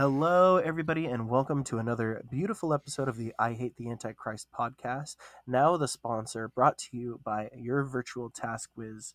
[0.00, 5.16] Hello, everybody, and welcome to another beautiful episode of the I Hate the Antichrist podcast.
[5.46, 9.12] Now, the sponsor brought to you by your virtual task whiz.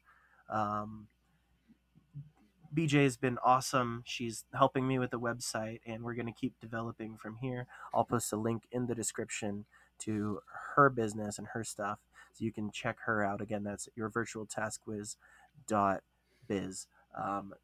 [0.47, 1.07] Um,
[2.71, 4.03] BJ has been awesome.
[4.05, 7.65] She's helping me with the website, and we're going to keep developing from here.
[7.91, 9.65] I'll post a link in the description
[10.01, 10.41] to
[10.75, 11.97] her business and her stuff
[12.33, 13.41] so you can check her out.
[13.41, 15.17] Again, that's your virtual task whiz
[15.65, 16.03] dot
[16.47, 16.85] biz.
[17.19, 17.55] Um,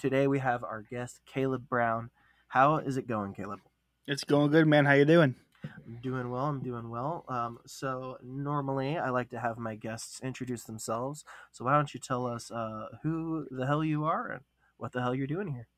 [0.00, 2.10] today we have our guest Caleb Brown.
[2.50, 3.60] How is it going, Caleb?
[4.08, 4.84] It's going good, man.
[4.84, 5.36] How you doing?
[5.64, 6.46] I'm doing well.
[6.46, 7.24] I'm doing well.
[7.28, 11.24] Um, so normally I like to have my guests introduce themselves.
[11.52, 14.40] So why don't you tell us uh, who the hell you are and
[14.78, 15.68] what the hell you're doing here?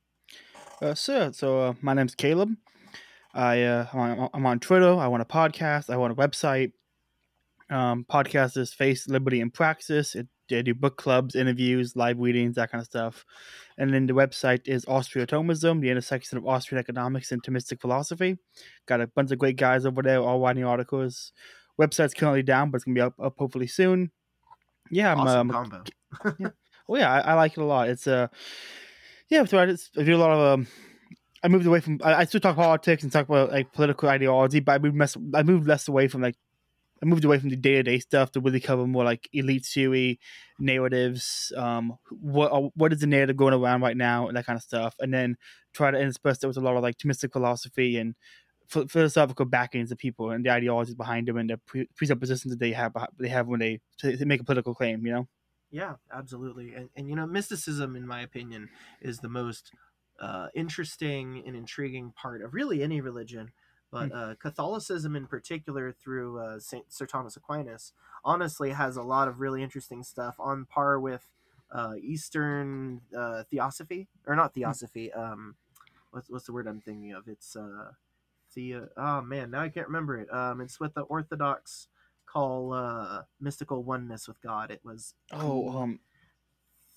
[0.81, 2.57] Uh, sir, so uh, my name's Caleb.
[3.35, 4.95] I uh, I'm on, I'm on Twitter.
[4.95, 5.91] I want a podcast.
[5.91, 6.73] I want a website.
[7.69, 10.15] Um, podcast is Faith Liberty, and Praxis.
[10.15, 13.25] It, I do book clubs, interviews, live readings, that kind of stuff.
[13.79, 18.39] And then the website is Austro-Thomism, the intersection of Austrian economics and Thomistic philosophy.
[18.87, 21.33] Got a bunch of great guys over there, all writing articles.
[21.81, 24.11] Website's currently down, but it's gonna be up, up hopefully soon.
[24.91, 25.21] Yeah, I'm.
[25.21, 25.85] Awesome Um, combo.
[26.39, 26.49] yeah.
[26.89, 27.89] Oh yeah, I, I like it a lot.
[27.89, 28.27] It's uh,
[29.29, 29.45] yeah.
[29.45, 30.67] So I, just, I do a lot of um.
[31.45, 32.01] I moved away from.
[32.03, 35.17] I, I still talk politics and talk about like political ideology, but I moved less.
[35.33, 36.35] I moved less away from like.
[37.03, 39.67] I moved away from the day to day stuff to really cover more like elite
[39.67, 40.21] theory,
[40.59, 41.53] narratives.
[41.57, 44.95] Um, what what is the narrative going around right now, and that kind of stuff,
[45.01, 45.37] and then
[45.75, 48.15] try to intersperse there with a lot of like Thomistic philosophy and
[48.73, 52.61] ph- philosophical backings of people and the ideologies behind them and the pre- presuppositions that
[52.61, 55.05] they have they have when they, to make a political claim.
[55.07, 55.29] You know.
[55.71, 56.75] Yeah, absolutely.
[56.75, 58.69] And, and you know, mysticism, in my opinion,
[59.01, 59.73] is the most
[60.21, 63.53] uh, interesting and intriguing part of really any religion.
[63.93, 64.17] But Hmm.
[64.17, 69.41] uh, Catholicism, in particular, through uh, Saint Sir Thomas Aquinas, honestly has a lot of
[69.41, 71.29] really interesting stuff on par with
[71.73, 75.13] uh, Eastern uh, theosophy, or not theosophy.
[75.13, 75.57] Um,
[76.13, 77.29] what's what's the word I'm thinking of?
[77.29, 77.93] It's uh,
[78.55, 80.33] the oh man, now I can't remember it.
[80.35, 81.89] Um, it's what the Orthodox
[82.27, 84.71] call uh, mystical oneness with God.
[84.71, 86.01] It was Oh, um,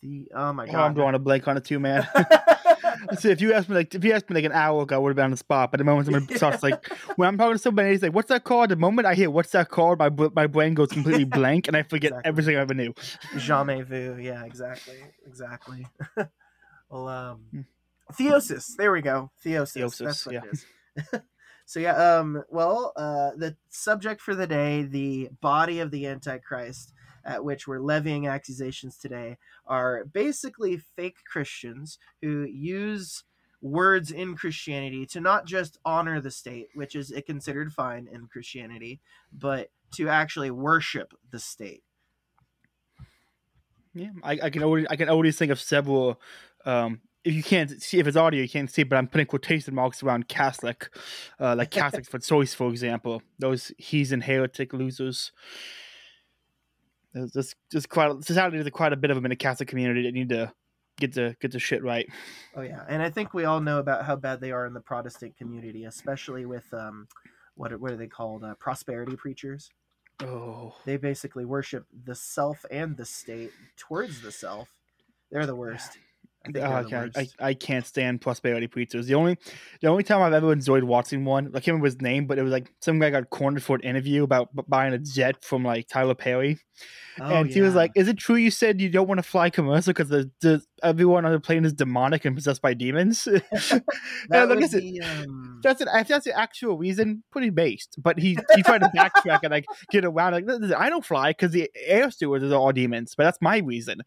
[0.02, 0.96] the oh my Oh, I'm god.
[0.96, 2.08] drawing a blank on it too, man.
[3.18, 4.98] See, if you asked me like if you asked me like an hour ago, I
[5.00, 5.72] would have been on the spot.
[5.72, 6.86] But the moment someone starts like
[7.18, 9.52] when I'm talking to somebody, he's like, "What's that called?" The moment I hear "What's
[9.52, 12.30] that called," my my brain goes completely blank, and I forget Exactly.
[12.30, 12.94] everything I ever knew.
[13.38, 14.18] Jamais vu.
[14.20, 14.98] Yeah, exactly.
[15.28, 15.88] Exactly.
[16.90, 17.62] well, um, Hmm.
[18.14, 18.76] theosis.
[18.78, 19.32] There we go.
[19.46, 19.78] Theosis.
[19.78, 20.42] Theosis, That's what yeah.
[20.44, 20.54] it
[21.14, 21.22] is.
[21.66, 22.18] so yeah.
[22.18, 22.44] Um.
[22.50, 26.94] Well, uh, the subject for the day, the body of the Antichrist,
[27.26, 33.24] at which we're levying accusations today, are basically fake Christians who use
[33.62, 39.02] words in Christianity to not just honor the state, which is considered fine in Christianity,
[39.34, 41.84] but to actually worship the state.
[43.94, 46.20] Yeah, I, I can already I can already think of several.
[46.66, 49.74] Um, if you can't see if it's audio, you can't see, but I'm putting quotation
[49.74, 50.90] marks around Catholic,
[51.40, 53.24] uh, like Catholics for choice, for example.
[53.40, 55.32] Those heathen heretic losers.
[57.16, 60.04] There's just just quite society there's quite a bit of them in the Catholic community
[60.04, 60.52] that need to
[61.00, 62.08] get the get the shit right.
[62.56, 64.82] Oh yeah, and I think we all know about how bad they are in the
[64.82, 67.08] Protestant community, especially with um,
[67.56, 68.44] what are- what are they called?
[68.44, 69.72] Uh, prosperity preachers.
[70.22, 74.70] Oh, They basically worship the self and the state towards the self.
[75.32, 75.98] They're the worst.
[76.48, 77.18] Oh, they're I can't.
[77.40, 79.08] I, can't stand prosperity preachers.
[79.08, 79.38] The only
[79.82, 82.44] the only time I've ever enjoyed watching one, I can't remember his name, but it
[82.44, 85.88] was like some guy got cornered for an interview about buying a jet from like
[85.88, 86.60] Tyler Perry,
[87.20, 89.50] Oh, and he was like, "Is it true you said you don't want to fly
[89.50, 93.82] commercial because the, the everyone on the plane is demonic and possessed by demons?" that
[94.30, 97.96] like would I said, be, um, that's an if that's the actual reason, pretty based.
[97.98, 101.52] But he he tried to backtrack and like get around like I don't fly because
[101.52, 104.02] the air stewards are all demons, but that's my reason,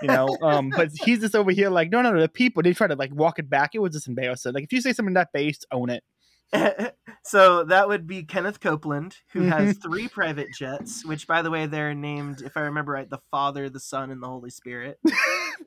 [0.00, 0.28] you know.
[0.40, 2.94] Um, but he's just over here like no no no the people they try to
[2.94, 3.74] like walk it back.
[3.74, 4.52] It was just embarrassing.
[4.52, 6.04] Like if you say something that based, own it.
[7.24, 9.80] so that would be Kenneth Copeland, who has Mm-hmm.
[9.82, 13.70] three private jets, which, by the way, they're named, if I remember right, the Father,
[13.70, 14.98] the Son, and the Holy Spirit.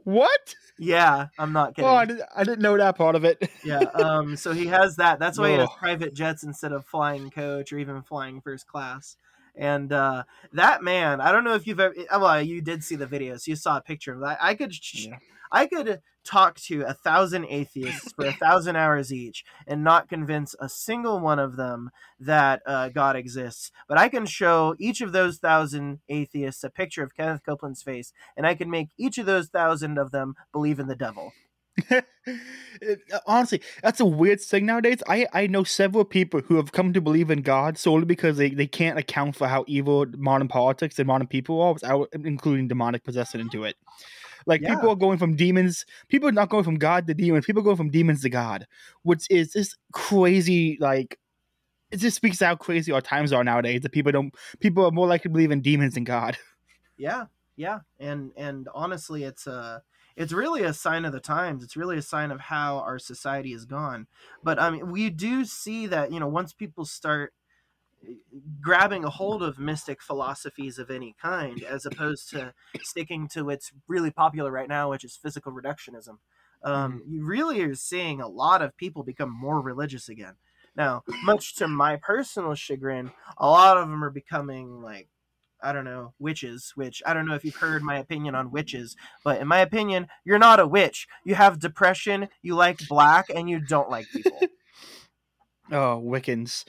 [0.04, 0.54] What?
[0.78, 1.90] Yeah, I'm not kidding.
[1.90, 3.50] Oh, I didn't, I didn't know that part of it.
[3.64, 7.32] yeah um so he has that that's why he has private jets instead of flying
[7.32, 9.16] coach or even flying first class
[9.58, 10.24] and uh
[10.54, 13.48] that man i don't know if you've ever uh, well you did see the videos.
[13.48, 14.38] You saw a picture of that.
[14.42, 15.18] I could Yeah.
[15.52, 20.56] i could talk to a thousand atheists for a thousand hours each and not convince
[20.60, 23.72] a single one of them that uh, god exists.
[23.88, 28.12] But i can show each of those thousand atheists a picture of kenneth copeland's face
[28.36, 31.32] and i can make each of those thousand of them believe in the devil
[32.82, 35.02] It- uh, honestly, that's a weird thing nowadays.
[35.08, 38.50] I, I know several people who have come to believe in God solely because they,
[38.50, 43.04] they can't account for how evil modern politics and modern people are without including demonic
[43.04, 43.76] possession into it.
[44.46, 44.76] Like Yeah.
[44.76, 47.64] people are going from demons, people are not going from God to demons, people are
[47.64, 48.68] going from demons to God,
[49.04, 50.78] which is just crazy.
[50.80, 51.18] Like
[51.92, 53.82] it just speaks to how crazy our times are nowadays.
[53.82, 56.38] That people don't, people are more likely to believe in demons than God.
[56.98, 57.26] Yeah,
[57.56, 59.84] yeah, and and honestly, it's a
[60.16, 61.64] it's really a sign of the times.
[61.64, 64.08] It's really a sign of how our society has gone.
[64.44, 67.34] But I mean, we do see that you know once people start
[68.08, 68.14] eh,
[68.62, 73.72] grabbing a hold of mystic philosophies of any kind, as opposed to sticking to what's
[73.88, 76.18] really popular right now, which is physical reductionism.
[76.64, 80.36] Um, You really are seeing a lot of people become more religious again.
[80.76, 85.08] Now, much to my personal chagrin, a lot of them are becoming like
[85.62, 88.96] I don't know, witches, which I don't know if you've heard my opinion on witches,
[89.24, 91.08] but in my opinion, you're not a witch.
[91.24, 94.40] You have depression, you like black, and you don't like people.
[95.72, 96.64] Oh, Wiccans.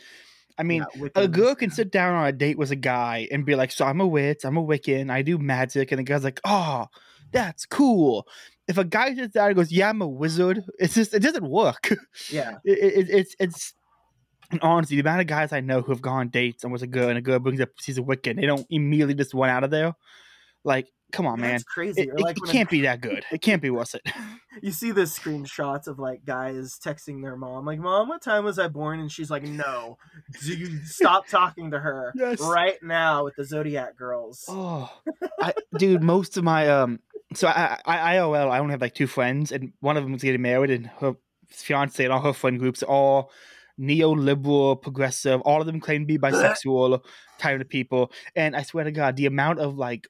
[0.59, 3.44] I mean, Yeah, a girl can sit down on a date with a guy and
[3.44, 6.25] be like, "So I'm a witch, I'm a Wiccan, I do magic," and the guy's
[6.25, 6.87] like, "Oh,
[7.31, 8.27] that's cool."
[8.67, 11.47] If a guy sits down and goes, "Yeah, I'm a wizard," it's just it doesn't
[11.47, 11.91] work.
[12.31, 13.75] Yeah, It, it, it's it's
[14.51, 16.83] and honestly, the amount of guys I know who have gone on dates and was
[16.83, 19.51] a girl and a girl brings up she's a Wiccan, they don't immediately just run
[19.51, 19.95] out of there.
[20.65, 21.53] Like, come on, man.
[21.53, 22.03] that's crazy.
[22.03, 23.25] It, like it can't be that good.
[23.33, 24.03] It can't be worth it.
[24.63, 28.59] you see the screenshots of like guys texting their mom, like, "Mom, what time was
[28.59, 29.99] I born?" And she's like, "No,
[30.43, 32.41] do you stop talking to her Yes.
[32.41, 34.91] right now with the Zodiac girls?" Oh,
[35.41, 36.99] I, dude, most of my um,
[37.35, 40.23] so I, I IOL, I only have like two friends, and one of them is
[40.23, 41.15] getting married, and her
[41.49, 43.31] fiance and all her friend groups are all
[43.78, 45.40] neoliberal, progressive.
[45.43, 47.05] All of them claim to be bisexual,
[47.38, 48.12] kind of people.
[48.34, 50.08] And I swear to God, the amount of like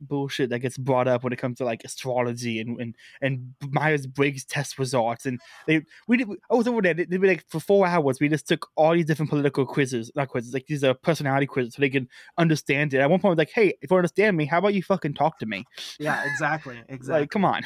[0.00, 4.06] bullshit that gets brought up when it comes to like astrology and and and Myers
[4.06, 6.28] Briggs test results, and they we did.
[6.50, 6.94] I was over there.
[6.94, 8.20] They, they were like for four hours.
[8.20, 11.74] We just took all these different political quizzes, not quizzes, like these are personality quizzes,
[11.74, 12.08] so they can
[12.38, 13.00] understand it.
[13.00, 15.14] At one point, I was like, "Hey, if you understand me, how about you fucking
[15.14, 15.64] talk to me?"
[15.98, 17.22] Yeah, exactly, exactly.
[17.22, 17.62] Like, come on.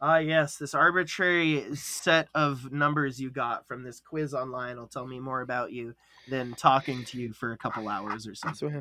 [0.00, 5.06] Ah, yes, this arbitrary set of numbers you got from this quiz online will tell
[5.06, 5.94] me more about you
[6.28, 8.70] than talking to you for a couple hours or something.
[8.70, 8.80] So,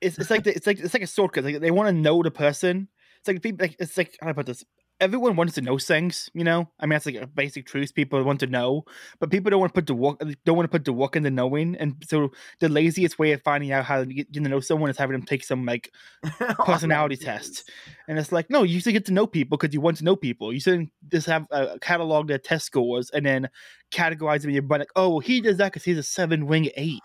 [0.00, 1.44] it's it's like the, it's like it's like a shortcut.
[1.44, 2.88] Like they want to know the person.
[3.18, 4.64] It's like people like it's like how do I put this?
[5.00, 6.68] Everyone wants to know things, you know.
[6.80, 7.94] I mean, that's like a basic truth.
[7.94, 8.84] People want to know,
[9.20, 10.20] but people don't want to put the work.
[10.44, 11.76] Don't want to put the work into knowing.
[11.76, 14.90] And so, the laziest way of finding out how to get, get to know someone
[14.90, 15.92] is having them take some like
[16.64, 17.70] personality test.
[18.08, 20.16] And it's like, no, you should get to know people because you want to know
[20.16, 20.52] people.
[20.52, 23.48] You shouldn't just have a catalog their test scores and then
[23.92, 26.70] categorize them in your brain like, oh, he does that because he's a seven wing
[26.76, 27.02] eight.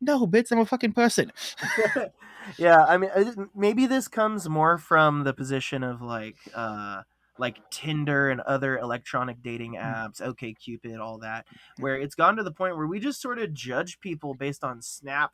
[0.00, 1.32] No, bitch, I'm a fucking person.
[2.58, 3.10] yeah, I mean,
[3.54, 7.02] maybe this comes more from the position of like, uh,
[7.38, 11.46] like Tinder and other electronic dating apps, OK Cupid, all that,
[11.78, 14.80] where it's gone to the point where we just sort of judge people based on
[14.82, 15.32] snap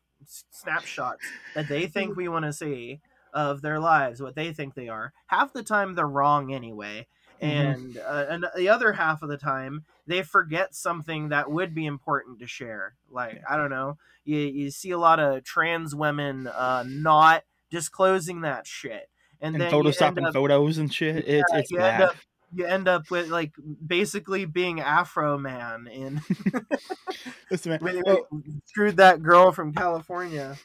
[0.50, 1.20] snapshots
[1.54, 3.00] that they think we want to see
[3.32, 5.12] of their lives, what they think they are.
[5.26, 7.06] Half the time they're wrong anyway,
[7.40, 7.74] Mhm.
[7.74, 11.86] and uh, and the other half of the time they forget something that would be
[11.86, 12.96] important to share.
[13.10, 18.40] Like I don't know, you you see a lot of trans women uh, not disclosing
[18.40, 19.08] that shit,
[19.40, 21.28] and, And then photoshopping up, photos and shit.
[21.28, 21.94] It's it's you bad.
[21.94, 22.16] end up
[22.52, 23.52] you end up with like
[23.86, 26.20] basically being Afroman in
[27.50, 28.26] Listen, man, you well,
[28.66, 30.56] screwed that girl from California.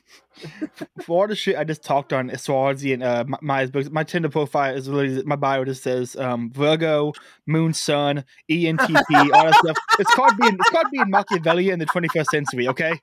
[1.04, 4.30] for all the shit I just talked on astrology and uh, my, my my Tinder
[4.30, 7.14] profile is literally my bio just says um, Virgo,
[7.46, 9.78] Moon, Sun, ENTP, all that stuff.
[10.00, 12.68] It's called being it's called being Machiavellian in the 21st century.
[12.68, 13.00] Okay,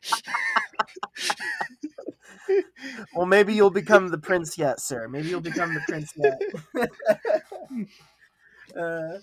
[3.14, 5.09] Well, maybe you'll become the prince yet, sir.
[5.09, 6.40] Maybe you'll become the prince yet.
[8.78, 9.18] uh,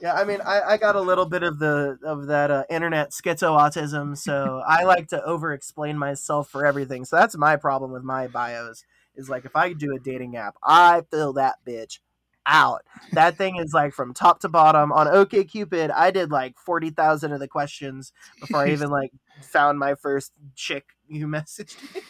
[0.00, 3.10] yeah, I mean, I, I got a little bit of the of that uh, internet
[3.10, 7.04] schizo autism, so I like to over explain myself for everything.
[7.04, 8.84] So that's my problem with my bios.
[9.16, 12.00] Is like if I do a dating app, I fill that bitch
[12.46, 12.82] out.
[13.12, 14.92] That thing is like from top to bottom.
[14.92, 15.90] On OK Cupid.
[15.90, 20.32] I did like forty thousand of the questions before I even like found my first
[20.54, 22.00] chick who messaged me.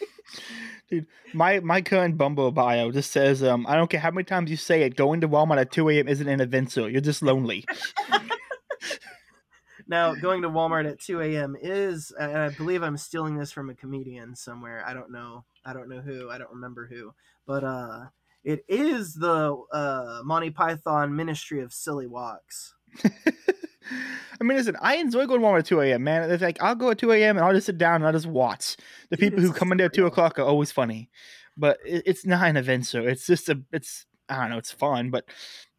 [0.88, 4.50] Dude, my my current Bumble bio just says um, I don't care how many times
[4.50, 4.96] you say it.
[4.96, 6.08] Going to Walmart at 2 a.m.
[6.08, 6.88] isn't an adventure.
[6.88, 7.64] You're just lonely.
[9.86, 11.56] Now, going to Walmart at 2 a.m.
[11.60, 14.82] is, and I believe I'm stealing this from a comedian somewhere.
[14.86, 15.44] I don't know.
[15.64, 16.30] I don't know who.
[16.30, 17.12] I don't remember who.
[17.46, 18.04] But uh,
[18.44, 22.74] it is the uh, Monty Python Ministry of Silly Walks.
[24.40, 26.30] I mean, listen, I enjoy going to Walmart at 2 a.m., man.
[26.30, 27.36] It's like, I'll go at 2 a.m.
[27.36, 28.76] and I'll just sit down and I'll just watch.
[29.10, 31.10] The people who come in there at 2 o'clock are always funny.
[31.56, 33.08] But it, it's not an adventure.
[33.08, 35.10] It's just a, it's, I don't know, it's fun.
[35.10, 35.26] But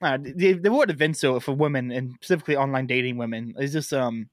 [0.01, 4.29] uh, the, the word adventure for women and specifically online dating women is just, um,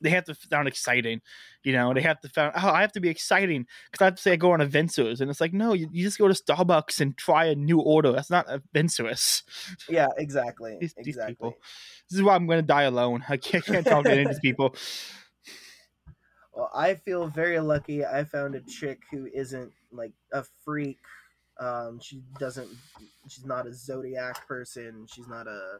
[0.00, 1.20] they have to sound exciting,
[1.62, 1.92] you know.
[1.92, 4.32] They have to sound oh I have to be exciting because I have to say
[4.32, 7.16] I go on adventures, and it's like no, you, you just go to Starbucks and
[7.16, 8.12] try a new order.
[8.12, 9.42] That's not adventurous.
[9.88, 10.78] Yeah, exactly.
[10.80, 11.54] These, these people.
[12.08, 13.24] This is why I'm going to die alone.
[13.28, 14.74] I can't, can't talk to any of these people.
[16.52, 18.04] Well, I feel very lucky.
[18.04, 20.98] I found a chick who isn't like a freak.
[21.58, 22.68] Um, she doesn't.
[23.28, 25.06] She's not a zodiac person.
[25.08, 25.78] She's not a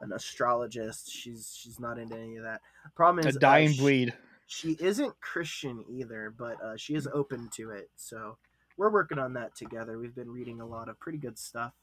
[0.00, 1.10] an astrologist.
[1.10, 2.60] She's she's not into any of that.
[2.94, 4.14] Problem A is, uh, dying she- breed.
[4.50, 7.90] She isn't Christian either, but uh, she is open to it.
[7.96, 8.38] So
[8.78, 9.98] we're working on that together.
[9.98, 11.74] We've been reading a lot of pretty good stuff.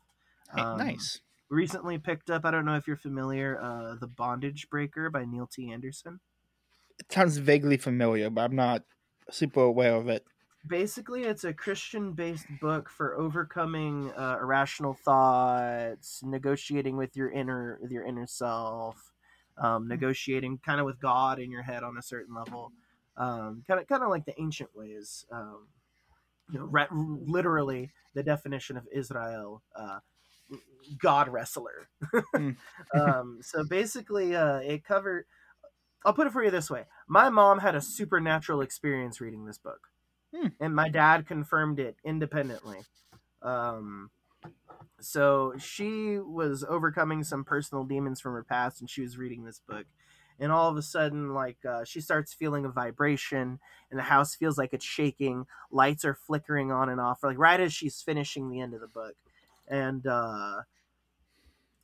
[0.56, 1.22] Hey, Um, nice.
[1.50, 2.44] Recently picked up.
[2.44, 3.60] I don't know if you're familiar.
[3.62, 5.72] Uh, the Bondage Breaker by Neil T.
[5.72, 6.20] Anderson.
[6.98, 8.82] It sounds vaguely familiar, but I'm not
[9.30, 10.26] super aware of it.
[10.68, 17.78] Basically it's a christian based book for overcoming uh, irrational thoughts negotiating with your inner
[17.82, 19.12] with your inner self
[19.58, 22.72] um, negotiating kind of with god in your head on a certain level
[23.18, 25.68] um, kind of kind of like the ancient ways um,
[26.52, 30.00] you know re- literally the definition of israel uh,
[31.00, 31.90] god wrestler.
[32.36, 32.52] Hmm.
[32.94, 35.26] um, so basically uh, it covered
[36.06, 36.86] i'll put it for you this way.
[37.08, 39.90] My mom had a supernatural experience reading this book
[40.36, 40.48] Hmm.
[40.60, 42.80] and my dad confirmed it independently.
[43.42, 44.10] Um,
[45.00, 49.62] so she was overcoming some personal demons from her past and she was reading this
[49.68, 49.86] book.
[50.40, 54.36] And all of a sudden like uh, she starts feeling a vibration and the house
[54.36, 55.46] feels like it's shaking.
[55.72, 58.88] Lights are flickering on and off like right as she's finishing the end of the
[58.88, 59.16] book.
[59.68, 60.62] And uh,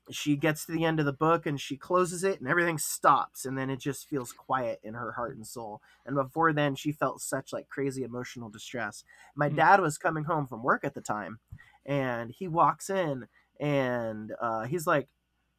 [0.10, 3.46] she gets to the end of the book and she closes it and everything stops
[3.46, 5.82] and then it just feels quiet in her heart and soul.
[6.06, 9.04] And before then she felt such like crazy emotional distress.
[9.36, 9.56] My Hmm.
[9.56, 11.40] dad was coming home from work at the time
[11.86, 13.28] and he walks in
[13.60, 15.10] and uh, he's like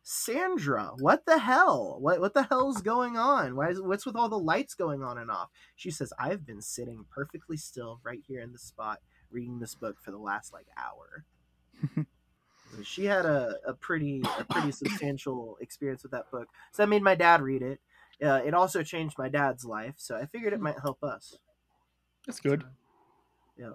[0.02, 1.96] sandra what the hell?
[2.00, 3.54] What, what the hell's going on?
[3.56, 5.50] Why is what's with all the lights going on and off?
[5.76, 9.98] She says i've been sitting perfectly still right here in the spot reading this book
[10.00, 11.24] for the last like hour
[12.82, 17.02] she had a, a pretty a pretty substantial experience with that book so that made
[17.02, 17.80] my dad read it
[18.24, 21.38] uh, it also changed my dad's life so i figured it might help us
[22.26, 22.64] That's good.
[23.58, 23.72] Yeah.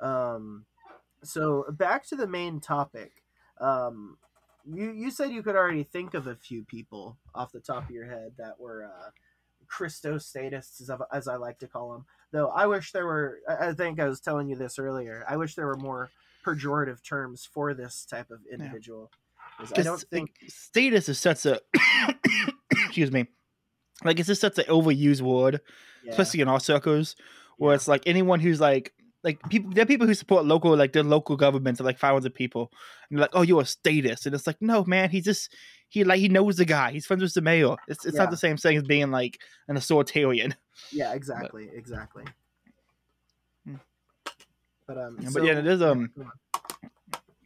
[0.00, 0.64] Um,
[1.22, 3.22] so back to the main topic.
[3.60, 4.18] Um,
[4.70, 7.90] you you said you could already think of a few people off the top of
[7.90, 9.10] your head that were uh,
[9.66, 12.04] Christostatists, as, I- as I like to call them.
[12.32, 13.38] Though I wish there were.
[13.48, 15.24] I I think I was telling you this earlier.
[15.28, 16.10] I wish there were more
[16.54, 19.10] pejorative terms for this type of individual.
[19.58, 20.30] 'Cause I don't think.
[20.48, 21.60] statist is such a
[22.72, 23.26] excuse me
[24.04, 25.60] like it's just such an overused word
[26.04, 27.16] Yeah, especially in our circles
[27.56, 30.76] where yeah, it's like anyone who's like like people there are people who support local
[30.76, 32.70] like their local governments of like 500 people
[33.10, 35.52] and they're like oh you're a statist and it's like no man he's just
[35.88, 38.22] he like he knows the guy he's friends with the mayor it's, it's Yeah.
[38.22, 40.54] not the same thing as being like an authoritarian
[40.92, 42.24] yeah, exactly, exactly.
[44.88, 46.32] But um, Yeah, so- but yeah there's um go on.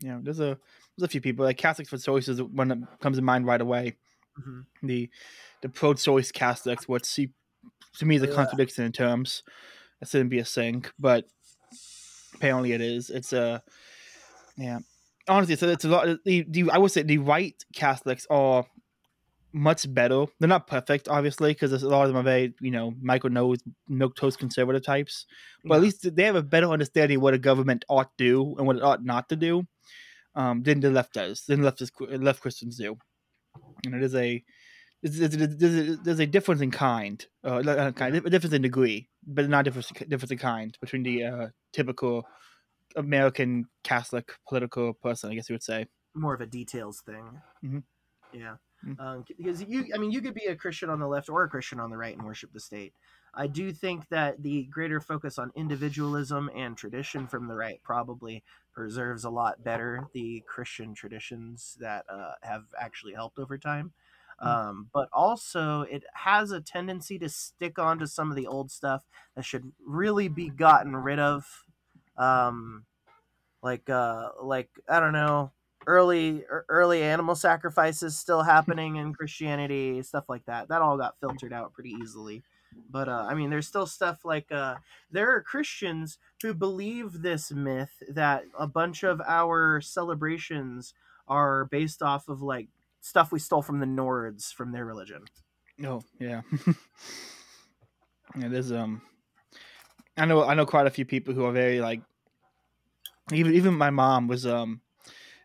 [0.01, 0.57] you know there's a
[0.97, 3.61] there's a few people like catholics for choice is one that comes to mind right
[3.61, 3.97] away
[4.41, 4.65] Mhm.
[4.83, 5.11] the
[5.61, 7.29] the pro-choice Catholics, what see
[7.99, 8.35] to me is a Ugh.
[8.35, 9.43] contradiction in terms.
[10.01, 11.27] That shouldn't be a thing, but
[12.35, 13.11] apparently it is.
[13.11, 13.63] It's a
[14.57, 14.79] yeah.
[15.29, 16.07] Honestly, it's a, it's a lot.
[16.25, 18.65] The, the I would say the right Catholics are
[19.53, 20.27] much better.
[20.39, 23.59] They're not perfect, obviously, because a lot of them are very you know Michael knows
[23.89, 25.27] milk toast conservative types.
[25.65, 28.55] But at least they have a better understanding of what a government ought to do
[28.59, 29.67] and what it ought not to do
[30.35, 31.45] um, than the left does.
[31.47, 32.97] Than left left Christians do,
[33.85, 34.43] and it is a
[35.03, 39.65] there's, there's, there's, a, difference in kind, uh, kind, a difference in degree, but not
[39.65, 42.25] difference difference in kind between the uh, typical
[42.95, 45.87] American Catholic political person, I guess you would say.
[46.15, 47.41] more of a details thing.
[47.65, 47.83] Mhm.
[48.33, 48.57] Yeah.
[48.99, 51.43] Um, c- because you, I mean, you could be a Christian on the left or
[51.45, 52.95] a Christian on the right and worship the state.
[53.35, 58.43] I do think that the greater focus on individualism and tradition from the right probably
[58.75, 63.93] preserves a lot better the Christian traditions that uh, have actually helped over time.
[64.39, 68.71] Um, but also, it has a tendency to stick on to some of the old
[68.71, 69.05] stuff
[69.37, 71.65] that should really be gotten rid of.
[72.19, 72.85] Um,
[73.63, 75.53] like, uh, like I don't know,
[75.87, 80.69] early er- early animal sacrifices still happening in Christianity, stuff like that.
[80.69, 82.43] That all got filtered out pretty easily.
[82.91, 84.77] But uh, I mean, there's still stuff like uh,
[85.11, 90.95] there are Christians who believe this myth that a bunch of our celebrations
[91.29, 92.69] are based off of like
[93.01, 95.25] stuff we stole from the Nords from their religion.
[95.85, 96.43] Oh yeah,
[98.39, 98.49] yeah.
[98.49, 99.03] There's um,
[100.17, 102.03] I know I know quite a few people who are very like,
[103.33, 104.81] even even my mom was um,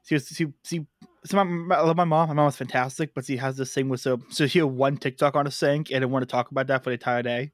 [0.07, 0.85] she she she
[1.25, 2.29] so my, my, I love my mom.
[2.29, 4.97] My mom is fantastic, but she has this thing with so so she had one
[4.97, 7.51] TikTok on a sink and I want to talk about that for the entire day.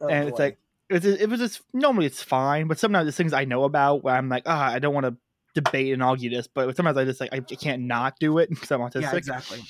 [0.00, 3.16] Oh, and it's like it was, it was just normally it's fine, but sometimes there's
[3.16, 5.16] things I know about where I'm like, ah, I don't want to
[5.54, 8.48] debate and argue this, but sometimes I just like I, I can't not do it
[8.50, 9.02] because I'm autistic.
[9.02, 9.62] yeah, exactly.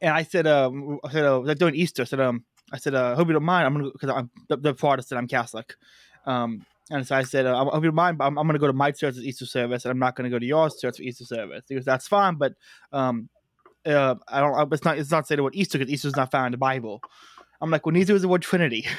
[0.00, 2.94] And I said, um, I said, uh, like doing Easter, I said, um, I said,
[2.94, 3.66] uh, hope you don't mind.
[3.66, 5.74] I'm gonna because I'm the, the Protestant, I'm Catholic.
[6.24, 8.72] Um, and so I said, I hope you mind, but I'm, I'm gonna go to
[8.72, 11.62] my church's Easter service, and I'm not gonna go to yours church for Easter service.
[11.68, 12.54] He goes, that's fine, but
[12.92, 13.28] um,
[13.86, 14.72] uh, I don't.
[14.72, 14.98] It's not.
[14.98, 17.00] It's not saying the word Easter because Easter's not found in the Bible.
[17.62, 18.86] I'm like, well, neither is the word Trinity.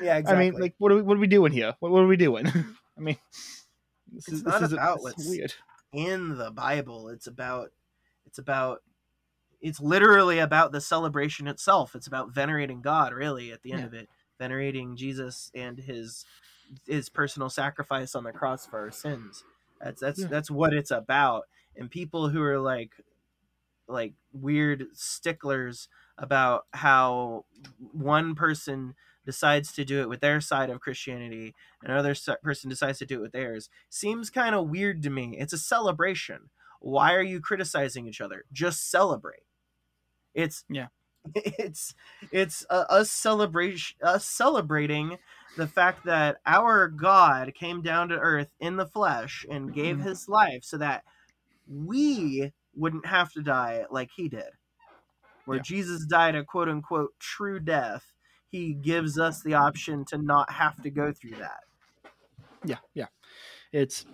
[0.00, 0.46] Yeah, exactly.
[0.46, 1.74] I mean, like, what are we, what are we doing here?
[1.80, 2.46] What, what are we doing?
[2.96, 3.16] I mean,
[4.12, 5.54] this It's is, not this about is what's- weird.
[5.92, 7.08] in the Bible.
[7.08, 7.70] It's about
[8.24, 8.78] it's about
[9.60, 11.96] it's literally about the celebration itself.
[11.96, 13.86] It's about venerating God, really, at the end Yeah.
[13.86, 14.08] of it.
[14.38, 16.24] Venerating Jesus and his
[16.86, 19.44] his personal sacrifice on the cross for our sins.
[19.80, 20.28] That's that's Yeah.
[20.28, 21.44] that's what it's about.
[21.76, 22.92] And people who are like
[23.88, 25.88] like weird sticklers
[26.18, 27.44] about how
[27.92, 28.94] one person
[29.26, 33.18] decides to do it with their side of Christianity and another person decides to do
[33.18, 35.36] it with theirs seems kind of weird to me.
[35.38, 36.50] It's a celebration.
[36.80, 38.44] Why are you criticizing each other?
[38.52, 39.42] Just celebrate.
[40.34, 40.88] It's Yeah.
[41.34, 41.94] It's
[42.32, 45.18] it's a, us celebration us celebrating
[45.56, 50.02] the fact that our God came down to earth in the flesh and gave Mhm.
[50.04, 51.04] his life so that
[51.66, 54.50] we wouldn't have to die like he did.
[55.44, 55.62] Where Yeah.
[55.62, 58.12] Jesus died a quote unquote true death,
[58.50, 61.64] he gives us the option to not have to go through that.
[62.64, 63.08] Yeah, yeah.
[63.72, 64.06] It's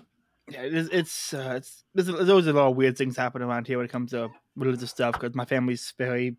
[0.49, 3.67] yeah, it's it's uh, it's there's, there's always a lot of weird things happen around
[3.67, 6.37] here when it comes to religious stuff because my family's very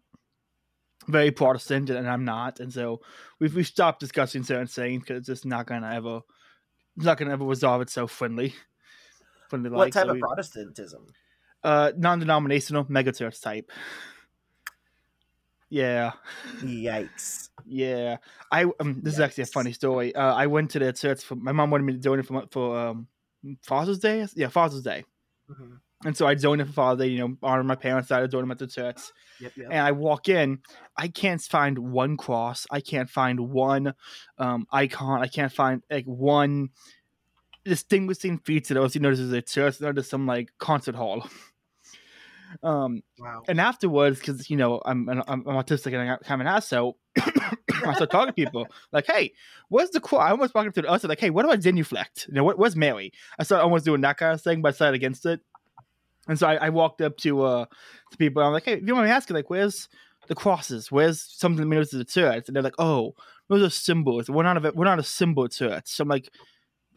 [1.09, 3.01] very Protestant and I'm not, and so
[3.39, 6.21] we've we've stopped discussing certain things because it's just not gonna ever
[6.95, 8.53] it's not gonna ever resolve itself friendly.
[9.49, 11.05] Friendly what type so of we- Protestantism?
[11.63, 13.69] uh non-denominational megachurch type.
[15.71, 16.13] Yeah.
[16.61, 17.49] Yikes.
[17.65, 18.17] Yeah,
[18.51, 20.15] I um, this is actually a funny story.
[20.15, 22.43] Uh, I went to the church for my mom wanted me to join it for
[22.49, 23.07] for um,
[23.61, 24.25] Father's Day.
[24.35, 25.03] Yeah, Father's Day,
[25.51, 25.79] Mhm.
[26.05, 27.11] And so I joined it for Father's Day.
[27.11, 28.11] You know, honor my parents.
[28.11, 28.99] I joined them at the church,
[29.39, 29.67] Yep, yep.
[29.71, 30.59] and I walk in.
[30.97, 32.65] I can't find one cross.
[32.71, 33.93] I can't find one
[34.37, 35.21] um, icon.
[35.21, 36.69] I can't find like one
[37.65, 40.95] distinguishing feature that was you know this is a church, not just some like concert
[40.95, 41.27] hall.
[42.63, 43.43] um, Wow.
[43.47, 46.97] and afterwards, because you know I'm, I'm I'm autistic and I'm kind of an asshole,
[47.19, 49.33] I start talking to people like, "Hey,
[49.69, 52.25] where's the cross?" I almost walked up to the other like, "Hey, what about genuflect?
[52.29, 54.71] You know, what, where's Mary?" I started almost doing that kind of thing, but I
[54.71, 55.41] decided against it.
[56.29, 57.65] And so I, I walked up to uh
[58.11, 58.41] to people.
[58.41, 59.89] I'm like, "Hey, if you want me asking, like, where's
[60.27, 60.91] the crosses?
[60.91, 63.15] Where's something that means to the church?" And they're like, "Oh,
[63.49, 64.29] those are symbols.
[64.29, 66.29] We're not a we're not a symbol church." So I'm like.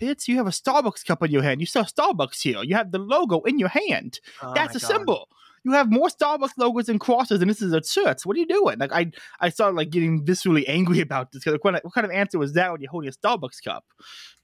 [0.01, 1.61] Bitch, you have a Starbucks cup in your hand.
[1.61, 2.65] You sell Starbucks here.
[2.65, 4.19] You have the logo in your hand.
[4.43, 4.89] Oh That's a God.
[4.89, 5.29] symbol.
[5.65, 8.27] You have more Starbucks logos and crosses, and this is a church.
[8.27, 8.79] What are you doing?
[8.79, 11.45] Like I, I started like getting viscerally angry about this.
[11.45, 13.85] 'cause, Like, what, what kind of answer was that when you're holding a Starbucks cup?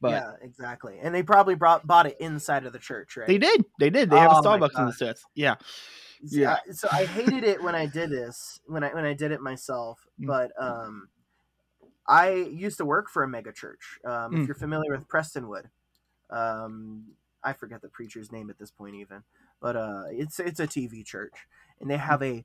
[0.01, 0.99] But yeah, exactly.
[1.03, 3.27] And they probably brought bought it inside of the church, right?
[3.27, 4.11] they did, they did.
[4.11, 5.19] They have a Oh Starbucks in the church.
[5.35, 5.57] Yeah,
[6.23, 6.59] Yeah.
[6.73, 10.07] So I hated it when I did this, when I when I did it myself.
[10.21, 10.27] Mm.
[10.27, 11.09] But um,
[12.09, 13.99] I used to work for a mega church.
[14.05, 14.41] Um, Mm.
[14.43, 15.65] If you're familiar with Prestonwood,
[16.31, 17.05] um,
[17.43, 19.23] I forget the preacher's name at this point, even.
[19.61, 21.47] But uh, it's it's a TV church,
[21.81, 22.45] and they have a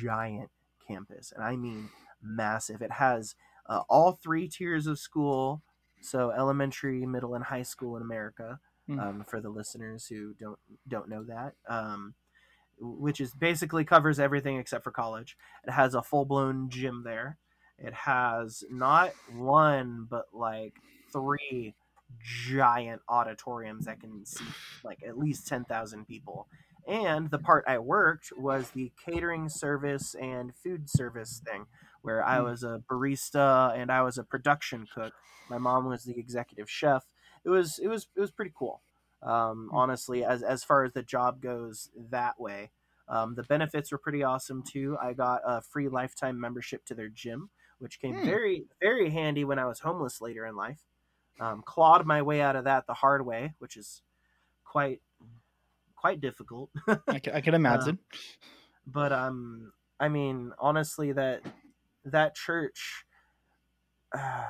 [0.00, 0.50] giant
[0.86, 1.90] campus, and I mean
[2.22, 2.82] massive.
[2.82, 3.34] It has
[3.66, 5.62] uh, all three tiers of school,
[6.00, 8.60] so elementary, middle, and high school in America.
[8.88, 9.00] Mm.
[9.00, 12.14] Um, for the listeners who don't don't know that, um,
[12.80, 15.36] which is basically covers everything except for college.
[15.64, 17.38] It has a full blown gym there.
[17.78, 20.74] It has not one but like
[21.12, 21.74] three
[22.18, 26.48] giant auditoriums that can seat like at least ten thousand people.
[26.86, 31.66] And the part I worked was the catering service and food service thing,
[32.02, 32.42] where I Hmm.
[32.42, 35.14] was a barista and I was a production cook.
[35.48, 37.12] My mom was the executive chef.
[37.44, 38.82] It was it was it was pretty cool.
[39.22, 39.74] Um, Hmm.
[39.74, 42.72] honestly, as as far as the job goes, that way.
[43.08, 44.96] Um, the benefits were pretty awesome too.
[45.00, 48.22] I got a free lifetime membership to their gym, which came Hmm.
[48.22, 50.89] very very handy when I was homeless later in life.
[51.40, 54.02] Um, clawed my way out of that the hard way, which is
[54.64, 55.00] quite
[55.96, 56.70] quite difficult.
[57.08, 57.98] I can, I can imagine.
[58.86, 61.42] but um i mean honestly that
[62.04, 63.04] that church
[64.16, 64.46] uh,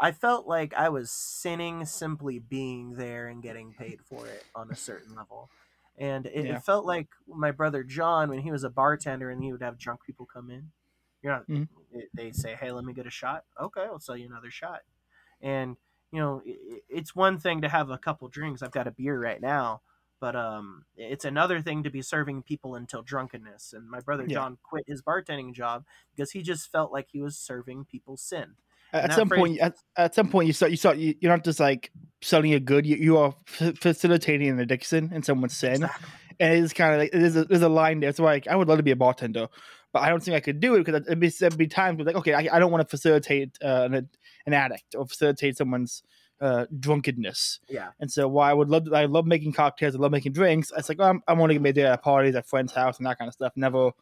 [0.00, 4.70] i felt like i was sinning simply being there and getting paid for it on
[4.70, 5.48] a certain level
[5.98, 6.56] and it, Yeah.
[6.56, 9.78] it felt like my brother john when he was a bartender and he would have
[9.78, 10.70] drunk people come in
[11.22, 11.68] you're not Mhm.
[12.14, 14.80] they'd say hey let me get a shot okay i'll sell you another shot
[15.42, 15.76] and
[16.12, 16.42] you know
[16.88, 19.80] it's one thing to have a couple drinks i've got a beer right now
[20.20, 23.72] but um, it's another thing to be serving people until drunkenness.
[23.72, 24.34] And my brother Yeah.
[24.34, 28.52] John quit his bartending job because he just felt like he was serving people sin.
[28.92, 31.32] At, that some phrase- point, at, at some point, you start you start you, you're
[31.32, 32.86] not just like selling a good.
[32.86, 35.88] You, you are f- facilitating an addiction and someone's sin,
[36.38, 38.10] and it's kind of like there's a, there's a line there.
[38.10, 39.48] It's like I would love to be a bartender,
[39.92, 42.06] but I don't think I could do it because it'd be, there'd be times where
[42.06, 44.08] like okay, I, I don't want to facilitate uh, an
[44.46, 46.02] an addict or facilitate someone's
[46.40, 47.60] uh, drunkenness.
[47.68, 50.72] Yeah, And so while I would love I love making cocktails, I love making drinks.
[50.76, 53.06] It's like oh, I'm I'm only gonna be there at parties at friends' house and
[53.06, 53.52] that kind of stuff.
[53.54, 53.92] Never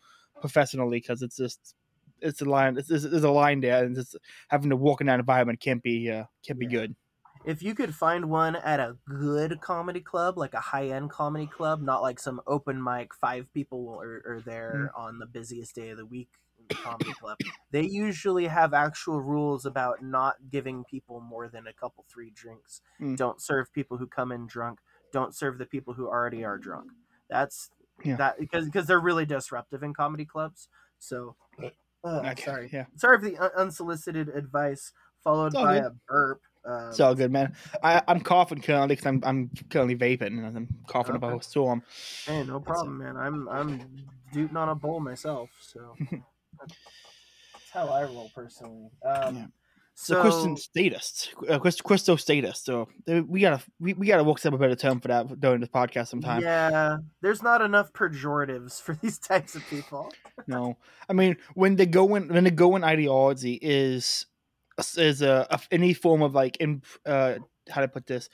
[0.41, 1.75] professionally because it's just
[2.23, 2.77] it's a line.
[2.77, 4.17] It's, there's, a line there, and just
[4.49, 6.81] having to walk in that environment can't be uh, can't be Yeah.
[6.81, 6.97] good.
[7.45, 11.47] If you could find one at a good comedy club, like a high end comedy
[11.47, 15.91] club, not like some open mic, five people are, are there on the busiest day
[15.91, 17.39] of the week in the comedy club,
[17.71, 22.83] they usually have actual rules about not giving people more than a couple, three drinks.
[23.01, 23.17] Mm.
[23.17, 24.81] Don't serve people who come in drunk.
[25.13, 26.91] Don't serve the people who already are drunk.
[27.29, 27.71] That's
[28.05, 28.17] Yeah.
[28.17, 30.69] that because because they're really disruptive in comedy clubs.
[30.99, 31.37] So,
[32.05, 32.87] uh, Okay, sorry, yeah.
[32.97, 34.93] sorry for the un- unsolicited advice
[35.25, 35.85] followed by good.
[35.85, 36.41] a burp.
[36.65, 37.55] Um, It's all good, man.
[37.83, 41.27] I, I'm coughing currently because I'm I'm currently vaping and I'm coughing Okay.
[41.27, 41.83] about a storm.
[42.27, 43.17] Hey, no problem, man.
[43.17, 43.81] I'm I'm
[44.33, 45.97] dooting on a bowl myself, so
[46.61, 48.91] that's how I roll personally.
[49.05, 49.47] Um, Yeah.
[49.95, 52.65] So, So, Christian statist, uh, Christ, Christo statist.
[52.65, 55.61] So uh, we gotta we, we gotta work up a better term for that during
[55.61, 56.43] this podcast sometime.
[56.43, 60.11] yeah, there's not enough pejoratives for these types of people.
[60.47, 64.27] No, I mean when the going when the going ideology is
[64.97, 67.37] is a, a any form of like in uh
[67.71, 68.29] how to put this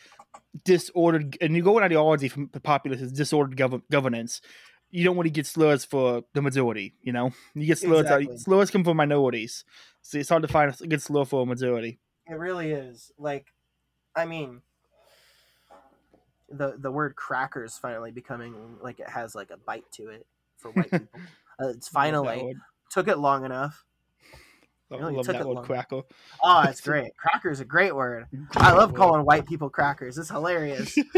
[0.65, 4.41] disordered and you go in ideology from the populace is disordered gov- governance.
[4.91, 6.95] You don't want to get slurs for the majority.
[7.03, 8.07] You know, you get slurs.
[8.07, 9.65] out- slurs come from minorities,
[10.01, 11.99] so it's hard to find a good slur for a majority.
[12.29, 13.13] It really is.
[13.19, 13.53] Like,
[14.15, 14.63] I mean,
[16.49, 20.27] the the word cracker is finally becoming like it has like a bite to it
[20.57, 21.21] for white people.
[21.61, 22.55] uh, it's finally
[22.91, 23.85] took it long enough.
[24.91, 25.65] I love took that word long.
[25.65, 26.03] cracker.
[26.43, 27.17] Oh, it's great.
[27.17, 28.27] Cracker is a great word.
[28.55, 30.19] I love calling white people crackers.
[30.19, 30.97] It's hilarious.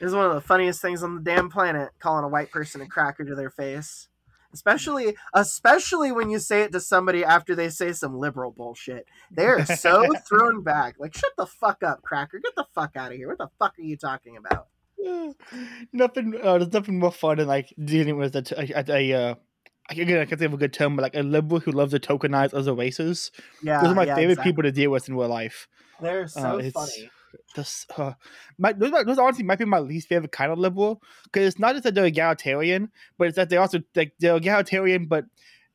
[0.00, 2.86] It's one of the funniest things on the damn planet, calling a white person a
[2.86, 4.08] cracker to their face.
[4.52, 9.06] Especially especially when you say it to somebody after they say some liberal bullshit.
[9.30, 10.96] They are so thrown back.
[10.98, 12.38] Like, shut the fuck up, cracker.
[12.38, 13.28] Get the fuck out of here.
[13.28, 14.66] What the fuck are you talking about?
[15.92, 16.34] nothing.
[16.40, 19.14] Uh, there's nothing more fun than like dealing with a.
[19.14, 19.34] uh,
[19.90, 22.00] again, I can't think of a good term, but like a liberal who loves to
[22.00, 23.30] tokenize other races.
[23.62, 23.80] Yeah.
[23.80, 24.52] Those are my yeah, favorite exactly.
[24.52, 25.68] people to deal with in real life.
[26.00, 27.10] They're so it's- funny.
[27.56, 28.12] This, uh,
[28.58, 31.72] my, those, those honestly might be my least favorite kind of liberal because it's not
[31.72, 35.24] just that they're egalitarian, but it's that they also like they're egalitarian, but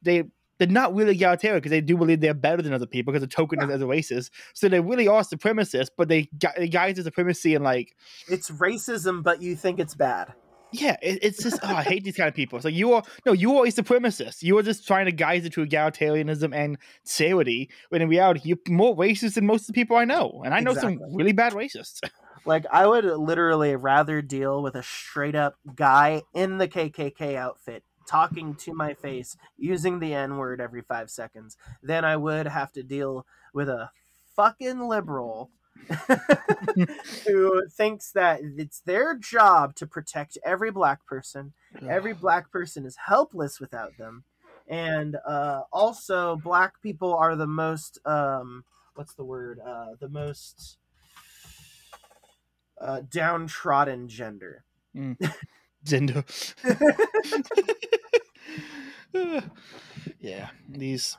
[0.01, 0.23] they
[0.57, 3.45] they're not really egalitarian because they do believe they're better than other people because they're
[3.45, 4.29] tokenized as a racist.
[4.53, 7.93] So they really are supremacists, but they they guise the supremacy and like
[8.29, 10.33] It's racism, but you think it's bad.
[10.71, 12.57] Yeah, it, it's just oh, I hate these kind of people.
[12.57, 14.43] It's like you are no, you are a supremacist.
[14.43, 16.77] You are just trying to guise it to egalitarianism and
[17.07, 20.53] charity, when in reality you're more racist than most of the people I know, and
[20.53, 20.97] I know Exactly.
[20.97, 21.99] some really bad racists.
[22.45, 27.83] Like I would literally rather deal with a straight up guy in the KKK outfit
[28.07, 32.71] talking to my face using the N word every 5 seconds than I would have
[32.71, 33.91] to deal with a
[34.35, 35.51] fucking liberal
[37.27, 41.53] who thinks that it's their job to protect every black person.
[41.87, 44.23] Every black person is helpless without them.
[44.67, 48.63] And uh, also black people are the most um,
[48.95, 49.59] what's the word?
[49.65, 50.77] Uh, the most
[52.79, 54.63] uh, downtrodden gender.
[55.83, 56.23] gender.
[60.19, 61.17] yeah, these.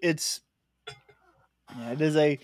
[0.00, 0.40] It's.
[1.78, 2.38] Yeah, there's a.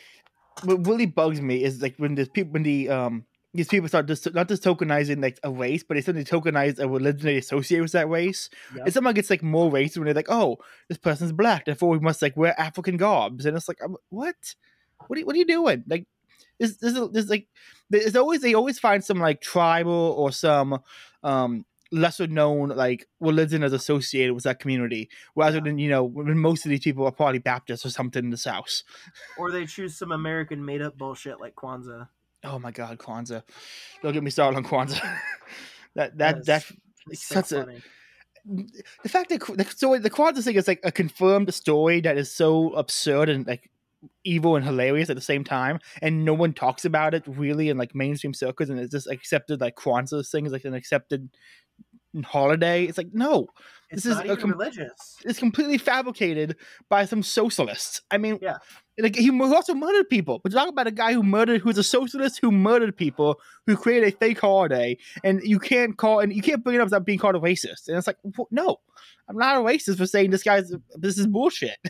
[0.65, 4.07] What really bugs me is like when there's people when the um these people start
[4.07, 7.81] just not just tokenizing like a race, but they suddenly tokenize a religion they associate
[7.81, 8.49] with that race.
[8.75, 8.85] Yep.
[8.87, 11.99] And someone gets like more racist when they're like, "Oh, this person's black, therefore we
[11.99, 14.37] must like wear African garbs," and it's like, um, "What?
[15.07, 16.07] What are, you- what are you doing?" Like,
[16.59, 17.49] there's, there's, there's like
[17.91, 20.81] there's always they always find some like tribal or some
[21.23, 25.65] um lesser known like religion is associated with that community rather Yeah.
[25.65, 28.37] than you know when most of these people are probably baptists or something in the
[28.37, 28.83] south
[29.39, 32.09] Or they choose some American made up bullshit like Kwanzaa.
[32.45, 33.43] oh my god kwanzaa
[34.03, 35.19] don't get me started on kwanzaa
[35.95, 36.65] that that that
[37.09, 37.23] Yes.
[37.23, 37.67] So such a
[39.03, 42.31] the fact that the story the Kwanzaa thing is like a confirmed story that is
[42.33, 43.71] so absurd and like
[44.25, 47.77] evil and hilarious at the same time, and no one talks about it really in
[47.79, 51.29] like mainstream circles, and it's just accepted like Kwanzaa thing is like an accepted
[52.23, 52.85] holiday.
[52.85, 53.49] It's like no,
[53.91, 55.17] It's this is com- religious.
[55.25, 56.57] it's completely fabricated
[56.89, 58.03] by some socialists.
[58.11, 58.59] I mean, Yeah.
[58.99, 60.41] Like he also murdered people.
[60.43, 64.15] But talk about a guy who murdered, who's a socialist who murdered people, who created
[64.15, 67.19] a fake holiday, and you can't call and you can't bring it up without being
[67.19, 67.89] called a racist.
[67.89, 68.17] And it's like,
[68.51, 68.79] no,
[69.29, 71.79] I'm not a racist for saying this guy's this is bullshit.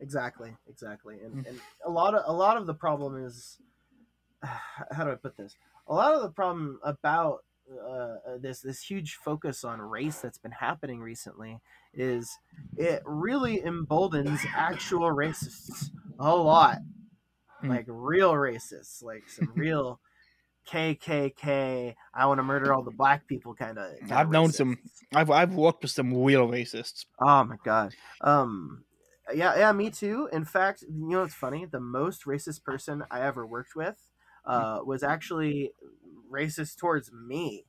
[0.00, 1.48] Exactly, exactly, and, mm.
[1.48, 3.58] and a lot of a lot of the problem is
[4.42, 5.56] how do I put this?
[5.88, 7.44] A lot of the problem about
[7.86, 11.60] uh, this this huge focus on race that's been happening recently
[11.94, 12.30] is
[12.76, 16.78] it really emboldens actual racists a lot,
[17.60, 17.70] Hmm.
[17.70, 20.00] like real racists, like some real
[20.70, 21.94] KKK.
[22.14, 23.92] I want to murder all the black people kind of.
[24.10, 24.78] I've known some-
[25.14, 27.06] I've I've worked with some real racists.
[27.20, 27.94] Oh my god.
[28.20, 28.84] Um
[29.34, 30.28] yeah, yeah, me too.
[30.32, 31.64] In fact, you know what's funny?
[31.66, 33.96] The most racist person I ever worked with
[34.44, 35.72] uh was actually
[36.30, 37.66] racist towards me.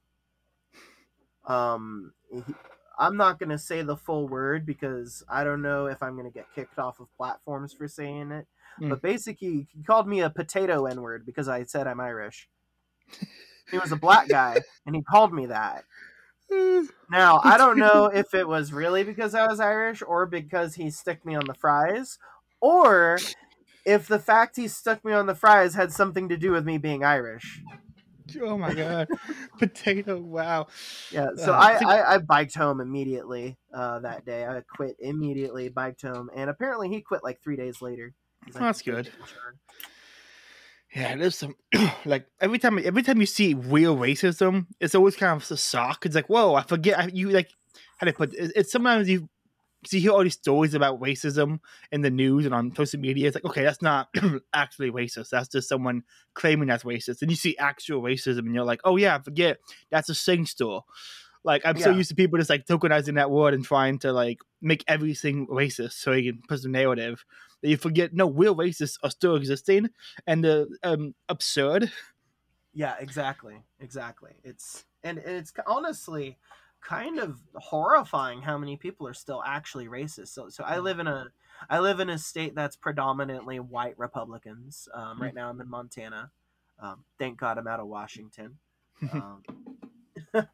[1.46, 2.56] Um he-
[3.00, 6.30] I'm not going to say the full word because I don't know if I'm going
[6.30, 8.46] to get kicked off of platforms for saying it.
[8.82, 8.90] Mm.
[8.90, 12.50] But basically, he called me a potato N word because I said I'm Irish.
[13.72, 15.86] he was a black guy, and he called me that.
[17.10, 20.90] Now, I don't know if it was really because I was Irish or because he
[20.92, 22.18] stuck me on the fries,
[22.60, 23.20] or
[23.86, 26.78] if the fact he stuck me on the fries had something to do with me
[26.78, 27.62] being Irish.
[28.42, 29.08] Oh my god,
[29.58, 30.20] potato!
[30.20, 30.68] Wow.
[31.12, 34.46] Yeah, so Uh, I, I I, biked home immediately uh, that day.
[34.46, 38.14] I quit immediately, biked home, and apparently he quit like three days later.
[38.56, 39.12] Oh, that's good.
[40.96, 41.56] Yeah, there's some
[42.06, 46.06] like every time every time you see real racism, it's always kind of a shock.
[46.06, 47.50] It's like, whoa, I forget I, you like
[47.98, 49.30] how to put it, it's sometimes you
[49.86, 51.60] so you hear all these stories about racism
[51.92, 53.28] in the news and on social media.
[53.28, 54.10] It's like, okay, that's not
[54.54, 55.30] actually racist.
[55.30, 57.22] That's just someone claiming that's racist.
[57.22, 59.58] And you see actual racism, and you're like, oh yeah, forget
[59.90, 60.84] that's a sing store.
[61.44, 64.40] Like I'm so used to people just like tokenizing that word and trying to like
[64.62, 67.24] make everything racist so you can put some narrative
[67.62, 68.14] that you forget.
[68.14, 69.90] No, real racists are still existing,
[70.28, 71.92] and the um absurd.
[72.74, 74.34] Yeah, exactly, exactly.
[74.44, 76.38] It's and, and it's honestly
[76.82, 80.30] kind of horrifying how many people are still actually racist.
[80.30, 81.28] So, so I live in a
[81.70, 84.88] I live in a state that's predominantly white Republicans.
[84.94, 86.32] Um, right now, I'm in Montana.
[86.82, 88.58] Um, thank God I'm out of Washington.
[89.14, 89.44] Um,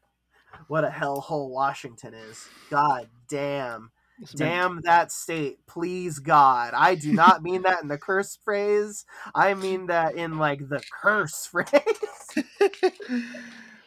[0.68, 2.48] what a hellhole Washington is!
[2.70, 3.90] God damn.
[4.34, 6.72] Damn that state, please God.
[6.74, 9.04] I do not mean that in the curse phrase.
[9.34, 11.68] I mean that in like the curse phrase.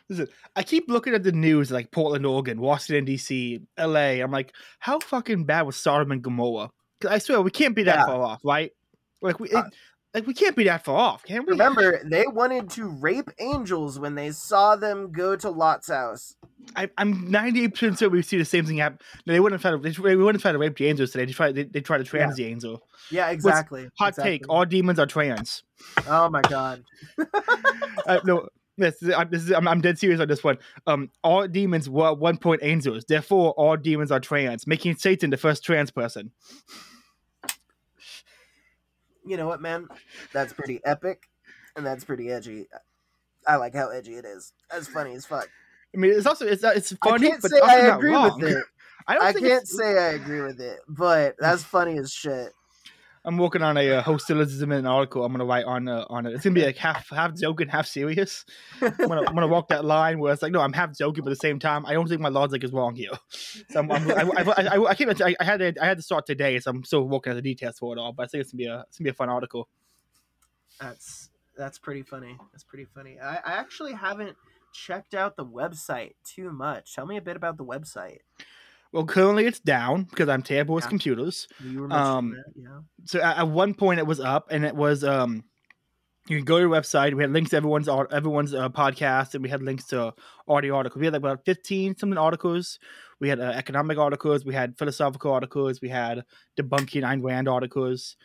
[0.10, 4.22] Listen, I keep looking at the news like Portland, Oregon, Washington D.C., L.A.
[4.22, 6.72] I'm like, how fucking bad was Sodom and Gomorrah?
[7.00, 8.06] 'Cause I swear we can't be that Yeah.
[8.06, 8.72] far off, right?
[9.22, 9.70] Like we, it, Uh,
[10.14, 11.52] like we can't be that far off, can we?
[11.52, 16.36] Remember, they wanted to rape angels when they saw them go to Lot's house.
[16.76, 18.98] I, I'm 98 percent sure we see the same thing happen.
[19.26, 19.78] No, they wouldn't try to.
[19.78, 21.26] They, wouldn't try to rape the angels today.
[21.26, 21.52] They try.
[21.52, 22.82] They, they try to trans the angel.
[23.12, 23.88] Yeah, exactly.
[24.00, 24.40] Hot exactly.
[24.40, 25.64] take: All demons are trans.
[26.08, 26.84] Oh my god.
[28.08, 30.58] uh, no, this is, I'm, this is, I'm, I'm dead serious on this one.
[30.88, 33.06] Um, all demons were at one point angels.
[33.06, 36.32] Therefore, all demons are trans, making Satan the first trans person.
[39.26, 39.88] You know what, man?
[40.34, 41.30] That's pretty epic,
[41.76, 42.66] and that's pretty edgy.
[43.48, 44.54] I like how edgy it is.
[44.72, 45.48] That's funny as fuck.
[45.94, 48.40] I mean, it's also it's it's I funny, can't but say I agree wrong.
[48.40, 48.64] with it.
[49.08, 52.54] I don't I think can't say I agree with it, but that's funny as shit.
[53.26, 55.26] I'm working on a uh, hostilicism in an article.
[55.26, 56.34] I'm gonna write on uh, on it.
[56.34, 58.46] It's gonna be like half half joking, half serious.
[58.82, 61.32] I'm gonna, I'm gonna walk that line where it's like, no, I'm half joking, but
[61.32, 63.12] at the same time, I don't think my logic is wrong here.
[63.70, 65.22] So I'm, I'm, I, I, I, I, can't.
[65.22, 67.42] I, I had to, I had to start today, so I'm still working on the
[67.42, 68.14] details for it all.
[68.14, 69.68] But I think it's gonna be a it's gonna be a fun article.
[70.80, 72.38] That's that's pretty funny.
[72.54, 73.20] That's pretty funny.
[73.20, 74.38] I, I actually haven't
[74.74, 76.96] checked out the website too much.
[76.96, 78.20] Tell me a bit about the website.
[78.92, 80.90] Well, currently it's down because I'm terrible with Yeah.
[80.90, 81.48] computers.
[81.92, 82.80] Um, that, yeah.
[83.06, 85.44] so at, at one point it was up and it was um
[86.28, 89.44] you can go to the website we had links to everyone's everyone's uh, podcast and
[89.44, 90.14] we had links to
[90.48, 92.80] audio articles we had like about 15 something articles
[93.20, 96.24] we had uh, economic articles we had philosophical articles we had
[96.60, 98.16] debunking Ayn Rand articles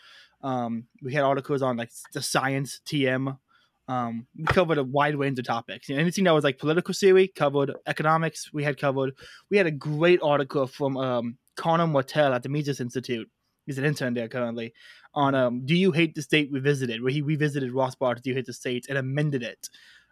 [0.42, 3.38] um we had articles on like the science tm
[3.88, 5.88] um we covered a wide range of topics.
[5.88, 7.73] You know, anything that was like political theory covered.
[7.87, 9.12] Economics we had covered.
[9.51, 13.29] We had a great article from um Connor Mortell at the Mises Institute.
[13.66, 14.75] He's an intern there currently
[15.14, 17.03] on um, do you hate the state we visited?
[17.03, 18.87] Where he revisited rothbard's do you hate the state?
[18.88, 19.68] And amended it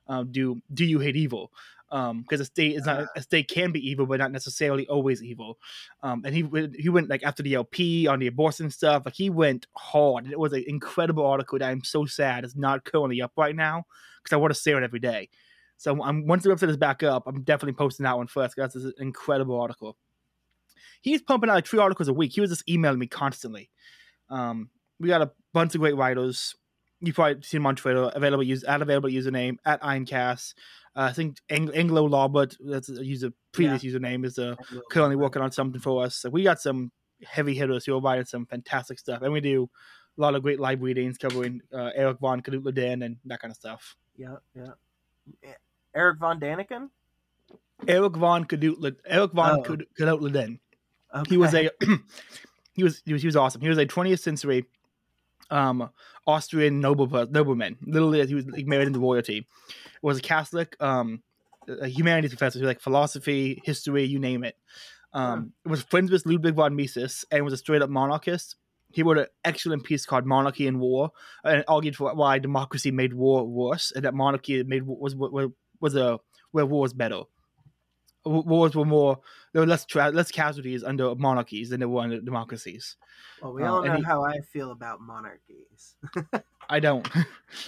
[0.07, 1.51] um, do do you hate evil
[1.93, 5.59] because a state is not a state can be evil but not necessarily always evil
[6.03, 9.15] um, and he went he went like after the lp on the abortion stuff like
[9.15, 12.85] he went hard and it was an incredible article that i'm so sad is not
[12.85, 13.85] currently up right now
[14.23, 15.29] because i want to say it every day
[15.77, 18.75] so I'm, once the website is back up i'm definitely posting that one first because
[18.75, 19.99] it's an incredible article
[21.03, 23.69] he's pumping out like three articles a week he was just emailing me constantly
[24.33, 26.55] um, we got a bunch of great writers.
[27.01, 28.11] You probably seen them on Twitter.
[28.15, 30.55] Available use at available username at Ironcast.
[30.95, 34.57] Uh, I think Ang- Anglo Lawbert, that's a user previous username, is uh,
[34.91, 36.17] currently working on something for us.
[36.17, 36.91] So we got some
[37.25, 39.71] heavy hitters who are writing some fantastic stuff, and we do
[40.19, 43.57] a lot of great live readings covering uh, Eric von Knut and that kind of
[43.57, 43.97] stuff.
[44.17, 44.73] Yeah, yeah.
[45.95, 46.91] Eric von Daniken.
[47.89, 49.63] Eric von Knut Eric von Oh.
[49.63, 50.59] Knut
[51.15, 51.29] Okay.
[51.29, 51.71] He was a
[52.75, 53.61] he was he was he was awesome.
[53.61, 54.65] He was a 20th century
[55.53, 55.91] um
[56.27, 57.77] Austrian noble nobleman.
[57.85, 59.47] Literally, he was like, married into royalty.
[60.01, 61.23] Was a Catholic, um,
[61.69, 64.57] a humanities professor, so like philosophy, history, you name it.
[65.13, 68.57] Um, was friends with Ludwig von Mises and was a straight up monarchist.
[68.93, 71.11] He wrote an excellent piece called "Monarchy and War"
[71.45, 75.97] and argued for why democracy made war worse and that monarchy made was was was
[75.97, 76.19] a
[76.53, 77.23] where war was better.
[78.25, 79.21] Wars were more
[79.53, 82.97] there were less tra- less casualties under monarchies than there were under democracies.
[83.41, 85.97] Well, we uh, all know he- how I feel about monarchies.
[86.69, 87.09] I don't.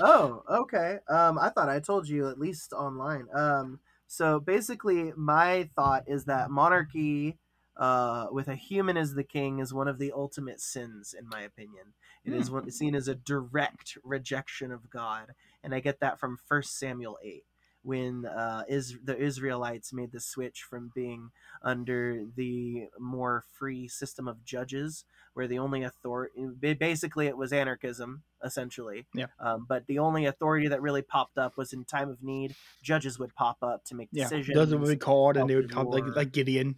[0.00, 0.98] Oh, okay.
[1.08, 3.28] Um, I thought I told you at least online.
[3.32, 7.38] Um, so basically, my thought is that monarchy,
[7.76, 11.42] uh, with a human as the king, is one of the ultimate sins, in my
[11.42, 11.92] opinion.
[12.24, 16.38] It is one, seen as a direct rejection of God, and I get that from
[16.48, 17.44] First Samuel eight,
[17.84, 21.30] when uh, is the Israelites made the switch from being
[21.62, 28.22] under the more free system of judges, where the only authority, basically, it was anarchism,
[28.42, 29.26] essentially Yeah.
[29.38, 32.54] um, but the only authority that really popped up was in time of need.
[32.82, 34.54] Judges would pop up to make Yeah, decisions.
[34.54, 36.76] those what we called, and they would the like like Gideon.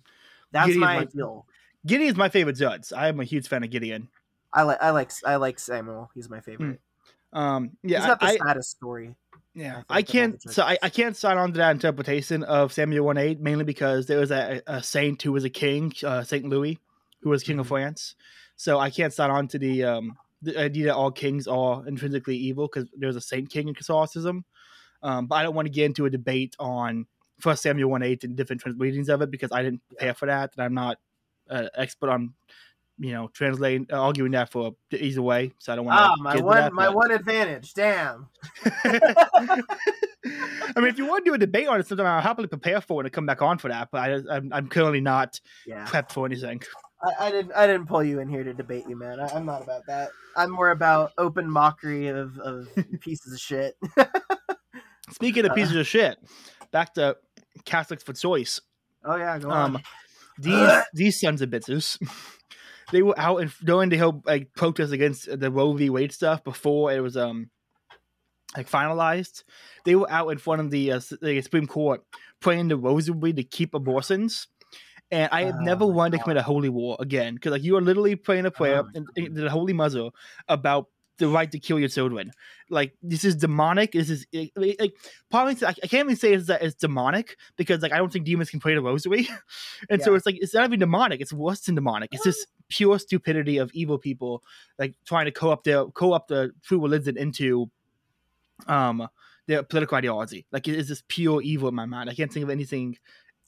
[0.52, 1.42] That's Gideon's my my-.
[1.86, 2.92] Gideon's my favorite judge.
[2.92, 4.08] I am a huge fan of Gideon.
[4.52, 6.10] I like I like I like Samuel.
[6.14, 6.80] He's my favorite.
[7.32, 9.14] Um, yeah, He's got the I, saddest story.
[9.56, 10.52] Yeah, I I, of can't.
[10.52, 10.78] So I.
[10.82, 14.30] I can't sign on to that interpretation of Samuel one eight mainly because there was
[14.30, 16.78] a, a saint who was a king, uh, Saint Louis,
[17.22, 17.70] who was king of Mhm.
[17.70, 18.14] France.
[18.56, 22.36] So I can't sign on to the um the idea that all kings are intrinsically
[22.36, 24.44] evil because there's a saint king in Catholicism.
[25.02, 27.06] Um, but I don't want to get into a debate on
[27.40, 30.26] First Samuel one eight and different trans- readings of it because I didn't prepare for
[30.26, 30.98] that, and I'm not
[31.48, 32.34] an expert on
[32.98, 35.52] you know translating uh, arguing that for either way.
[35.58, 36.02] So I don't want to.
[36.02, 37.74] Ah, my one my one advantage.
[37.74, 38.28] Damn.
[38.84, 42.80] I mean, if you want to do a debate on it, sometime I'll happily prepare
[42.80, 43.88] for it and come back on for that.
[43.92, 45.84] But I, I'm, I'm currently not Yeah.
[45.86, 46.62] prepped for anything.
[47.02, 49.20] I, I didn't I didn't pull you in here to debate you, man.
[49.20, 50.10] I, I'm not about that.
[50.36, 52.68] I'm more about open mockery of, of
[53.00, 53.76] pieces of shit.
[55.12, 56.18] Speaking of pieces of shit,
[56.72, 57.16] back to
[57.64, 58.60] Catholics for Choice.
[59.04, 59.76] oh yeah, go on.
[59.76, 59.82] Um,
[60.38, 61.98] these these sons of bitches,
[62.92, 65.90] they were out and during the whole like protest against the Roe v.
[65.90, 67.50] Wade stuff before it was um
[68.56, 69.44] like finalized.
[69.84, 72.02] They were out in front of the, uh, the Supreme Court
[72.40, 74.48] praying the rosary to keep abortions.
[75.10, 77.76] And I have Oh never wanted to commit a holy war again because like you
[77.76, 78.82] are literally praying a prayer
[79.14, 80.10] in the Holy Mother
[80.48, 80.86] about
[81.18, 82.30] the right to kill your children.
[82.68, 83.92] Like this is demonic.
[83.92, 84.92] This is it- like
[85.30, 88.24] probably I I can't even say it's that it's demonic because like I don't think
[88.26, 89.28] demons can pray the rosary,
[89.90, 91.20] and so it's like it's not even demonic.
[91.20, 92.10] It's worse than demonic.
[92.12, 94.42] It's just pure stupidity of evil people
[94.78, 97.70] like trying to co-opt their co-opt the true religion into
[98.66, 99.08] um
[99.46, 100.46] their political ideology.
[100.50, 102.10] Like it is just pure evil in my mind.
[102.10, 102.96] I can't think of anything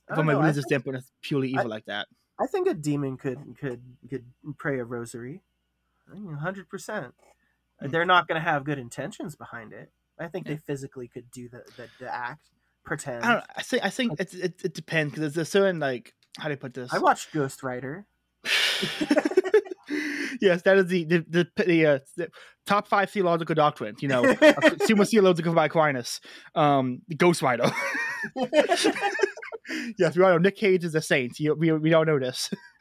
[0.07, 2.07] from don't a know, religious think- standpoint that's purely evil like that.
[2.41, 4.25] I think a demon could could could
[4.59, 5.43] pray a rosary.
[6.41, 7.13] hundred percent.
[7.81, 7.89] Hmm.
[7.89, 9.91] They're not going to have good intentions behind it.
[10.21, 12.51] I think they physically could do the the, the act,
[12.85, 13.25] pretend.
[13.25, 13.43] I.
[13.57, 13.85] I think.
[13.85, 16.75] I think it it, it depends because there's a certain like how do I put
[16.75, 16.93] this?
[16.93, 18.07] I watched Ghost Rider.
[20.41, 22.31] yes, that is the the the, the, uh, the
[22.67, 24.03] top five theological doctrines.
[24.03, 24.25] You know,
[24.87, 26.21] Summa Theologica by Aquinas,
[26.55, 27.71] um, Ghost Rider.
[29.99, 31.39] yes, we all know Nick Cage is a saint.
[31.41, 32.51] You, we we all know this.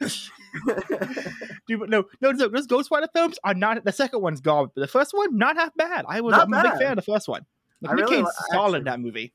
[1.66, 3.84] Dude, but no, no, no, those Ghost Rider films are not.
[3.84, 6.04] The second one's gone, but the first one not half bad.
[6.08, 7.44] I was Not a big fan of the first one.
[7.82, 9.32] Like, I Nick really Cage's li- solid in that movie.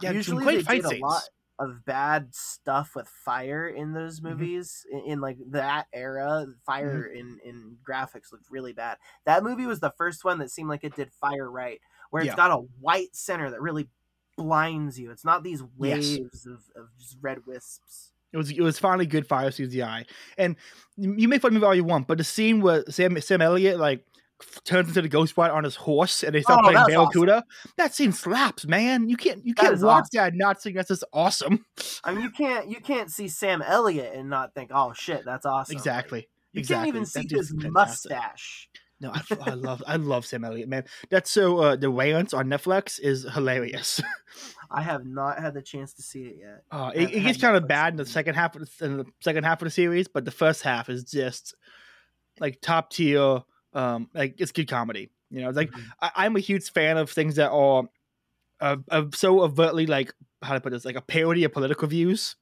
[0.00, 1.02] Yeah, Usually great they fight did a scenes.
[1.02, 1.22] lot
[1.58, 4.28] of bad stuff with fire in those Mm-hmm.
[4.30, 6.46] movies in, in like that era.
[6.66, 7.18] Fire Mm-hmm.
[7.18, 8.98] in in graphics looked really bad.
[9.24, 12.28] That movie was the first one that seemed like it did fire right, where it's
[12.28, 12.36] Yeah.
[12.36, 13.88] got a white center that really
[14.36, 15.10] blinds you.
[15.10, 16.16] It's not these Yes.
[16.18, 18.12] waves of, of just red wisps.
[18.32, 20.06] It was it was finally good fire CGI,
[20.38, 20.56] and
[20.96, 23.78] you make fun of me all you want, but the scene where Sam Sam Elliott
[23.78, 24.06] like
[24.64, 27.44] turns into the Ghost Rider on his horse and they start Oh, playing Barracuda,
[27.76, 29.08] that scene slaps, man.
[29.08, 31.64] You can't you can't watch that not think that's just awesome.
[32.04, 35.44] I mean, you can't you can't see Sam Elliott and not think, "Oh shit, that's
[35.44, 36.28] awesome." Like, Exactly.
[36.54, 36.86] you exactly.
[36.86, 37.72] can't even That see his fantastic.
[37.72, 38.68] mustache.
[39.02, 40.84] No, I, I love I love Sam Elliott, man.
[41.10, 44.00] That's so uh, the Wayans on Netflix is hilarious.
[44.70, 46.62] I have not had the chance to see it yet.
[46.70, 49.04] Uh, it, it gets kind of bad in the second half of the, in the
[49.20, 51.54] second half of the series, but the first half is just
[52.38, 53.42] like top tier
[53.74, 55.10] Um, like it's good comedy.
[55.30, 55.84] You know, it's like Mhm.
[56.00, 57.84] I, I'm a huge fan of things that are
[58.60, 62.36] uh, uh, so overtly like how to put this, like a parody of political views.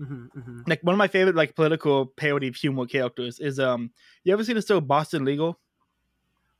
[0.00, 0.68] Mhm, mhm.
[0.68, 3.90] Like one of my favorite like political parody of humor characters is um.
[4.24, 5.58] You ever seen the show Boston Legal?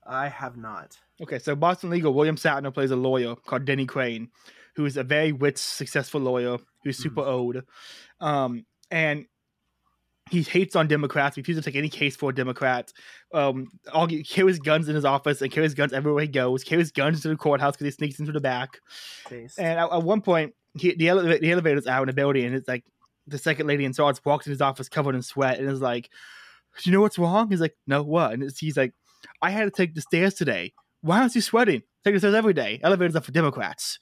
[0.08, 0.98] I have not.
[1.22, 4.28] Okay, so Boston Legal, William Shatner plays a lawyer called Denny Crane,
[4.74, 7.62] who is a very rich, successful lawyer who's super old.
[8.20, 9.26] Um, and
[10.30, 12.92] he hates on Democrats, refuses to take any case for Democrats.
[13.32, 16.64] Um, all carries guns in his office and carries guns everywhere he goes.
[16.64, 18.80] Carries guns to the courthouse because he sneaks into the back.
[19.26, 19.58] Taste.
[19.58, 22.54] And at, at one point, he, the, ele- the elevator's out in the building, and
[22.54, 22.84] it's like
[23.26, 26.10] the second lady in charge walks in his office covered in sweat and is like,
[26.82, 28.94] "Do you know what's wrong?" He's like, "No, what?" And it's, he's like,
[29.42, 30.72] "I had to take the stairs today.
[31.00, 31.82] Why aren't you sweating?
[32.04, 32.80] Take the stairs every day.
[32.82, 33.98] Elevators are for Democrats."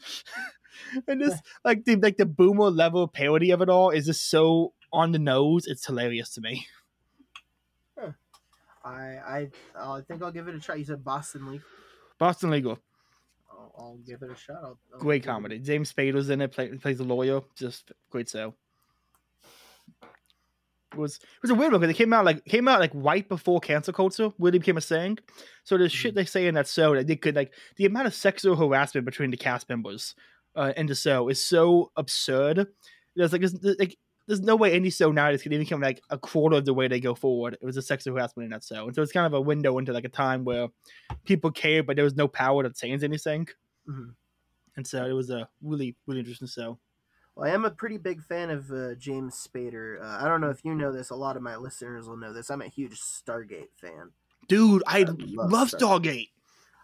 [1.08, 4.72] and this, like the like the boomer level parody of it all is just so
[4.92, 5.66] on the nose.
[5.66, 6.66] It's hilarious to me.
[8.84, 8.90] I
[9.26, 10.76] I uh, I think I'll give it a try.
[10.76, 11.62] You said Boston League.
[12.18, 12.78] Boston Legal,
[13.50, 14.56] I'll, I'll give it a shot.
[14.62, 15.58] I'll, I'll great give it comedy.
[15.58, 18.54] James Spader's in it, play, plays a lawyer, just great show.
[20.94, 22.92] It was it was a weird one because it came out like came out like
[22.94, 25.18] right before cancel culture really became a thing.
[25.64, 28.14] So the shit they say in that show that they could like the amount of
[28.14, 30.14] sexual harassment between the cast members
[30.56, 32.68] uh, in the show is so absurd.
[33.16, 36.00] There's like there's, like there's no way any show now nowadays could even come like
[36.10, 37.58] a quarter of the way they go forward.
[37.60, 39.78] It was a sexual harassment in that show, and so it's kind of a window
[39.78, 40.68] into like a time where
[41.24, 43.48] people cared, but there was no power to change anything.
[43.88, 44.14] Mhm.
[44.76, 46.78] And so it was a really really interesting show.
[47.36, 50.00] Well, I am a pretty big fan of uh, James Spader.
[50.00, 51.10] Uh, I don't know if you know this.
[51.10, 52.50] A lot of my listeners will know this.
[52.50, 54.10] I'm a huge Stargate fan.
[54.46, 55.80] Dude, I, love love Stargate.
[55.80, 56.28] Stargate.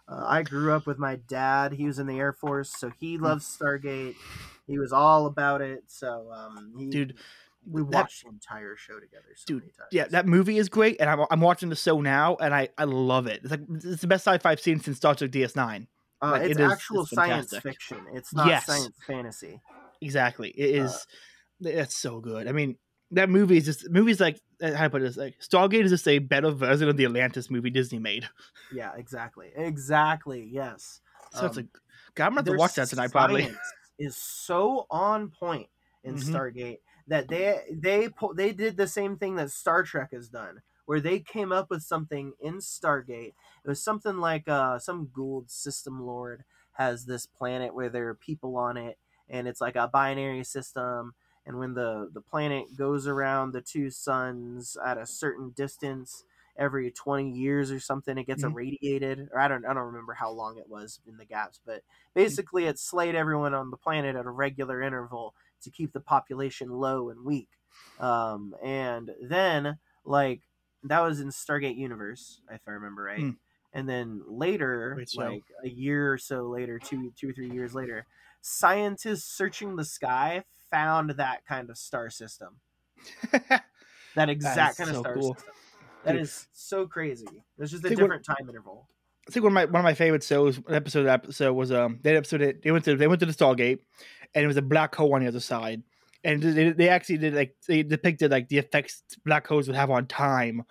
[0.08, 1.72] Uh, I grew up with my dad.
[1.74, 3.22] He was in the Air Force, so he Mm.
[3.22, 4.16] loves Stargate.
[4.66, 5.84] He was all about it.
[5.86, 7.14] So, um, he, Dude,
[7.70, 9.28] we that- watched the entire show together.
[9.36, 9.70] So Dude.
[9.92, 12.84] Yeah, that movie is great, and I'm, I'm watching the show now, and I, I
[12.84, 13.42] love it.
[13.44, 15.86] It's like it's the best sci-fi I've seen since Star Trek DS9.
[16.22, 17.62] uh, like, it's it is- actual it's science fantastic.
[17.62, 18.04] fiction.
[18.12, 18.66] It's not Yes.
[18.66, 19.60] science fantasy.
[20.00, 20.90] Exactly, It is.
[20.92, 21.76] Uh, is.
[21.76, 22.48] it's so good.
[22.48, 22.76] I mean,
[23.12, 26.08] that movie is just movies like uh, how to put this like Stargate is just
[26.08, 28.28] a better version of the Atlantis movie Disney made.
[28.72, 29.50] Yeah, exactly.
[29.56, 30.48] Exactly.
[30.50, 31.00] Yes.
[31.32, 31.72] So it's Um, like,
[32.14, 33.12] God, I'm gonna have to watch that tonight.
[33.12, 33.48] Probably.
[33.98, 35.68] is so on point
[36.04, 36.22] in Mhm.
[36.32, 36.78] Stargate
[37.08, 41.18] that they they they did the same thing that Star Trek has done, where they
[41.20, 43.34] came up with something in Stargate.
[43.64, 48.14] It was something like uh, some Goa'uld system lord has this planet where there are
[48.14, 48.98] people on it,
[49.30, 51.14] and it's like a binary system.
[51.46, 56.24] And when the the planet goes around the two suns at a certain distance,
[56.58, 58.54] every 20 years or something it gets Mhm.
[58.54, 61.82] irradiated or I don't I don't remember how long it was in the gaps but
[62.14, 66.68] basically it slayed everyone on the planet at a regular interval to keep the population
[66.70, 67.48] low and weak
[67.98, 70.42] um, and then like
[70.82, 73.30] that was in Stargate Universe if I remember right Hmm.
[73.72, 75.38] and then later Great show.
[75.38, 78.06] like a year or so later two two or three years later
[78.40, 82.60] scientists searching the sky found that kind of star system
[84.14, 85.34] that exact kind of so star cool.
[85.34, 85.54] system.
[86.04, 86.22] That Dude.
[86.22, 87.26] is so crazy.
[87.58, 88.88] It's just a different time interval.
[89.28, 92.16] I think one of my one of my favorite shows episode episode was um that
[92.16, 93.78] episode that they went to they went to the Stargate
[94.34, 95.82] and it was a black hole on the other side
[96.22, 99.90] and they, they actually did like they depicted like the effects black holes would have
[99.90, 100.62] on time.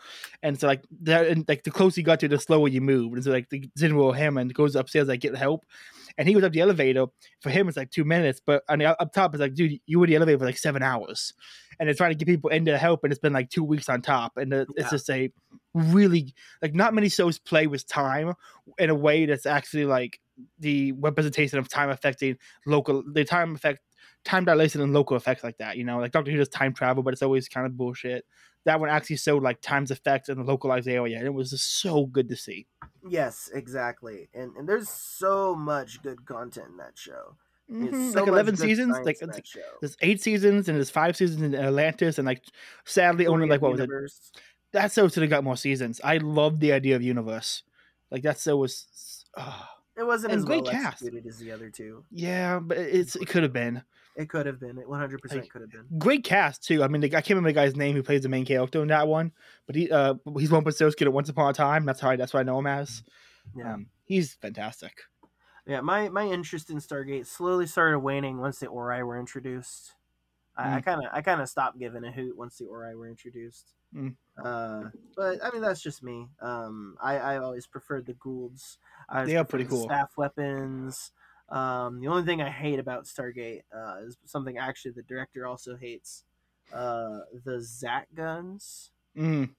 [0.43, 3.16] And so like that and like the closer you got to the slower you moved.
[3.16, 5.66] And so like the General Hammond goes upstairs like get help.
[6.18, 7.06] And he goes up the elevator.
[7.41, 8.41] For him it's like two minutes.
[8.45, 10.58] But on the uh, up top it's like dude you were the elevator for like
[10.58, 11.34] seven hours.
[11.80, 14.02] And they're trying to get people into help and it's been like two weeks on
[14.02, 14.38] top.
[14.38, 14.89] And the, it's Yeah.
[14.91, 15.32] just a
[15.74, 18.34] really like not many shows play with time
[18.78, 20.20] in a way that's actually like
[20.60, 23.80] the representation of time affecting local the time effect
[24.26, 27.01] time dilation and local effects like that you know like doctor who does time travel
[27.03, 28.26] but it's always kind of bullshit
[28.65, 31.80] that one actually showed like time's effects in a localized area and it was just
[31.80, 32.67] so good to see
[33.07, 34.30] Yes, exactly.
[34.34, 37.38] And and there's so much good content in that show.
[37.72, 39.20] Mhm, so like 11 seasons like
[39.80, 42.43] there's eight seasons and there's five seasons in atlantis and like
[42.84, 44.32] sadly only like what was it Universe.
[44.74, 47.63] that show should have got more seasons i love the idea of universe
[48.11, 49.63] like that show was uh,
[49.95, 51.03] It wasn't and as great well cast.
[51.03, 52.03] as the other two.
[52.11, 53.84] yeah but it's it could have been
[54.20, 54.78] It could have been.
[54.78, 55.86] It 100 percent could have been.
[55.97, 56.84] great cast too.
[56.84, 58.89] I mean, the, I can't remember the guy's name who plays the main character in
[58.89, 59.32] that one,
[59.65, 61.86] but he uh he's Rumpelstiltskin at Once Upon a Time.
[61.86, 63.01] That's how I, that's what I know him as.
[63.55, 63.76] Yeah.
[63.76, 64.91] Um, he's fantastic.
[65.65, 69.93] Yeah, my, my interest in Stargate slowly started waning once the Ori were introduced.
[70.57, 73.07] I, I kind of I kind of stopped giving a hoot once the Ori were
[73.07, 73.74] introduced.
[73.95, 74.15] Mm.
[74.43, 76.28] Uh, but I mean that's just me.
[76.41, 78.78] Um, I I always preferred the Goa'ulds.
[79.07, 79.84] I They are pretty the cool.
[79.84, 81.13] Staff weapons.
[81.52, 85.76] Um, the only thing I hate about Stargate uh, is something actually the director also
[85.76, 86.24] hates.
[86.74, 88.91] Uh, the Zat guns.
[89.18, 89.50] Mm.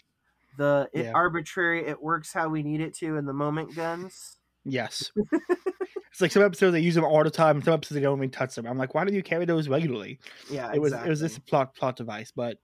[0.57, 1.13] the it Yeah.
[1.13, 4.37] arbitrary it works how we need it to in the moment guns.
[4.65, 5.11] Yes.
[6.13, 8.19] it's like some episodes they use them all the time, and some episodes they don't
[8.19, 8.67] even touch them.
[8.67, 10.19] I'm like, why don't you carry those regularly?
[10.51, 12.59] Yeah, it was it was just a plot plot device, but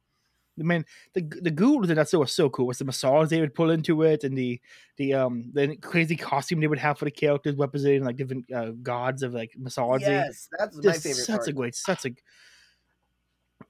[0.59, 2.67] I mean the the Goa'ulds in that show was so cool.
[2.67, 4.61] Was the massage they would pull into it, and the
[4.97, 8.71] the um the crazy costume they would have for the characters representing like different uh,
[8.83, 10.03] gods of like massage.
[10.03, 11.49] Yes, that's my just favorite such part.
[11.49, 12.11] a great, such a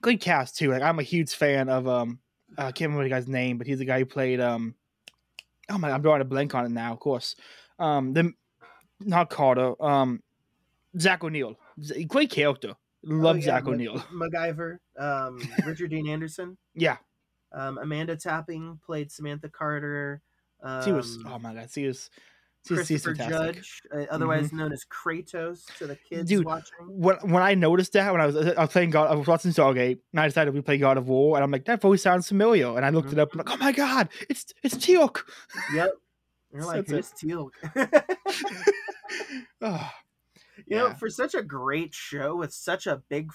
[0.00, 0.70] good cast too.
[0.70, 2.20] Like I'm a huge fan of um
[2.56, 4.74] I can't remember the guy's name, but he's the guy who played um
[5.70, 6.92] oh my I'm drawing a blank on it now.
[6.92, 7.34] Of course,
[7.78, 8.32] um the
[9.00, 10.22] not Carter um
[10.96, 11.58] Jack O'Neill,
[12.06, 12.74] great character.
[13.04, 13.98] Love Oh, yeah, Jack O'Neill.
[14.12, 16.98] MacGyver, um, Richard Dean Anderson, Yeah,
[17.52, 20.22] um, Amanda Tapping played Samantha Carter.
[20.62, 21.18] Um, she was.
[21.26, 22.10] Oh my god, she was.
[22.66, 23.54] She was she's Christopher fantastic.
[23.56, 26.74] Judge, uh, otherwise known as Kratos to the kids Dude, watching.
[26.88, 29.52] When when I noticed that when I was I was playing God, I was watching
[29.52, 32.26] Stargate, and I decided we play God of War, and I'm like that voice sounds
[32.26, 35.20] familiar, and I looked it up, and I'm like, oh my god, it's it's Teal'c.
[35.74, 35.92] Yep.
[36.52, 37.50] You're like, That's who's Teal?
[39.62, 39.90] oh,
[40.66, 43.30] You know, for such a great show with such a big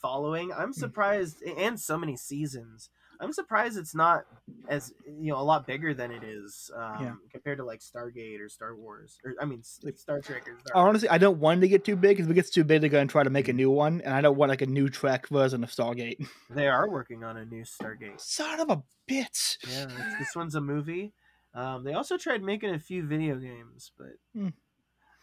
[0.00, 2.90] following, I'm surprised, and so many seasons.
[3.20, 4.24] I'm surprised it's not
[4.68, 7.12] as you know a lot bigger than it is um, Yeah.
[7.30, 10.88] compared to like Stargate or Star Wars, or I mean S- Star Trek or Star.
[10.88, 12.80] honestly, I don't want it to get too big because if it gets too big,
[12.80, 14.88] they're gonna try to make a new one, and I don't want like a new
[14.88, 16.26] Trek version of Stargate.
[16.50, 18.20] They are working on a new Stargate.
[18.20, 19.58] Son of a bitch.
[19.68, 19.86] Yeah,
[20.18, 21.12] this one's a movie.
[21.54, 24.48] Um, they also tried making a few video games, but Hmm.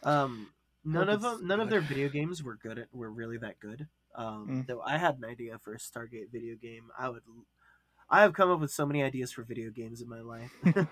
[0.04, 0.50] um,
[0.86, 2.78] none of them, none of their video games were good.
[2.80, 3.88] At, were really that good.
[4.16, 4.68] Um, Mm.
[4.68, 6.84] Though I had an idea for a Stargate video game.
[6.98, 7.22] I would.
[8.10, 10.52] I have come up with so many ideas for video games in my life.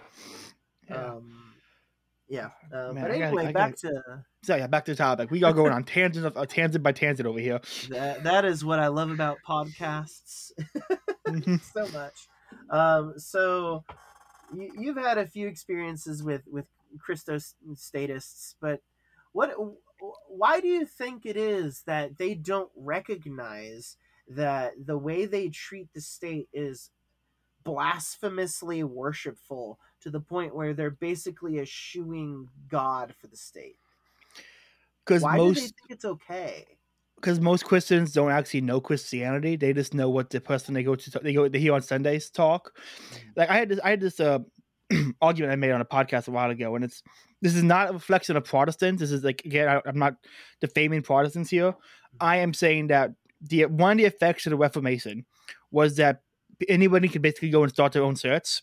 [0.90, 1.06] Yeah.
[1.14, 1.54] um,
[2.28, 2.50] yeah.
[2.74, 4.02] Uh, Man, but gotta- anyway, I back to
[4.44, 5.30] so yeah, back to the topic.
[5.32, 7.60] We are going on tangent of uh, tangent by tangent over here.
[7.90, 8.24] that.
[8.24, 10.52] That is what I love about podcasts.
[11.74, 12.28] so much.
[12.70, 13.84] Um, so
[14.54, 16.66] you, you've had a few experiences with with
[17.00, 18.82] Christos statists, but
[19.32, 19.56] what?
[20.28, 25.94] Why do you think it is that they don't recognize that the way they treat
[25.94, 26.90] the state is
[27.64, 33.78] blasphemously worshipful to the point where they're basically eschewing God for the state?
[35.06, 36.66] Because Why do they most think it's okay?
[37.22, 39.56] because most Christians don't actually know Christianity.
[39.56, 42.30] They just know what the person they go to they go they hear on Sundays
[42.30, 42.76] talk.
[43.36, 44.40] Like I had this I had this uh
[45.22, 47.04] argument I made on a podcast a while ago, and it's
[47.42, 49.00] this is not a reflection of Protestants.
[49.00, 50.16] This is like again I, I'm not
[50.60, 51.76] defaming Protestants here.
[52.20, 53.12] I am saying that
[53.42, 55.26] the one of the effects of the Reformation
[55.72, 56.22] was that
[56.68, 58.62] anybody could basically go and start their own church.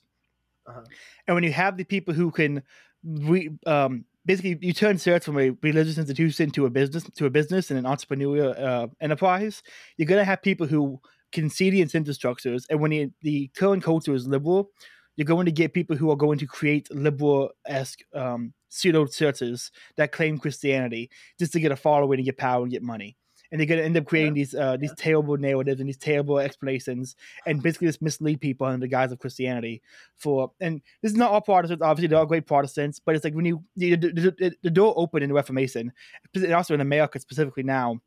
[0.66, 0.82] Uh-huh.
[1.26, 2.62] And when you have the people who can
[3.02, 7.30] re, um, basically you turn church from a religious institution to a business to a
[7.30, 9.62] business and an entrepreneurial uh, enterprise,
[9.96, 11.00] you're gonna have people who
[11.32, 12.66] can see the incentive structures.
[12.70, 14.70] And when the, the current culture is liberal,
[15.18, 19.72] you're going to get people who are going to create liberal esque um, pseudo churches
[19.96, 21.10] that claim Christianity
[21.40, 23.16] just to get a following and get power and get money.
[23.50, 26.38] And they're going to end up creating these uh, these terrible narratives and these terrible
[26.38, 27.16] explanations,
[27.46, 29.82] and basically just mislead people under the guise of Christianity.
[30.16, 31.82] For and this is not all Protestants.
[31.82, 34.70] Obviously, there are all great Protestants, but it's like when you the, the, the, the
[34.70, 35.92] door opened in the Reformation,
[36.34, 37.98] and also in America specifically now,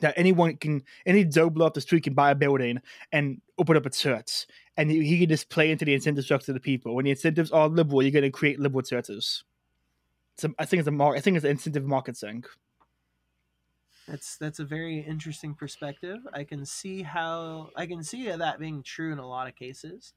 [0.00, 2.80] that anyone can any Joe blow up the street can buy a building
[3.12, 6.54] and open up a church, and he, can just play into the incentive structure of
[6.54, 6.94] the people.
[6.94, 9.44] When the incentives are liberal, you're going to create liberal churches.
[10.38, 12.44] So I think it's a mar- I think it's an incentive market thing.
[14.08, 16.18] That's that's a very interesting perspective.
[16.32, 20.14] I can see how I can see that being true in a lot of cases.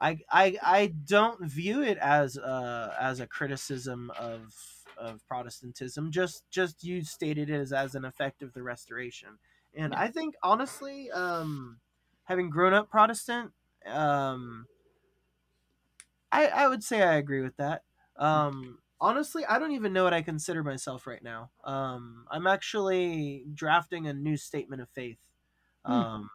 [0.00, 4.54] I I, I don't view it as a as a criticism of
[4.96, 6.12] of Protestantism.
[6.12, 9.30] Just just you stated it as, as an effect of the Restoration,
[9.74, 11.78] and I think honestly, um,
[12.30, 13.50] having grown up Protestant,
[13.84, 14.66] um,
[16.30, 17.82] I I would say I agree with that.
[18.16, 21.50] Um, honestly, I don't even know what I consider myself right now.
[21.64, 25.18] Um, I'm actually drafting a new statement of faith.
[25.84, 25.92] Hmm.
[25.92, 26.30] Um,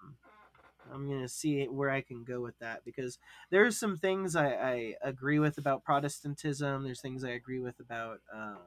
[0.93, 3.17] I'm gonna see where I can go with that because
[3.49, 6.83] there's some things I, I agree with about Protestantism.
[6.83, 8.57] There's things I agree with about um,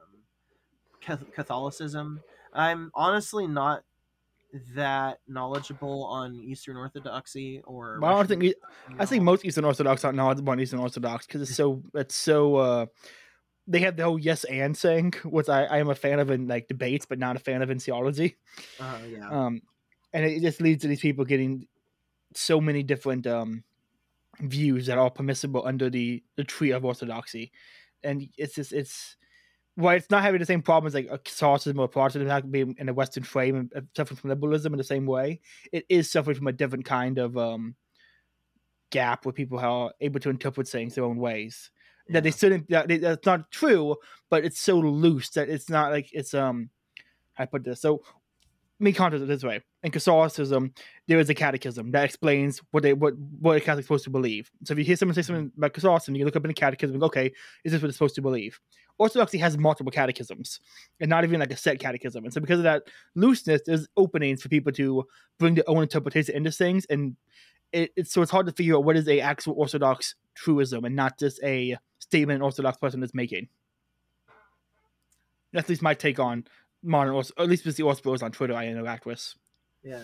[1.35, 2.23] Catholicism.
[2.53, 3.83] I'm honestly not
[4.75, 7.99] that knowledgeable on Eastern Orthodoxy or.
[7.99, 8.53] But I don't think you
[8.97, 12.55] I think most Eastern Orthodox aren't knowledgeable on Eastern Orthodox because it's so it's so
[12.55, 12.85] uh
[13.67, 16.47] they have the whole yes and saying, which I, I am a fan of in
[16.47, 18.37] like debates, but not a fan of in theology.
[18.79, 19.29] Uh, yeah.
[19.29, 19.61] Um,
[20.11, 21.67] and it just leads to these people getting
[22.33, 23.63] so many different um
[24.39, 27.51] views that are permissible under the the tree of orthodoxy,
[28.03, 29.17] and it's just it's
[29.79, 32.89] well, it's not having the same problems like a Catholicism or Protestantism not being in
[32.89, 35.39] a Western frame and uh, suffering from liberalism in the same way.
[35.71, 37.75] It is suffering from a different kind of um
[38.89, 41.71] gap where people are able to interpret things their own ways.
[42.07, 42.15] Yeah.
[42.15, 43.95] That they still that they, that's not true,
[44.29, 46.69] but it's so loose that it's not like it's um.
[47.37, 48.03] I put this so.
[48.81, 50.73] Me contrast it this way: in Catholicism,
[51.07, 54.51] there is a catechism that explains what they what what a Catholic's supposed to believe.
[54.65, 56.95] So if you hear someone say something about Catholicism, you look up in the catechism
[56.95, 57.31] and go, okay,
[57.63, 58.59] is this what it's supposed to believe?
[58.99, 60.59] Orthodoxy has multiple catechisms
[60.99, 62.25] and not even like a set catechism.
[62.25, 62.83] And so because of that
[63.15, 65.05] looseness, there's openings for people to
[65.39, 66.85] bring their own interpretation into things.
[66.89, 67.15] And
[67.71, 70.95] it, it's so it's hard to figure out what is a actual Orthodox truism and
[70.95, 73.47] not just a statement an Orthodox person is making.
[75.53, 76.45] That's at least my take on
[76.83, 79.33] modern Orthodox, at least with the Orthodox on Twitter I interact with.
[79.81, 80.03] Yeah.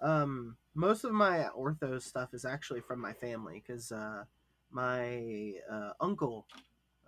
[0.00, 4.24] Um, most of my ortho stuff is actually from my family because uh,
[4.70, 6.46] my uh, uncle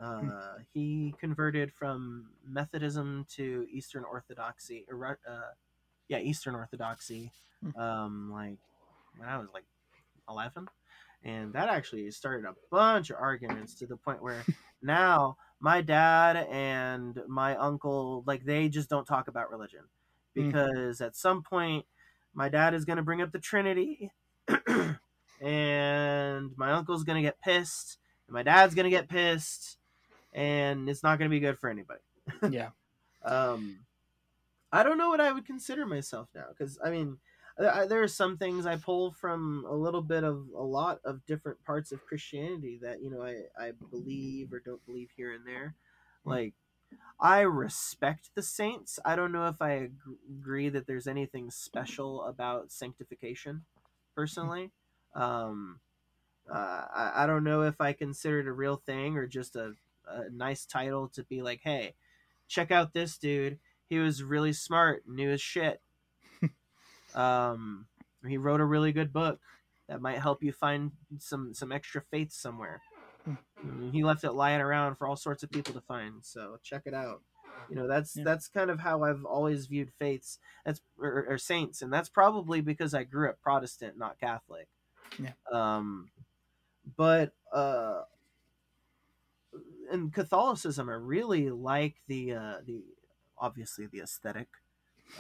[0.01, 0.63] uh, Hmm.
[0.75, 4.85] he converted from Methodism to Eastern Orthodoxy.
[4.91, 5.53] or, Uh,
[6.09, 7.33] yeah, Eastern Orthodoxy.
[7.63, 7.79] Hmm.
[7.81, 8.59] Um, like
[9.17, 9.65] when I was like
[10.29, 10.69] eleven,
[11.25, 14.45] and that actually started a bunch of arguments to the point where
[14.83, 19.85] now my dad and my uncle like they just don't talk about religion
[20.35, 20.51] Hmm.
[20.51, 21.87] because at some point
[22.35, 24.11] my dad is going to bring up the Trinity,
[25.41, 29.79] and my uncle's going to get pissed, and my dad's going to get pissed,
[30.37, 32.01] and it's not going to be good for anybody.
[32.51, 32.69] yeah.
[33.25, 33.79] Um,
[34.71, 37.17] I don't know what I would consider myself now, because I mean,
[37.59, 41.25] I, there are some things I pull from a little bit of a lot of
[41.25, 45.47] different parts of Christianity that you know I I believe or don't believe here and
[45.47, 45.75] there,
[46.25, 46.55] like.
[47.19, 48.99] I respect the saints.
[49.05, 49.89] I don't know if I
[50.31, 53.65] agree that there's anything special about sanctification,
[54.15, 54.71] personally.
[55.15, 55.81] Um,
[56.49, 59.75] uh, I, I don't know if I consider it a real thing or just a,
[60.07, 61.95] a nice title to be like, hey,
[62.49, 63.59] check out this dude.
[63.89, 65.81] He was really smart, knew his shit.
[67.15, 67.87] um,
[68.27, 69.41] he wrote a really good book
[69.89, 72.81] that might help you find some some extra faith somewhere.
[73.65, 76.25] Mm, He left it lying around for all sorts of people to find.
[76.25, 77.23] So check it out.
[77.69, 78.25] You know, that's Yeah.
[78.25, 80.39] that's kind of how I've always viewed faiths.
[80.65, 84.69] That's or, or saints, and that's probably because I grew up Protestant, not Catholic.
[85.19, 85.33] Yeah.
[85.53, 86.09] Um,
[86.97, 88.03] but uh,
[89.93, 92.83] in Catholicism, I really like the uh, the
[93.39, 94.49] obviously the aesthetic.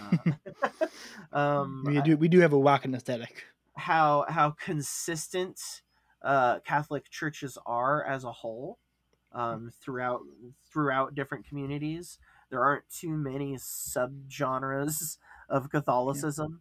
[0.00, 0.32] Uh,
[1.32, 3.44] um, we do we do have a rockin' aesthetic.
[3.76, 5.60] how how consistent
[6.22, 8.78] uh, Catholic churches are as a whole
[9.32, 10.20] um, throughout
[10.72, 12.18] throughout different communities.
[12.50, 16.60] There aren't too many subgenres of Catholicism.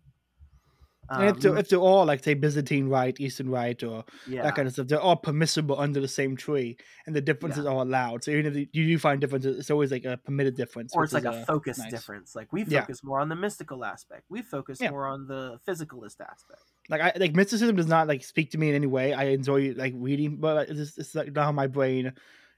[1.14, 4.42] And if they're, Um, if they're all like say Byzantine right, Eastern right, or yeah,
[4.42, 7.82] that kind of stuff, they're all permissible under the same tree, and the differences are
[7.82, 8.24] allowed.
[8.24, 10.96] So even if you do find differences, it's always like a permitted difference.
[10.96, 11.92] or it's like is, a uh, focus nice.
[11.92, 12.36] difference.
[12.36, 12.82] Like we Yeah.
[12.82, 14.24] focus more on the mystical aspect.
[14.30, 14.90] We focus Yeah.
[14.90, 16.72] more on the physicalist aspect.
[16.90, 19.14] Like I like mysticism does not like speak to me in any way.
[19.14, 22.14] I enjoy like reading, but it's it's like not how my brain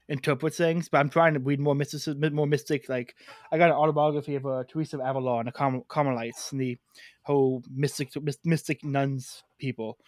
[0.08, 0.88] interprets things.
[0.88, 2.88] But I'm trying to read more mysticism, more mystic.
[2.88, 3.14] Like
[3.52, 6.78] I got an autobiography of uh, Teresa of Avila and the Carmel- Carmelites and the
[7.22, 9.98] whole mystic mys- mystic nuns people.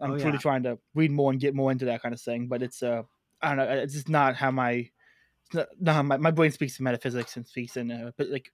[0.00, 0.38] I'm Oh, truly yeah.
[0.40, 2.48] trying to read more and get more into that kind of thing.
[2.48, 3.02] But it's uh
[3.40, 3.72] I don't know.
[3.74, 4.90] It's just not how my
[5.46, 8.28] it's not, not how my, my brain speaks in metaphysics and speaks in uh, but
[8.30, 8.50] like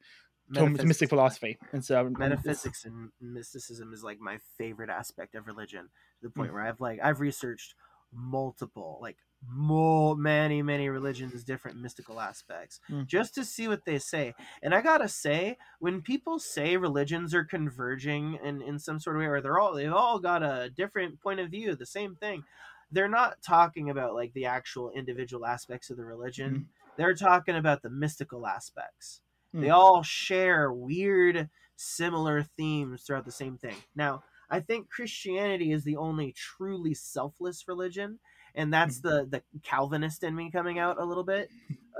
[0.52, 1.58] to mystic philosophy.
[1.72, 5.88] And so I'm- I'm- it's- metaphysics and mysticism is like my favorite aspect of religion
[6.20, 7.74] to the point where I've like I've researched
[8.12, 9.16] multiple like
[9.48, 12.80] more many many religions different mystical aspects.
[12.90, 13.06] Mm.
[13.06, 14.34] just to see what they say.
[14.62, 19.20] And I gotta say when people say religions are converging in in some sort of
[19.20, 22.44] way or they're all they've all got a different point of view the same thing
[22.92, 26.68] they're not talking about like the actual individual aspects of the religion.
[26.96, 29.22] They're talking about the mystical aspects.
[29.54, 29.74] They Mm.
[29.74, 33.76] all share weird similar themes throughout the same thing.
[33.94, 34.22] Now
[34.52, 38.18] i think christianity is the only truly selfless religion
[38.54, 41.50] and that's the the calvinist in me coming out a little bit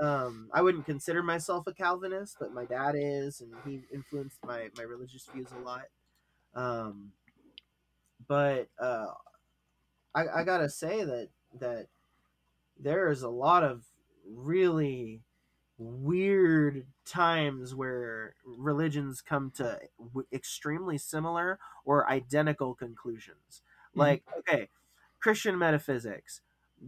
[0.01, 4.69] um i wouldn't consider myself a calvinist but my dad is and he influenced my
[4.75, 5.85] my religious views a lot
[6.55, 7.13] um
[8.27, 9.07] but uh
[10.15, 11.87] i i gotta say that that
[12.77, 13.85] there is a lot of
[14.25, 15.23] really
[15.77, 23.63] weird times where religions come to w- extremely similar or identical conclusions.
[23.95, 23.95] Mhm.
[23.95, 24.69] Like, okay,
[25.21, 26.41] Christian metaphysics.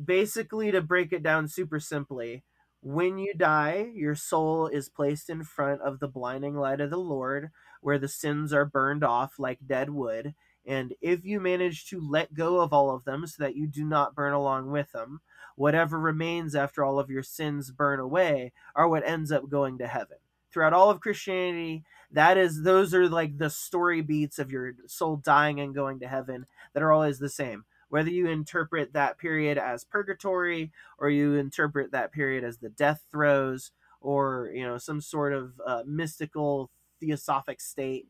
[0.06, 2.44] Basically, to break it down super simply,
[2.82, 6.98] when you die, your soul is placed in front of the blinding light of the
[6.98, 10.34] Lord, where the sins are burned off like dead wood.
[10.66, 13.86] And if you manage to let go of all of them so that you do
[13.86, 15.22] not burn along with them,
[15.56, 19.88] whatever remains after all of your sins burn away are what ends up going to
[19.88, 20.18] heaven.
[20.52, 25.18] Throughout all of Christianity, that is those are like the story beats of your soul
[25.18, 27.66] dying and going to heaven that are always the same.
[27.94, 33.06] Whether you interpret that period as purgatory or you interpret that period as the death
[33.12, 33.72] throes
[34.02, 38.08] or you know some sort of uh, mystical theosophic state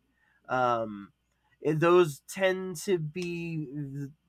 [0.50, 1.12] um,
[1.62, 3.68] it- those tend to be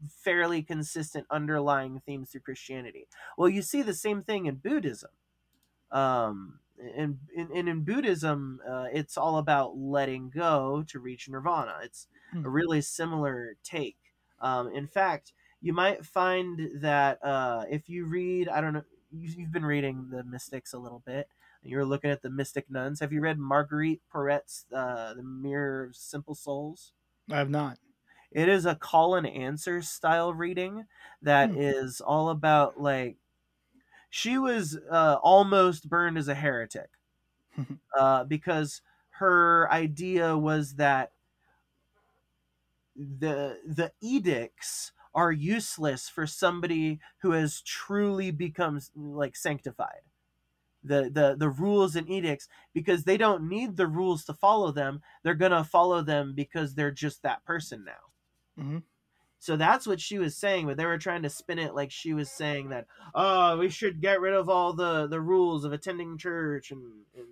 [0.09, 3.07] fairly consistent underlying themes through christianity.
[3.39, 5.11] Well you see the same thing in buddhism.
[5.91, 11.81] Um, and, and, and in buddhism uh, it's all about letting go to reach nirvana.
[11.85, 12.45] It's Hmm.
[12.45, 13.99] a really similar take.
[14.41, 15.33] Um, in fact
[15.65, 20.11] you might find that uh, if you read i don't know you- you've been reading
[20.11, 21.29] the mystics a little bit
[21.63, 25.97] you're looking at the mystic nuns have you read marguerite Porete's uh, the mirror of
[25.97, 26.95] simple souls
[27.31, 27.79] I have not.
[28.31, 30.87] it is a call and answer style reading
[31.23, 31.57] that Hmm.
[31.57, 33.17] is all about like
[34.11, 36.91] she was uh, almost burned as a heretic
[37.99, 41.13] uh, because her idea was that
[42.97, 50.03] the the edicts are useless for somebody who has truly become like sanctified.
[50.85, 55.01] The the the rules and edicts because they don't need the rules to follow them
[55.23, 58.63] they're gonna follow them because they're just that person now.
[58.63, 58.83] Mhm.
[59.39, 62.15] so that's what she was saying but they were trying to spin it like she
[62.15, 66.19] was saying that oh we should get rid of all the the rules of attending
[66.19, 66.83] church and,
[67.17, 67.27] and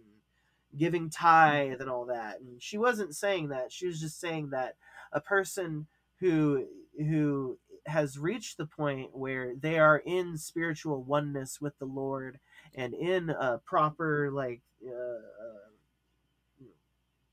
[0.76, 2.40] giving tithe and all that.
[2.40, 4.76] And she wasn't saying that she was just saying that
[5.12, 5.86] a person
[6.20, 6.66] who
[6.98, 12.38] who has reached the point where they are in spiritual oneness with the lord
[12.74, 15.68] and in a proper like uh, uh,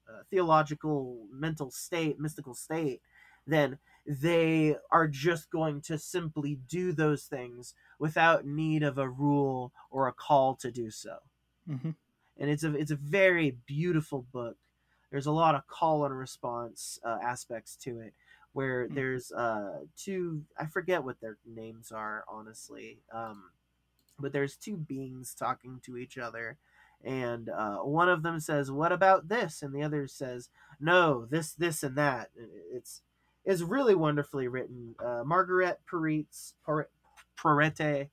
[0.10, 3.02] uh, theological mental state mystical state
[3.46, 9.72] then they are just going to simply do those things without need of a rule
[9.92, 11.20] or a call to do so.
[11.68, 11.96] Mhm.
[12.38, 14.58] and it's a it's a very beautiful book.
[15.12, 18.14] There's a lot of call and response uh, aspects to it
[18.54, 18.96] where Mm.
[18.96, 23.52] there's uh two i forget what their names are honestly um
[24.20, 26.58] but there's two beings talking to each other
[27.04, 31.54] and uh, one of them says what about this and the other says no this
[31.54, 32.30] this and that
[32.74, 33.02] it's
[33.46, 36.54] it's really wonderfully written uh, margaret Peretz,
[37.38, 38.10] Perete,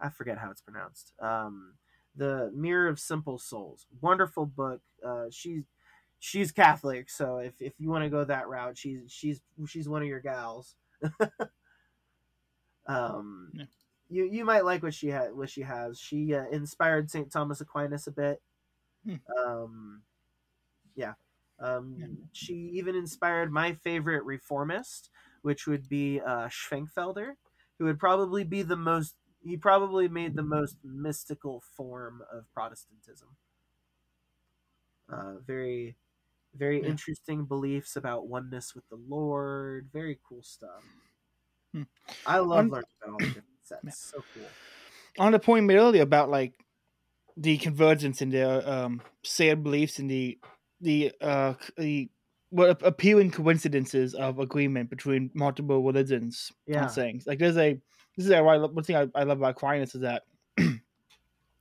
[0.00, 1.74] i forget how it's pronounced um,
[2.16, 5.64] the mirror of simple souls wonderful book uh, she's
[6.18, 10.02] she's catholic so if, if you want to go that route she's she's she's one
[10.02, 10.76] of your gals
[12.86, 13.64] um Yeah.
[14.08, 17.60] you you might like what she had what she has she uh, inspired saint thomas
[17.60, 18.40] aquinas a bit
[19.04, 19.14] Hmm.
[19.38, 20.02] um
[20.96, 21.14] yeah
[21.60, 22.06] um Yeah.
[22.32, 25.10] she even inspired my favorite reformist
[25.42, 27.32] which would be uh schwenkfelder
[27.78, 33.36] who would probably be the most he probably made the most mystical form of protestantism
[35.12, 35.96] uh very
[36.54, 36.88] very Yeah.
[36.88, 40.82] interesting beliefs about oneness with the lord very cool stuff
[41.74, 41.82] Hmm.
[42.26, 43.90] i love On- learning about all the different sets Yeah.
[43.92, 44.48] so cool
[45.18, 46.54] on the point made earlier about like
[47.36, 50.38] the convergence in their um shared beliefs and the
[50.80, 52.08] the uh the
[52.50, 56.84] what appealing coincidences of agreement between multiple religions Yeah.
[56.84, 57.26] on things.
[57.26, 57.74] Like there's a
[58.16, 60.22] this is a one thing I, I love about Aquinas is that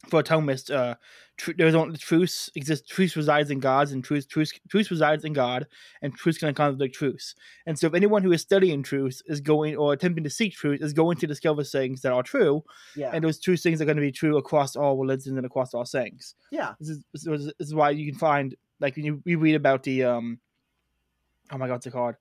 [0.07, 0.95] for a Thomist, uh,
[1.37, 2.87] tr- there's only truth exists.
[2.89, 5.67] Truth resides in God, and truth, truth, truth resides in God,
[6.01, 7.33] and truth can contradict truth.
[7.65, 10.81] And so, if anyone who is studying truth is going or attempting to seek truth
[10.81, 12.63] is going to discover things that are true,
[12.95, 15.73] yeah and those true things are going to be true across all religions and across
[15.73, 16.35] all things.
[16.51, 19.39] yeah This is, this is, this is why you can find like when you, you
[19.39, 20.39] read about the um,
[21.51, 22.15] oh my god, what's it called?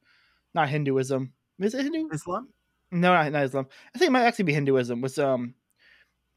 [0.55, 1.33] Not Hinduism.
[1.59, 2.09] Is it Hindu?
[2.13, 2.49] islam
[2.91, 3.67] No, not, not Islam.
[3.95, 5.01] I think it might actually be Hinduism.
[5.01, 5.55] Was um,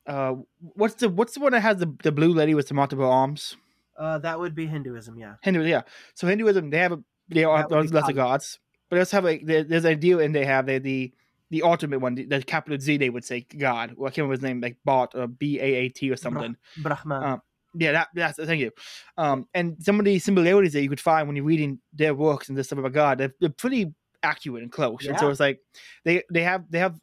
[0.09, 3.09] uh, what's the what's the one that has the, the blue lady with the multiple
[3.09, 3.55] arms?
[3.97, 5.81] uh that would be hinduism yeah Hindu, yeah.
[6.15, 9.01] So Hinduism, they have a they are That would be there's lesser gods, but they
[9.01, 11.13] also have a there's an ideal, and they have they the
[11.51, 12.97] the ultimate one, the, the capital Z.
[12.97, 13.93] They would say God.
[13.95, 16.55] Well, I can't remember his name, like Bot or B A A T or something.
[16.77, 17.37] brahman Uh,
[17.75, 18.71] Yeah, that, that's thank you.
[19.17, 22.49] Um, and some of the similarities that you could find when you're reading their works
[22.49, 23.93] and this stuff about God, they're, they're pretty
[24.23, 25.05] accurate and close.
[25.05, 25.59] And so it's like
[26.03, 26.95] they they have they have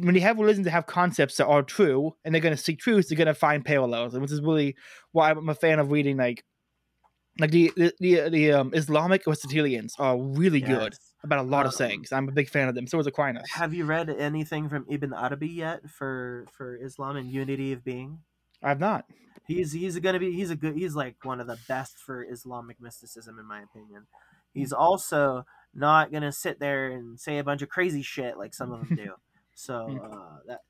[0.00, 2.78] when you have religions that have concepts that are true and they're going to seek
[2.78, 4.76] truth, they're going to find parallels, and which is really
[5.12, 6.44] why I'm a fan of reading like
[7.38, 11.72] like the the the, the um, Islamic Aristotelians are really good about a lot of
[11.72, 12.12] Um, things.
[12.12, 12.86] I'm a big fan of them.
[12.86, 13.48] So is Aquinas.
[13.52, 18.18] have you read anything from ibn arabi yet for for islam and unity of being
[18.62, 19.04] I've not.
[19.46, 22.80] he's he's gonna be he's a good he's like one of the best for islamic
[22.80, 24.06] mysticism in my opinion
[24.52, 25.44] he's also
[25.74, 28.96] not gonna sit there and say a bunch of crazy shit like some of them
[28.96, 29.12] do
[29.60, 30.60] so uh that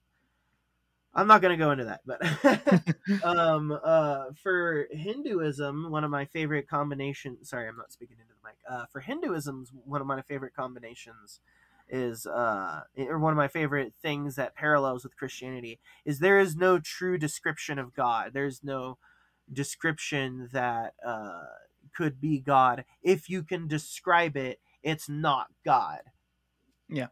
[1.14, 2.20] i'm not gonna go into that but
[3.24, 8.49] um uh for hinduism one of my favorite combinations sorry i'm not speaking into the
[8.49, 11.41] mic uh for hinduism one of my favorite combinations
[11.88, 16.57] is uh or one of my favorite things that parallels with Christianity is there is
[16.57, 18.30] no true description of God.
[18.32, 18.99] There's no
[19.53, 21.43] description that uh
[21.97, 22.84] could be God.
[23.03, 26.01] If you can describe it, it's not God.
[26.88, 27.09] Yeah.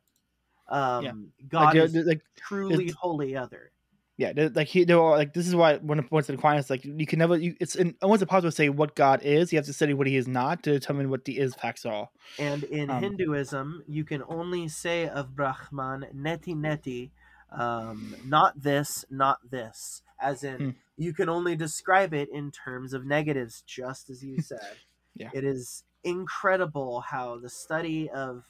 [0.68, 1.12] Um Yeah.
[1.48, 3.72] God like, is like truly holy other.
[4.16, 6.84] yeah, like he, there are like this is why when it points to Aquinas, like
[6.84, 9.52] you can never, you, it's in, almost impossible to say what God is.
[9.52, 12.08] You have to study what He is not to determine what the is facts are.
[12.36, 17.10] And in Um, Hinduism, you can only say of Brahman, neti neti,
[17.52, 20.02] um, not this, not this.
[20.20, 20.70] As in, Hmm.
[20.96, 24.58] you can only describe it in terms of negatives, just as you said.
[25.16, 25.30] Yeah.
[25.32, 28.44] It is incredible how the study of.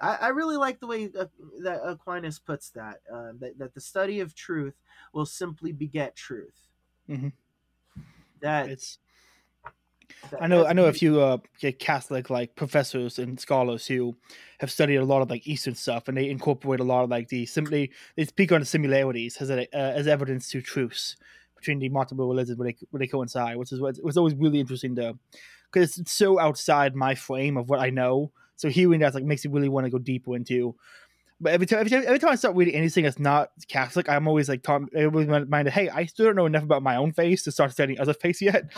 [0.00, 1.26] I, I really like the way uh,
[1.62, 4.74] that Aquinas puts that, uh, that, that the study of truth
[5.12, 6.68] will simply beget truth.
[7.08, 7.32] Mhm.
[8.40, 8.98] That, It's
[10.40, 11.38] I know I know a few uh
[11.78, 14.16] Catholic like professors and scholars who
[14.60, 17.28] have studied a lot of like Eastern stuff, and they incorporate a lot of like
[17.28, 21.16] the simply they speak on the similarities as a, uh, as evidence to truths
[21.56, 24.60] between the multiple religions where they where they coincide, which is what was always really
[24.60, 25.18] interesting to
[25.72, 28.32] because it's so outside my frame of what I know.
[28.56, 30.74] So hearing that like makes me really want to go deeper into.
[31.40, 34.28] But every time, every time, every time I start reading anything that's not Catholic, I'm
[34.28, 37.42] always like, I always reminded, hey, I still don't know enough about my own face
[37.42, 38.70] to start studying other faiths yet.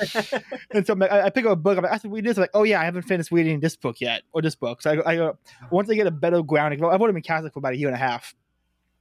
[0.70, 1.76] and so like, I, I pick up a book.
[1.76, 2.38] I'm like, I should read this.
[2.38, 4.80] I'm like, oh yeah, I haven't finished reading this book yet or this book.
[4.80, 5.32] So I, I
[5.70, 7.94] once I get a better grounding, I've only been Catholic for about a year and
[7.94, 8.34] a half.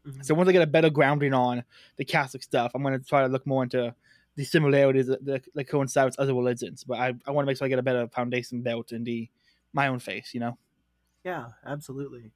[0.06, 0.24] Mhm.
[0.24, 1.64] So once I get a better grounding on
[1.96, 3.96] the Catholic stuff, I'm going to try to look more into
[4.36, 6.84] the similarities that, that, that coincide with other religions.
[6.84, 9.30] But I, I want to make sure I get a better foundation built in the
[9.74, 10.58] my own face, You know.
[11.26, 12.32] Yeah, absolutely.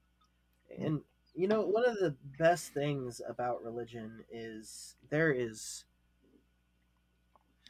[0.77, 1.01] And
[1.35, 5.85] you know, one of the best things about religion is there is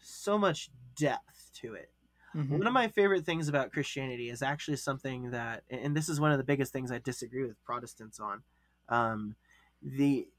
[0.02, 1.92] so much depth to it.
[2.36, 2.50] Mhm.
[2.60, 6.32] One of my favorite things about Christianity is actually something that, and this is one
[6.32, 8.44] of the biggest things I disagree with Protestants on,
[8.90, 9.36] um,
[9.84, 10.30] the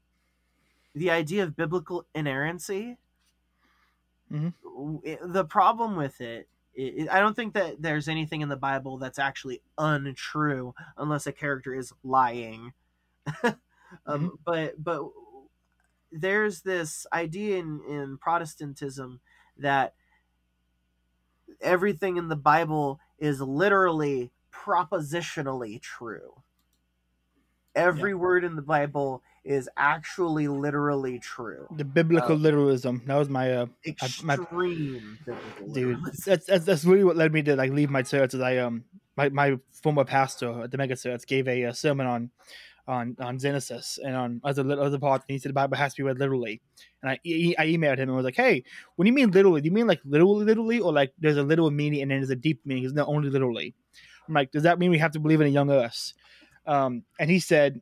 [0.95, 2.97] the idea of biblical inerrancy.
[4.31, 4.53] Mhm.
[5.33, 6.47] The problem with it,
[6.77, 11.31] i I don't think that there's anything in the Bible that's actually untrue unless a
[11.31, 12.73] character is lying.
[14.05, 15.03] um, But but
[16.11, 19.21] there's this idea in, in Protestantism
[19.57, 19.93] that
[21.61, 26.41] everything in the Bible is literally propositionally true.
[27.75, 31.67] Every word in the Bible is actually literally true.
[31.75, 33.01] The biblical Uh, literalism.
[33.07, 33.65] That was my uh,
[34.23, 38.01] my- Extreme biblical dude that's, that's that's really what led me to like leave my
[38.01, 38.83] church is i um
[39.15, 42.29] my, my former pastor at the mega church gave a, uh sermon on
[42.87, 46.01] on on genesis and on other other parts and he said the bible has to
[46.01, 46.61] be read literally.
[47.01, 48.63] And i e- i emailed him and was like hey
[48.95, 49.61] when you mean literally?
[49.61, 52.29] Do you mean like literally literally or like there's a literal meaning and then there's
[52.31, 52.83] a deep meaning?
[52.85, 53.73] It's not only literally.
[54.27, 56.13] I'm like does that mean we have to believe in a young earth?
[56.65, 57.81] Um and he said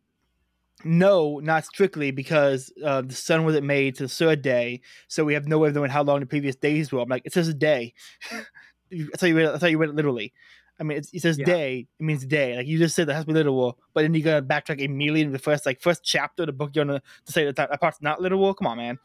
[0.83, 5.33] no, not strictly, because uh, the sun wasn't made to the third day, so we
[5.33, 7.01] have no way of knowing how long the previous days were.
[7.01, 7.93] I'm like, it says a day.
[8.31, 9.45] I thought you read.
[9.45, 10.33] It, I thought you read it literally.
[10.79, 11.45] I mean, it's, it says Yeah.
[11.45, 11.87] day.
[11.99, 12.55] It means day.
[12.55, 13.77] Like you just said, that has to be literal.
[13.93, 16.71] But then you're gonna backtrack immediately in the first like first chapter of the book.
[16.73, 18.53] You're gonna to say that that, part's not literal.
[18.53, 18.97] Come on, man.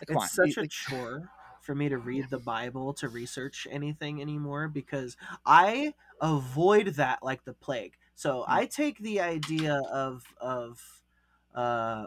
[0.00, 0.28] Like, come it's on.
[0.28, 1.28] such a chore
[1.60, 7.44] for me to read the Bible to research anything anymore because I avoid that like
[7.44, 7.96] the plague.
[8.14, 8.52] So Hmm.
[8.52, 10.99] I take the idea of of
[11.54, 12.06] uh,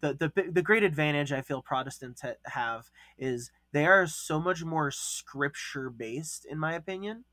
[0.00, 4.64] the the the great advantage I feel Protestants ha- have is they are so much
[4.64, 7.24] more scripture based, in my opinion.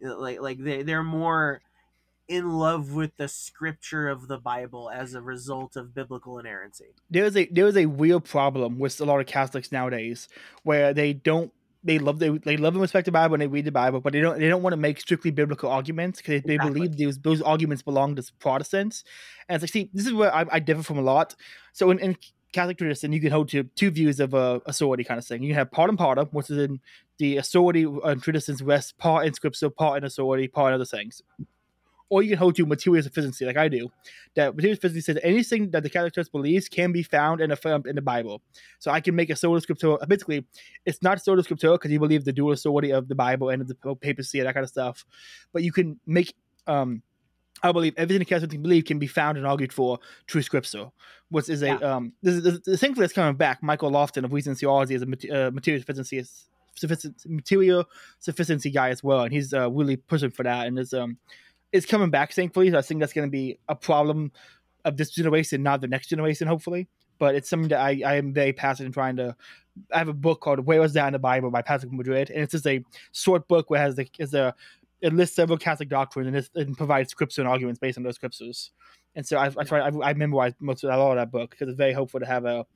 [0.00, 1.62] Like like they they're more
[2.28, 6.86] in love with the scripture of the Bible as a result of biblical inerrancy.
[7.08, 10.28] there's a there is a real problem with a lot of Catholics nowadays
[10.64, 11.52] where they don't
[11.86, 14.12] they love they, they love and respect the Bible and they read the Bible, but
[14.12, 16.80] they don't they don't want to make strictly biblical arguments because they, Exactly.
[16.80, 19.04] believe those those arguments belong to Protestants.
[19.48, 21.34] And it's like, see, this is where I, I differ from a lot.
[21.72, 22.16] So in, in
[22.52, 25.42] Catholic tradition, you can hold to two views of uh, authority kind of thing.
[25.42, 26.80] You have part and part of, which is in
[27.18, 31.22] the authority and traditions rest part in scripture, part in authority, part in other things.
[32.08, 33.90] Or you can hold to material sufficiency, like I do.
[34.36, 37.86] That material sufficiency says anything that the Catholic Church believes can be found and affirmed
[37.86, 38.42] in the Bible.
[38.78, 40.06] So I can make a sola scriptura.
[40.06, 40.46] Basically,
[40.84, 43.68] it's not sola scriptura because you believe the dual authority of the Bible and of
[43.68, 45.04] the papacy and that kind of stuff.
[45.52, 46.32] But you can make,
[46.68, 47.02] um,
[47.60, 49.98] I believe everything the Catholic believe can be found and argued for
[50.28, 50.92] through scripture,
[51.30, 51.74] which is a Yeah.
[51.76, 52.12] um.
[52.22, 53.64] This is the, the thing that's coming back.
[53.64, 56.22] Michael Lofton of Reason Theology is a uh, material sufficiency
[56.76, 57.88] sufficient material
[58.20, 60.66] sufficiency guy as well, and he's uh, really pushing for that.
[60.66, 61.16] And there's um,
[61.72, 62.32] it's coming back.
[62.32, 64.32] Thankfully, So I think that's going to be a problem
[64.84, 66.88] of this generation, not the next generation, hopefully.
[67.18, 69.34] But it's something that I, I am very passionate in trying to.
[69.92, 72.42] I have a book called "Where Was That in the Bible" by Patrick Madrid, and
[72.42, 74.54] it's just a short book where it has the is a
[75.00, 78.14] it lists several Catholic doctrines and, it, and provides scripture and arguments based on those
[78.14, 78.70] scriptures.
[79.14, 81.30] And so I, I try I, I memorized most of that, a lot of that
[81.30, 82.66] book because it's very helpful to have a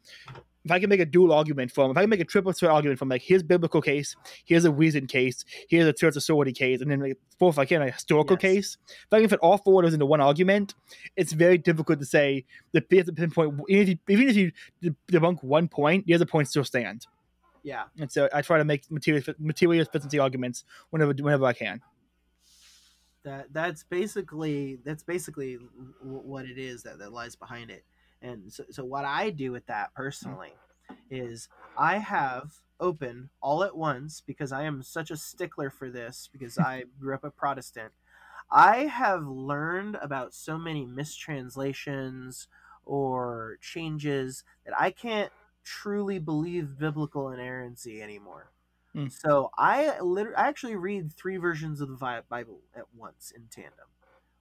[0.64, 2.70] if I can make a dual argument from, if I can make a triple threat
[2.70, 6.80] argument from, like, here's biblical case, here's a reason case, here's a church authority case,
[6.80, 8.42] and then like, fourth, if I can, a historical Yes.
[8.42, 8.78] case.
[9.06, 10.74] If I can fit all four of those into one argument,
[11.16, 13.60] it's very difficult to say the you have to pinpoint.
[13.68, 14.52] Even if you, even if you
[15.10, 17.06] debunk one point, the other points still stand.
[17.62, 17.84] Yeah.
[17.98, 21.80] And so I try to make material material sufficiency arguments whenever whenever I can.
[23.22, 25.58] that that's basically that's basically
[26.02, 27.84] what it is that, that lies behind it
[28.22, 30.60] and so, so what i do with that personally
[31.10, 36.28] is i have open all at once because i am such a stickler for this
[36.32, 37.92] because i grew up a protestant
[38.50, 42.48] i have learned about so many mistranslations
[42.84, 45.32] or changes that i can't
[45.64, 48.50] truly believe biblical inerrancy anymore
[48.92, 49.06] Hmm.
[49.08, 53.88] so I literally I actually read three versions of the Bible at once in tandem.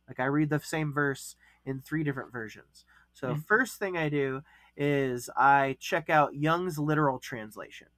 [0.08, 2.86] Like I read the same verse in three different versions.
[3.20, 3.40] So Hmm.
[3.48, 4.44] first thing I do
[4.78, 7.90] is I check out Young's literal translation.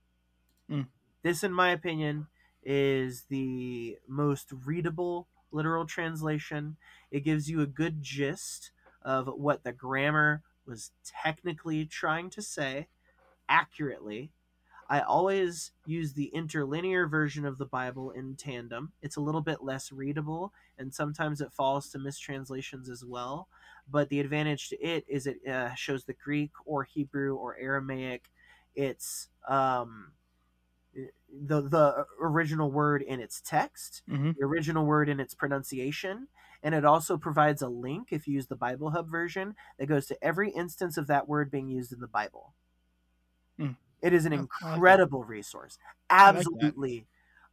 [0.69, 0.81] Hmm.
[1.23, 2.27] This, in my opinion,
[2.63, 6.77] is the most readable literal translation.
[7.11, 12.87] It gives you a good gist of what the grammar was technically trying to say
[13.49, 14.31] accurately.
[14.91, 18.91] I always use the interlinear version of the Bible in tandem.
[19.01, 23.47] It's a little bit less readable, and sometimes it falls to mistranslations as well.
[23.89, 28.29] But the advantage to it is it uh, shows the Greek or Hebrew or Aramaic.
[28.75, 30.11] It's um,
[30.93, 34.35] the the original word in its text, Mhm.
[34.35, 36.27] the original word in its pronunciation,
[36.61, 40.07] and it also provides a link if you use the Bible Hub version that goes
[40.07, 42.55] to every instance of that word being used in the Bible.
[43.57, 43.77] Mm.
[44.01, 47.05] It is an Oh, like incredible resource, like absolutely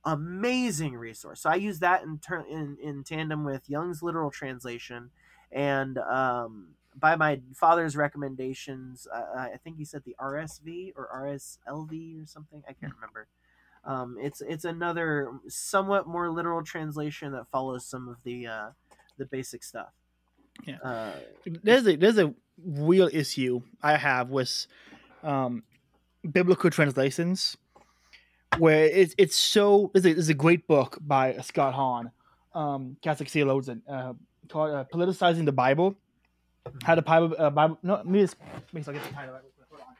[0.04, 1.40] amazing resource.
[1.40, 5.10] So I use that in turn in, in tandem with Young's literal translation,
[5.52, 12.22] and um, by my father's recommendations, uh, I think he said the RSV or RSLV
[12.22, 12.62] or something.
[12.68, 13.28] I can't remember.
[13.84, 18.70] Um, it's it's another somewhat more literal translation that follows some of the uh,
[19.16, 19.92] the basic stuff.
[20.64, 20.78] Yeah.
[20.82, 21.12] Uh,
[21.46, 24.66] there's a there's a real issue I have with
[25.22, 25.62] um,
[26.32, 27.56] biblical translations
[28.58, 32.10] where it's it's so there's a, a great book by Scott Hahn,
[32.54, 34.14] um, Catholic theologian, uh,
[34.48, 35.96] called uh, "Politicizing the Bible."
[36.82, 38.36] How the Bible, uh, Bible no, let me just
[38.72, 39.42] make sure I get the title right.
[39.70, 39.94] Hold on.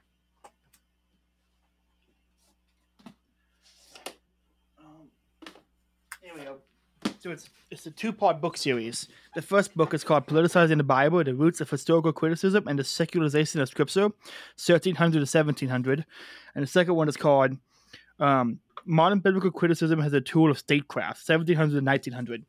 [4.85, 5.53] Um,
[6.23, 6.59] here we go.
[7.19, 9.09] So it's it's a two part book series.
[9.35, 12.85] The first book is called Politicizing the Bible: The Roots of Historical Criticism and the
[12.85, 14.03] Secularization of Scripture,
[14.65, 16.07] 1300 to 1700.
[16.55, 17.57] And the second one is called
[18.21, 22.45] um, Modern Biblical Criticism as a Tool of Statecraft, 1700 to 1900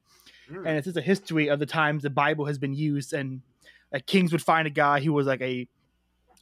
[0.51, 3.41] mm, and it's just a history of the times the Bible has been used, and
[3.91, 5.67] like kings would find a guy who was like a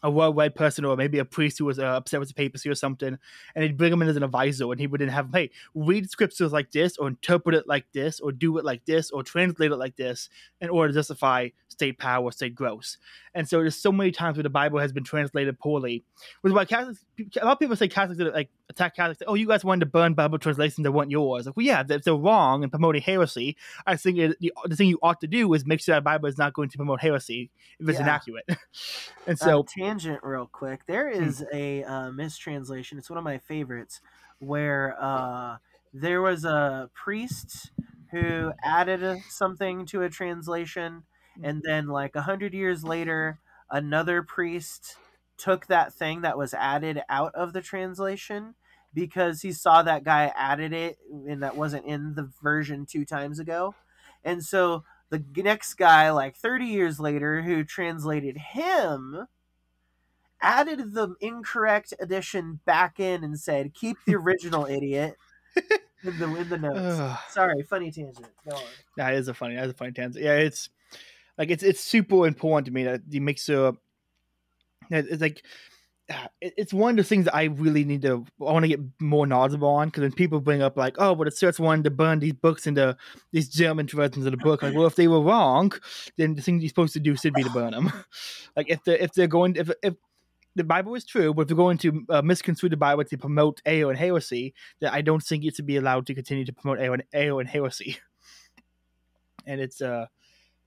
[0.03, 2.75] a well-read person or maybe a priest who was uh, upset with the papacy or
[2.75, 3.17] something,
[3.55, 6.09] and he'd bring him in as an advisor, and he would then have, hey, read
[6.09, 9.71] scriptures like this, or interpret it like this, or do it like this, or translate
[9.71, 10.29] it like this,
[10.61, 12.97] in order to justify state power, state growth.
[13.33, 16.03] And so there's so many times where the Bible has been translated poorly,
[16.41, 17.05] which is why Catholics,
[17.39, 19.21] a lot of people say Catholics that like attack Catholics.
[19.27, 21.45] Oh, you guys wanted to burn Bible translations that weren't yours.
[21.45, 24.87] Like, well, yeah, if they're wrong and promoting heresy, I think it, the, the thing
[24.89, 27.51] you ought to do is make sure that Bible is not going to promote heresy
[27.79, 28.05] if it's Yeah.
[28.05, 28.45] inaccurate.
[29.27, 30.85] and uh, so, tangent real quick.
[30.85, 32.97] There is a uh, mistranslation.
[32.97, 34.01] It's one of my favorites
[34.39, 35.57] where uh,
[35.93, 37.71] there was a priest
[38.11, 41.03] who added a- something to a translation,
[41.41, 44.97] and then like a hundred years later, another priest
[45.37, 48.55] took that thing that was added out of the translation
[48.93, 53.39] because he saw that guy added it and that wasn't in the version two times
[53.39, 53.75] ago,
[54.23, 59.27] and so the next guy, like 30 years later, who translated him,
[60.41, 65.15] added the incorrect edition back in and said, "Keep the original, idiot."
[66.03, 67.19] In the in the notes.
[67.29, 68.27] Sorry, funny tangent.
[68.49, 68.63] Go on.
[68.97, 70.23] that is a funny, that's a funny tangent.
[70.23, 70.69] Yeah, it's
[71.37, 73.75] like it's it's super important to me that you make that
[74.89, 75.43] it's like
[76.41, 79.27] it's one of the things that I really need to I want to get more
[79.27, 82.19] knowledgeable on because when people bring up like oh but the church wanted to burn
[82.19, 82.95] these books into
[83.31, 85.71] these German versions of the book like well if they were wrong
[86.17, 87.91] then the thing you're supposed to do should be to burn them
[88.55, 89.95] like if they if they're going if if
[90.57, 93.61] the Bible is true, but if they're going to uh, misconstrue the Bible to promote
[93.65, 96.79] AO and heresy, then I don't think it should be allowed to continue to promote
[96.79, 97.97] AO and, AO and heresy.
[99.49, 100.07] And it's uh,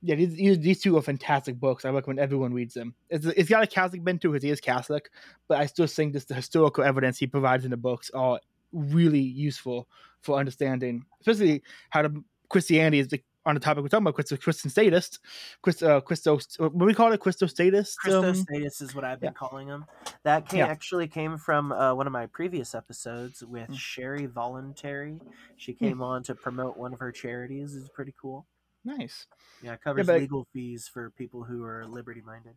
[0.03, 1.85] yeah, these, these two are fantastic books.
[1.85, 2.95] I recommend everyone reads them.
[3.11, 5.11] It's, it's got a Catholic bent to it because he is Catholic,
[5.49, 8.41] but I still think just the historical evidence he provides in the books are
[8.73, 9.87] really useful
[10.23, 14.37] for understanding, especially how the Christianity is the, on the topic we're talking about, Christo,
[14.37, 15.19] Christian statist,
[15.63, 17.21] Christ, uh, Christo, what we call it?
[17.21, 17.99] Christo statist.
[17.99, 19.49] Christo status is what I've been yeah.
[19.49, 19.87] calling them.
[20.25, 20.67] That came, Yeah.
[20.67, 23.77] actually came from uh, one of my previous episodes with Mm.
[23.79, 25.21] Sherry Voluntary.
[25.57, 27.75] She came on to promote one of her charities.
[27.77, 28.47] It's pretty cool.
[28.85, 29.27] nice.
[29.63, 32.55] Yeah, it covers but- legal fees for people who are liberty minded.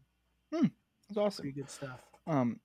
[0.51, 1.43] It's awesome.
[1.43, 1.99] Pretty good stuff.
[2.27, 2.59] um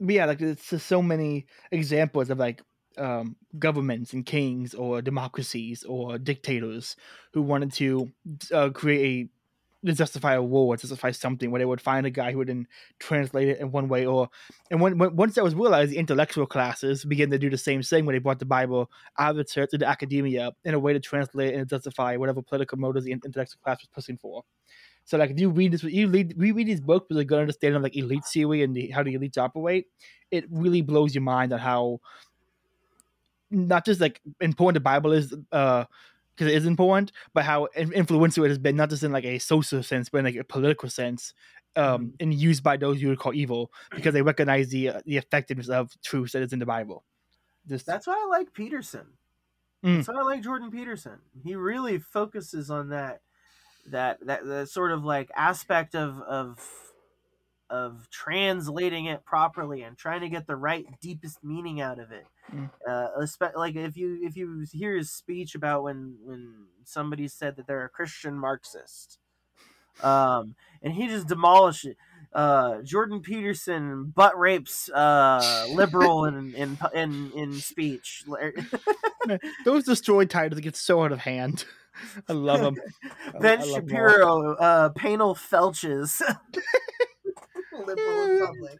[0.00, 2.60] but yeah like it's just so many examples of like
[2.98, 6.96] um governments and kings or democracies or dictators
[7.32, 8.10] who wanted to
[8.52, 9.28] uh, create a
[9.86, 12.48] to justify a war to justify something where they would find a guy who would
[12.48, 12.66] then
[12.98, 14.28] translate it in one way or
[14.70, 17.82] and when, when once that was realized the intellectual classes began to do the same
[17.82, 20.94] thing when they brought the bible out of the church into academia in a way
[20.94, 24.42] to translate and justify whatever political motives the intellectual class was pushing for.
[25.04, 27.76] So like if you read this, you read, reread these books with a good understanding
[27.76, 29.86] of like elite theory and the, how the elites operate,
[30.30, 32.00] it really blows your mind on how
[33.54, 35.84] not just like important the Bible is, uh,
[36.34, 39.38] because it is important, but how influential it has been, not just in like a
[39.38, 41.32] social sense, but in like a political sense,
[41.76, 45.16] um, and used by those you would call evil because they recognize the uh, the
[45.16, 47.04] effectiveness of truth that is in the Bible.
[47.68, 49.06] Just That's why I like Peterson.
[49.84, 49.96] Mm.
[49.96, 51.18] That's why I like Jordan Peterson.
[51.42, 53.20] He really focuses on that
[53.90, 56.58] that that, that sort of like aspect of of
[57.70, 62.24] of translating it properly and trying to get the right deepest meaning out of it.
[62.52, 62.70] Mm.
[62.86, 63.08] Uh,
[63.56, 67.84] like if you if you hear his speech about when when somebody said that they're
[67.84, 69.18] a Christian Marxist,
[70.02, 71.96] um, and he just demolished it.
[72.32, 78.24] Uh, Jordan Peterson butt rapes uh, liberal in in in in speech.
[79.64, 81.64] those destroyed titles get so out of hand.
[82.28, 82.76] I love them.
[83.40, 84.10] Ben I love 'em all.
[84.10, 86.20] Shapiro, uh, Panel Felches.
[87.72, 88.78] Liberal public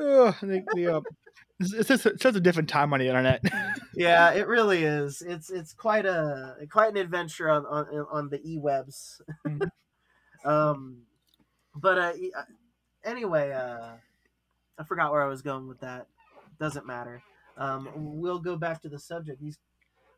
[0.00, 1.00] Oh, they, they, uh,
[1.60, 3.42] it's, just such a different time on the internet.
[3.94, 5.22] Yeah, it really is.
[5.22, 9.20] It's it's quite a quite an adventure on on, on the e-webs.
[9.44, 9.70] Mhm.
[10.44, 11.02] um,
[11.74, 12.42] but uh, uh,
[13.02, 13.94] anyway, uh,
[14.78, 16.06] I forgot where I was going with that.
[16.60, 17.22] Doesn't matter.
[17.56, 19.40] Um, we'll go back to the subject.
[19.40, 19.58] These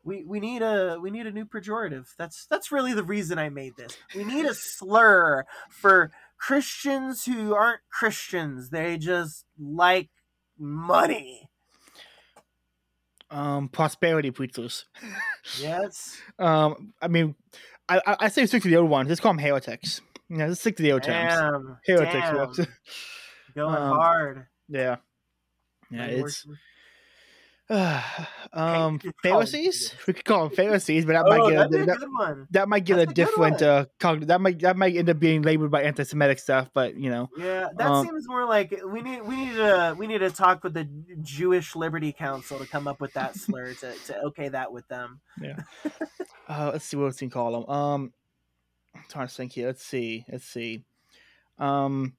[0.03, 2.07] we, we need a we need a new pejorative.
[2.17, 3.97] That's that's really the reason I made this.
[4.15, 8.69] We need a slur for Christians who aren't Christians.
[8.69, 10.09] They just like
[10.61, 11.49] money.
[13.29, 14.85] um, prosperity preachers.
[15.59, 16.17] Yes.
[16.39, 17.35] Um, I mean,
[17.89, 19.09] I I, I say stick to the old ones.
[19.09, 20.01] Let's call them heretics.
[20.29, 21.33] Yeah, let's stick to the old terms.
[21.33, 21.77] Damn.
[21.85, 22.67] Heretics damn.
[23.55, 24.47] Going Um, hard.
[24.69, 24.95] yeah,
[25.91, 26.05] yeah.
[26.05, 26.45] It's.
[28.53, 29.95] um you call them Pharisees.
[30.05, 32.09] We could call them Pharisees, but that might Oh, get that'd a, a that, good
[32.13, 32.47] one.
[32.51, 33.63] that might get That's a a different one.
[33.63, 36.69] uh cogn- that might that might end up being labeled by anti-Semitic stuff.
[36.73, 40.07] But you know, Yeah, that Um, seems more like we need we need to we
[40.07, 40.83] need to talk with the
[41.21, 45.21] Jewish Liberty Council to come up with that slur to, to okay that with them.
[45.41, 45.57] Yeah.
[46.49, 47.69] uh, let's see what else we can call them.
[47.69, 48.13] Um,
[48.93, 49.67] I'm trying to think here.
[49.67, 50.25] Let's see.
[50.29, 50.83] Let's see.
[51.57, 52.15] Um,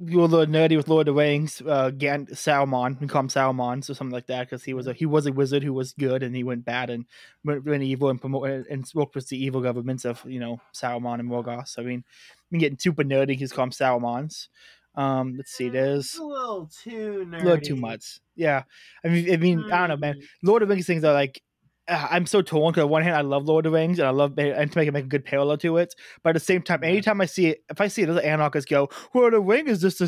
[0.00, 1.60] you're a little nerdy with Lord of the Rings.
[1.66, 3.00] Uh, Gan- Saruman.
[3.00, 5.32] We call him Saruman, so something like that, because he was a he was a
[5.32, 7.04] wizard who was good, and he went bad and
[7.44, 11.20] went, went evil and promoted and worked with the evil governments of you know Salmon
[11.20, 11.78] and Morgoth.
[11.78, 12.04] I mean,
[12.52, 13.36] I'm getting super nerdy.
[13.36, 14.48] He's called Sarumans.
[14.94, 15.68] Um, let's see.
[15.68, 17.42] There's a little too nerdy.
[17.42, 18.20] a little too much.
[18.36, 18.62] Yeah,
[19.04, 20.14] I mean, I mean, I don't know, man.
[20.14, 20.24] Mm.
[20.44, 21.42] Lord of the Rings things are like
[21.88, 24.10] I'm so torn because on one hand I love Lord of the Rings and I
[24.10, 26.62] love and to make it make a good parallel to it, but at the same
[26.62, 29.80] time, anytime I see it, if I see another anarchist go, "Well, the ring is
[29.80, 30.04] just a,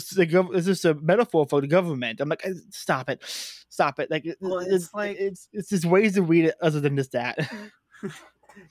[0.55, 4.27] is just a metaphor for the government," I'm like, "Eh, "Stop it, stop it!" Like,
[4.41, 7.39] Well, it's, it's like- it's it's just ways to read it other than just that.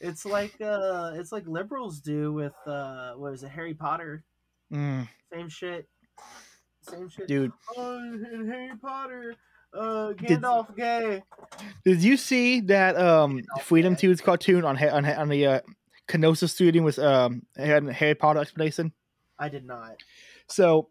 [0.01, 4.23] It's like uh it's like liberals do with uh what is it, Harry Potter.
[4.73, 5.87] Mm, Same shit.
[6.81, 7.27] Same shit.
[7.27, 9.35] dude, Oh, in Harry Potter,
[9.73, 10.43] uh Did-
[10.75, 11.23] gay.
[11.85, 15.59] did you see that um Freedom Toons cartoon on on, on the uh,
[16.07, 18.93] Kenosis studio with um had a Harry Potter explanation?
[19.37, 19.97] I did not.
[20.47, 20.89] So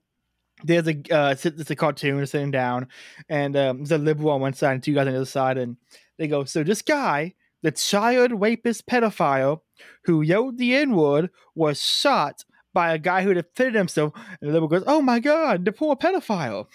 [0.64, 2.88] there's a uh, it's, it's a cartoon sitting down,
[3.28, 5.58] and um, there's a liberal on one side and two guys on the other side,
[5.58, 5.76] and
[6.18, 9.60] they go, "So this guy, the child rapist pedophile
[10.04, 14.52] who yelled the N word, was shot by a guy who defended himself." And the
[14.52, 16.66] liberal goes, "Oh my god, the poor pedophile!"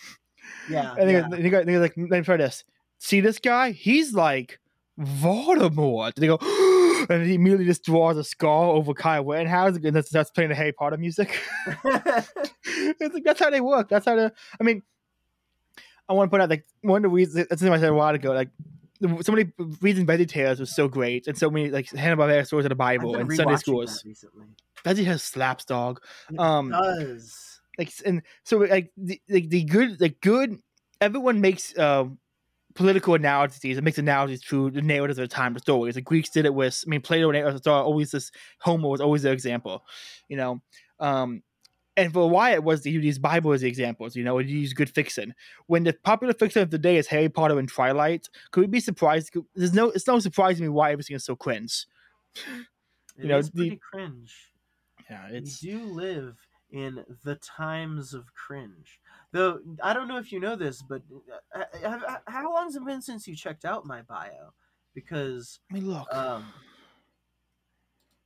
[0.70, 0.96] Yeah.
[0.98, 1.22] And they, yeah.
[1.30, 2.64] go, they, go, they go like, "Then try this.
[3.00, 3.72] See this guy?
[3.72, 4.60] He's like
[5.00, 6.40] Voldemort." And they go.
[7.10, 10.56] And he immediately just draws a scar over Kyle Rittenhouse, and that's, that's playing the
[10.56, 11.38] Harry Potter music.
[11.84, 13.90] it's like that's how they work.
[13.90, 14.30] That's how they.
[14.60, 14.84] I mean,
[16.08, 17.94] I want to point out like one of the reasons that's something I said a
[17.94, 18.32] while ago.
[18.32, 18.52] Like
[19.22, 19.52] so many
[19.82, 23.18] reasons VeggieTales was so great, and so many like Hanna Barbera stories of the Bible
[23.18, 24.02] and Sunday schools.
[24.02, 24.46] that recently.
[24.86, 26.02] Betty has slaps dog.
[26.30, 27.53] It Um, does.
[27.78, 30.60] Like and so like the like the good like good.
[31.02, 32.06] Everyone makes uh,
[32.76, 33.78] political analogies.
[33.78, 35.96] It makes analogies to the narratives of the time, the stories.
[35.96, 36.84] The Greeks did it with.
[36.86, 38.32] I mean, Plato and always this.
[38.60, 39.84] Homer was always the example,
[40.28, 40.62] you know.
[41.00, 41.44] Um,
[41.96, 44.74] and for why it was to use Bible as the examples, you know, to use
[44.74, 45.34] good fiction.
[45.68, 48.80] When the popular fiction of the day is Harry Potter and Twilight, could we be
[48.80, 49.36] surprised?
[49.56, 51.86] There's no, it's no surprise to me why everything is so cringe.
[53.16, 54.34] It know, pretty the, cringe.
[55.08, 56.36] Yeah, it's we do live
[56.74, 59.00] in the times of cringe.
[59.32, 61.04] Though I don't know if you know this, but
[61.56, 64.54] uh, have, how long has it been since you checked out my bio?
[64.96, 66.46] Because I mean, look, um,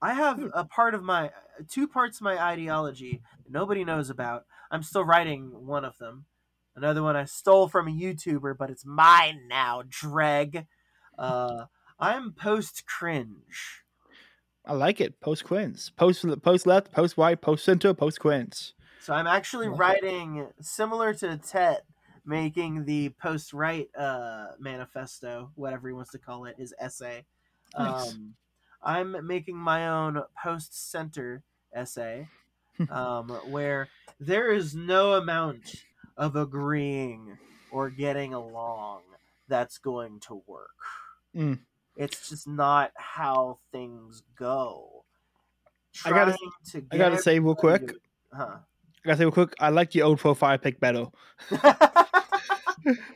[0.01, 1.31] I have a part of my
[1.69, 4.45] two parts of my ideology nobody knows about.
[4.71, 6.25] I'm still writing one of them.
[6.73, 10.67] Another one I stole from a YouTuber, but it's mine now, Dreg.
[11.17, 11.65] Uh,
[11.99, 13.83] I'm post cringe.
[14.67, 15.19] I like it.
[15.21, 15.91] Post quins.
[15.91, 18.73] Post post left, post right, post center, post quins.
[18.99, 20.53] So I'm actually writing it.
[20.59, 21.83] similar to Tet,
[22.25, 27.23] making the post right uh, manifesto, whatever he wants to call it, his essay.
[27.77, 28.13] Nice.
[28.13, 28.33] Um,
[28.83, 32.27] I'm making my own post center essay,
[32.89, 33.87] um, where
[34.19, 35.83] there is no amount
[36.17, 37.37] of agreeing
[37.71, 39.01] or getting along
[39.47, 40.69] that's going to work.
[41.35, 41.59] Mm.
[41.97, 45.03] It's just not how things go.
[45.93, 46.37] Trying I gotta,
[46.71, 47.91] to I gotta say real quick.
[48.31, 48.57] huh?
[48.57, 49.55] I gotta say real quick.
[49.59, 51.07] I like the old profile pic better.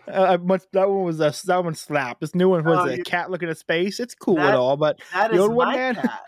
[0.07, 2.19] uh, much that one was a that one slap.
[2.19, 3.99] This new one was oh, a you, cat looking at space.
[3.99, 6.21] It's cool that, at all, but the old one, man, cat.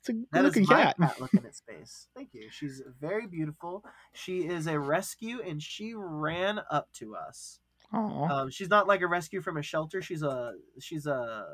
[0.00, 0.96] it's a good looking cat.
[0.98, 2.08] cat looking at space.
[2.16, 2.48] Thank you.
[2.50, 3.84] She's very beautiful.
[4.12, 7.60] She is a rescue, and she ran up to us.
[7.92, 10.00] Um, she's not like a rescue from a shelter.
[10.00, 11.46] She's a she's a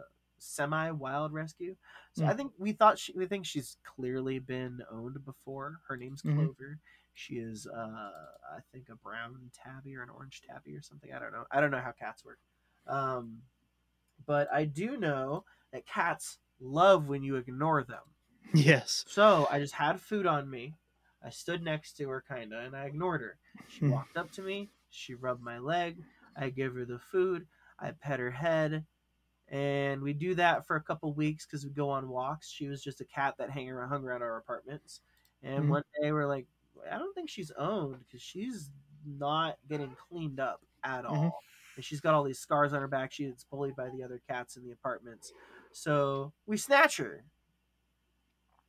[0.46, 1.76] semi wild rescue.
[2.12, 2.28] So mm.
[2.28, 5.80] I think we thought she we think she's clearly been owned before.
[5.88, 6.36] Her name's mm-hmm.
[6.36, 6.52] Clover.
[6.52, 6.74] Mm-hmm.
[7.14, 11.12] She is uh I think a brown tabby or an orange tabby or something.
[11.12, 11.44] I don't know.
[11.50, 12.38] I don't know how cats work.
[12.86, 13.38] Um
[14.26, 18.02] but I do know that cats love when you ignore them.
[18.54, 19.04] Yes.
[19.08, 20.74] So I just had food on me.
[21.22, 23.38] I stood next to her kinda and I ignored her.
[23.68, 23.90] She hmm.
[23.90, 25.96] walked up to me, she rubbed my leg,
[26.36, 27.46] I give her the food,
[27.78, 28.84] I pet her head,
[29.48, 32.50] and we do that for a couple weeks because we go on walks.
[32.50, 35.00] She was just a cat that hang around, hung around our apartments,
[35.42, 35.70] and mm-hmm.
[35.70, 36.46] one day we're like,
[36.90, 38.70] I don't think she's owned because she's
[39.06, 41.76] not getting cleaned up at all, mm-hmm.
[41.76, 43.12] and she's got all these scars on her back.
[43.12, 45.32] She gets bullied by the other cats in the apartments,
[45.72, 47.24] so we snatch her.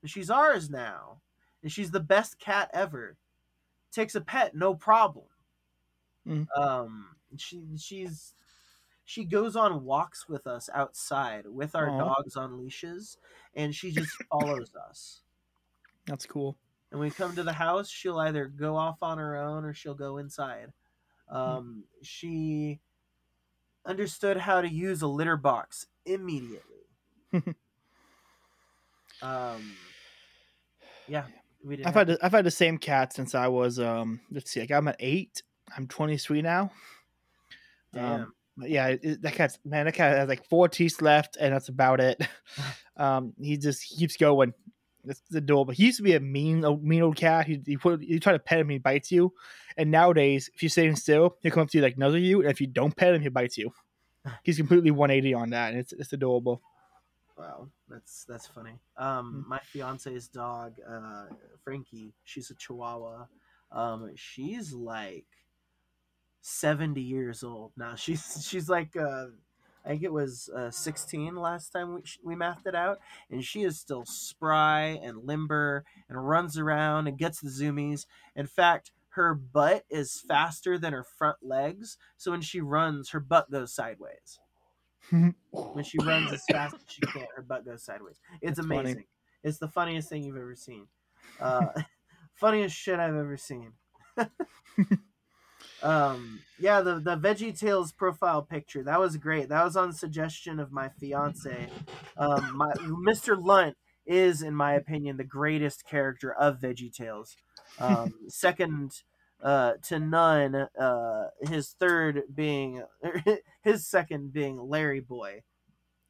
[0.01, 1.21] And she's ours now,
[1.63, 3.17] and she's the best cat ever.
[3.91, 5.25] Takes a pet, no problem.
[6.27, 6.61] Mm-hmm.
[6.61, 8.33] Um, she she's
[9.07, 11.97] she goes on walks with us outside with our Aww.
[11.97, 13.17] dogs on leashes
[13.55, 15.21] and she just follows us
[16.05, 16.57] that's cool
[16.91, 19.73] and when we come to the house she'll either go off on her own or
[19.73, 20.73] she'll go inside
[21.29, 21.35] hmm.
[21.35, 22.81] um, she
[23.85, 26.85] understood how to use a litter box immediately
[29.21, 29.73] um,
[31.07, 31.23] yeah
[31.63, 34.61] we I've had the, I've had the same cat since I was um let's see
[34.61, 35.43] I got him at eight
[35.77, 36.71] I'm 23 now
[37.93, 38.21] Damn.
[38.21, 41.69] Um, yeah, it, that cat's man, that cat has like four teeth left, and that's
[41.69, 42.21] about it.
[42.97, 44.53] um, he just keeps going.
[45.05, 45.73] It's adorable.
[45.73, 47.47] He used to be a mean, mean old cat.
[47.47, 49.33] He he, put, he try to pet him, he bites you.
[49.77, 52.49] And nowadays, if you're sitting still, he'll come up to you like nuzzle you, and
[52.49, 53.71] if you don't pet him, he bites you.
[54.43, 56.61] He's completely 180 on that, and it's it's adorable.
[57.37, 58.79] Wow, that's that's funny.
[58.97, 59.49] Um, mm-hmm.
[59.49, 61.25] my fiance's dog, uh,
[61.63, 63.27] Frankie, she's a Chihuahua.
[63.71, 65.25] Um, she's like
[66.41, 67.95] 70 years old now.
[67.95, 69.27] She's she's like uh,
[69.85, 72.99] I think it was uh, 16 last time we we mathed it out,
[73.31, 78.05] and she is still spry and limber and runs around and gets the zoomies.
[78.35, 83.19] In fact, her butt is faster than her front legs, so when she runs, her
[83.19, 84.39] butt goes sideways.
[85.51, 88.19] when she runs as fast as she can, her butt goes sideways.
[88.41, 88.93] It's That's amazing.
[88.93, 89.07] Funny.
[89.43, 90.87] It's the funniest thing you've ever seen.
[91.39, 91.67] Uh,
[92.35, 93.71] funniest shit I've ever seen.
[95.83, 99.49] um yeah the the veggie tales profile picture that was great.
[99.49, 101.69] That was on suggestion of my fiance.
[102.17, 102.71] Um my
[103.07, 107.35] mr lunt is in my opinion the greatest character of veggie tales.
[107.79, 109.03] Um second
[109.41, 112.83] uh to none uh his third being
[113.61, 115.43] his second being larry boy.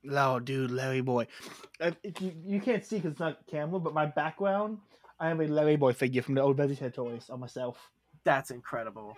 [0.09, 1.27] Oh dude larry boy.
[1.81, 1.91] Uh,
[2.21, 4.77] you, you can't see because it's not camera but my background
[5.19, 7.91] i have a larry boy figure from the old veggie tales toys on myself.
[8.23, 9.17] That's incredible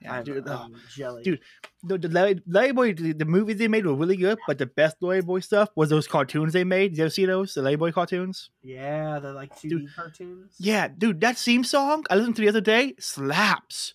[0.00, 1.22] yeah, I'm, dude, I'm jelly.
[1.22, 1.40] Dude,
[1.82, 4.66] the, the Larry, Larry Boy, the, the, movies they made were really good, but the
[4.66, 6.92] best Larry Boy stuff was those cartoons they made.
[6.92, 7.54] Did you ever see those?
[7.54, 8.50] The Larry Boy cartoons?
[8.62, 10.54] Yeah, the like 2D dude, cartoons.
[10.58, 13.94] Yeah, dude, that theme song I listened to the other day slaps.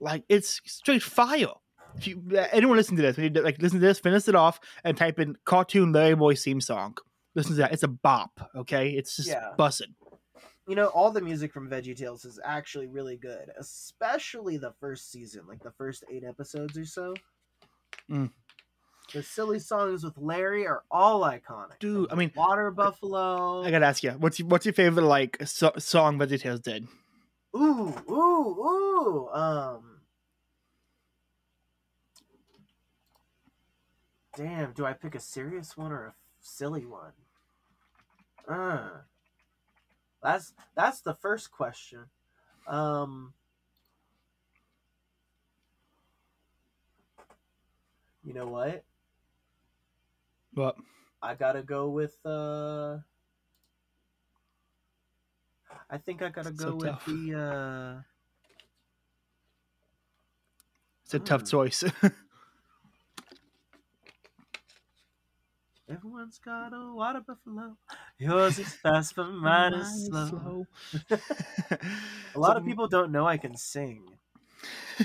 [0.00, 1.46] Like, it's straight fire.
[1.96, 4.60] if you, uh, anyone listen to this, you, like listen to this, finish it off,
[4.84, 6.96] and type in cartoon Larry Boy theme song.
[7.34, 7.72] Listen to that.
[7.72, 8.50] It's a bop.
[8.54, 9.50] Okay, it's just Yeah.
[9.58, 9.94] bussin'.
[10.66, 15.42] You know, all the music from VeggieTales is actually really good, especially the first season,
[15.46, 17.14] like the first eight episodes or so.
[18.10, 18.30] Mm.
[19.12, 21.78] The silly songs with Larry are all iconic.
[21.80, 23.62] Dude, I mean, Water Buffalo.
[23.62, 26.88] I gotta ask you, what's your, what's your favorite like so, song VeggieTales did?
[27.54, 29.28] Ooh, ooh, ooh.
[29.32, 30.00] Um.
[34.36, 37.12] Damn, do I pick a serious one or a silly one?
[38.48, 38.88] Uh.
[40.24, 42.06] That's that's the first question.
[42.66, 43.34] Um.
[48.24, 48.84] You know what?
[50.54, 50.76] What?
[51.22, 52.98] I gotta go with uh
[55.90, 57.06] I think I gotta So go with tough.
[57.06, 58.02] the uh
[61.04, 61.44] It's a tough Hmm.
[61.44, 61.84] choice.
[65.90, 67.76] Everyone's got a water buffalo.
[68.18, 70.66] Yours is fast, but mine is slow.
[72.34, 74.04] A lot of people don't know I can sing.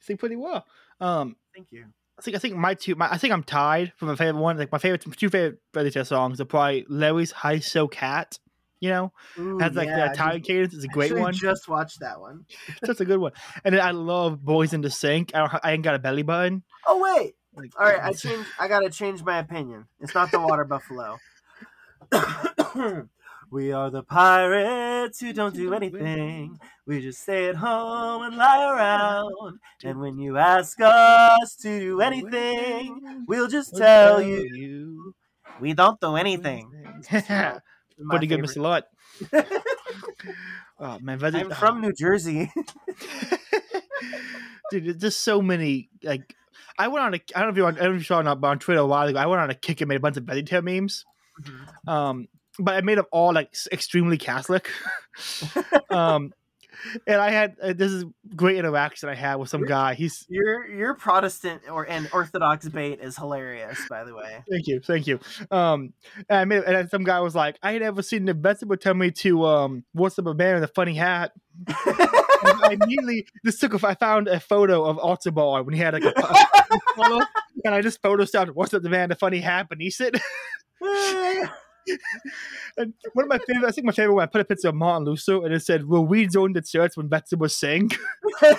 [0.00, 0.66] sing pretty well.
[1.00, 1.86] Um, Thank you.
[2.18, 2.94] I think I think my two.
[2.94, 4.56] My, I think I'm tied for my favorite one.
[4.56, 8.38] Like my favorite two favorite VeggieTales songs are probably Larry's "Hi So Cat."
[8.80, 10.74] You know, Ooh, has like yeah, the Italian cadence.
[10.74, 11.32] It's a great one.
[11.34, 12.44] Just watched that one.
[12.82, 13.32] That's a good one.
[13.64, 15.52] And then I love "Boys in the Sink." I don't.
[15.62, 16.62] I ain't got a belly button.
[16.86, 17.34] Oh wait.
[17.54, 18.46] Like, All right, I change.
[18.60, 19.86] I gotta change my opinion.
[20.00, 21.18] It's not the water buffalo.
[23.50, 26.58] we are the pirates who don't do anything.
[26.86, 29.58] We just stay at home and lie around.
[29.84, 35.14] And when you ask us to do anything, we'll just tell you
[35.60, 36.70] we don't do anything.
[37.28, 37.60] My
[38.10, 38.50] Pretty good, favorite.
[38.50, 38.62] Mr.
[38.62, 38.84] Lot.
[40.78, 42.52] Oh man, Veggie- I'm uh, from New Jersey.
[44.70, 44.84] dude.
[44.84, 45.88] There's just so many.
[46.02, 46.34] Like,
[46.78, 47.20] I went on a.
[47.34, 47.66] I don't know if you.
[47.66, 49.26] I don't know if you saw it not, but on Twitter a while ago, I
[49.26, 51.04] went on a kick and made a bunch of VeggieTale memes.
[51.86, 54.70] Um, but I made them all like extremely Catholic.
[55.90, 56.32] um,
[57.06, 58.04] and I had uh, this is
[58.34, 59.94] great interaction I had with some guy.
[59.94, 64.42] He's Your your Protestant or and Orthodox bait is hilarious, by the way.
[64.50, 65.20] thank you, thank you.
[65.50, 65.92] Um,
[66.28, 68.94] and I made and some guy was like, I ain't ever seen the vegetable tell
[68.94, 71.32] me to um, what's up a man with a funny hat.
[71.68, 76.04] I immediately just took a, I found a photo of Archibald when he had like
[76.04, 77.24] a, a photo,
[77.64, 80.16] and I just photoshopped what's up the man the funny hat beneath it.
[82.76, 84.74] And one of my favorite, I think my favorite one, I put a picture of
[84.74, 87.90] Martin Luther and it said, Will we join the church when vegetables sing?
[88.42, 88.56] like,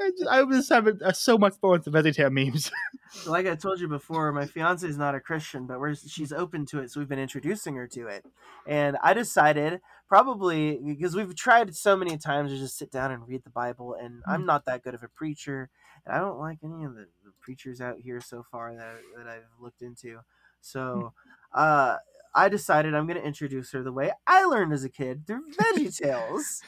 [0.00, 2.70] I, just, I was having uh, so much fun with the vegetarian memes.
[3.26, 6.66] like I told you before, my fiance is not a Christian, but we're she's open
[6.66, 8.24] to it, so we've been introducing her to it.
[8.66, 13.26] And I decided probably because we've tried so many times to just sit down and
[13.26, 15.70] read the Bible, and I'm not that good of a preacher,
[16.08, 19.28] and I don't like any of the, the preachers out here so far that that
[19.28, 20.20] I've looked into.
[20.60, 21.12] So,
[21.54, 21.96] uh.
[22.34, 25.50] I decided I'm going to introduce her the way I learned as a kid through
[25.54, 26.60] Veggie Tales.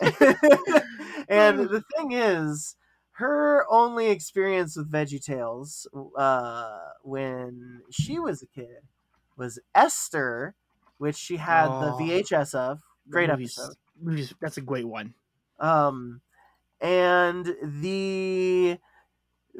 [1.28, 2.76] and the thing is,
[3.12, 8.82] her only experience with Veggie Tales uh, when she was a kid
[9.36, 10.54] was Esther,
[10.98, 11.98] which she had the Oh.
[11.98, 12.80] VHS of.
[13.08, 13.76] Great Movies- episode.
[14.00, 15.14] movies- That's a great one.
[15.58, 16.20] Um,
[16.80, 18.78] and the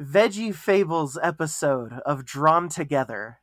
[0.01, 3.39] Veggie Fables episode of Drawn Together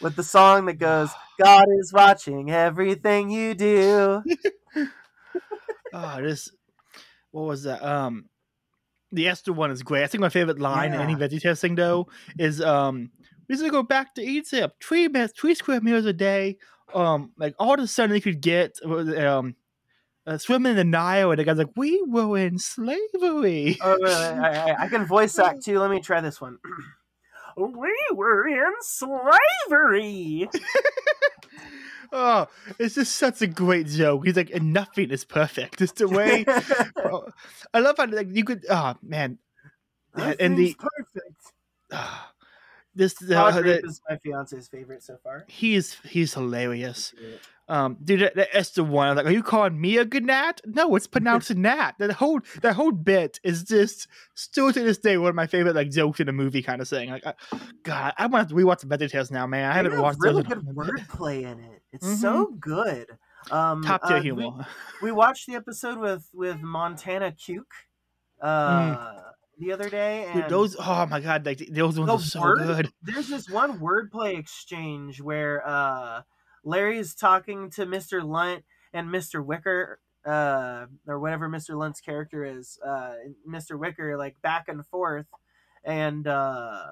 [0.00, 1.10] with the song that goes,
[1.42, 4.22] God is watching everything you do.
[5.92, 6.50] oh, this,
[7.30, 7.82] what was that?
[7.82, 8.26] Um,
[9.12, 10.04] the Esther one is great.
[10.04, 11.18] I think my favorite line in any Yeah.
[11.18, 12.08] VeggieTales thing though
[12.38, 13.10] is um,
[13.48, 16.58] we used to go back to eat Egypt, three minutes, three square meals a day.
[16.94, 19.54] Um, like all the sun they could get um,
[20.30, 24.70] uh, swimming in the Nile, and the guy's like, "We were in slavery." Oh, I,
[24.70, 25.78] I, I can voice act too.
[25.80, 26.58] Let me try this one.
[27.56, 30.48] we were in slavery.
[32.12, 32.46] oh,
[32.78, 34.24] it's just such a great joke.
[34.24, 35.80] He's like, and nothing is perfect.
[35.80, 36.44] It's the way.
[37.02, 37.26] Oh,
[37.74, 38.64] I love how like you could.
[38.70, 39.38] Oh man,
[40.16, 41.52] Yeah, and the- Nothing's perfect.
[41.92, 42.32] ah,
[42.94, 45.44] this uh, the, is my fiance's favorite so far.
[45.48, 47.12] he's he's hilarious.
[47.70, 49.08] Um, dude, that, that Esther one.
[49.08, 50.60] I'm like, are you calling me a good gnat?
[50.66, 51.94] No, it's pronounced gnat.
[52.00, 55.76] That whole that whole bit is just still to this day one of my favorite
[55.76, 57.10] like jokes in a movie kind of thing.
[57.10, 57.34] Like, I,
[57.84, 59.70] God, I want to rewatch the VeggieTales now, man.
[59.70, 61.82] I haven't watched really good wordplay in it.
[61.92, 63.06] It's so good.
[63.52, 64.66] Um, top tier uh, humor.
[65.00, 67.62] We, we watched the episode with with Montana Cuke
[68.42, 69.14] uh,
[69.58, 70.42] the other day, and Mm.
[70.42, 72.92] Dude, those oh my god, like those ones are so word- good.
[73.02, 76.22] There's this one wordplay exchange where uh,
[76.64, 78.24] Larry's talking to Mr.
[78.24, 79.44] Lunt and Mr.
[79.44, 81.76] Wicker uh, or whatever Mr.
[81.78, 83.14] Lunt's character is, uh,
[83.48, 83.78] Mr.
[83.78, 85.26] Wicker, like back and forth,
[85.82, 86.88] and uh,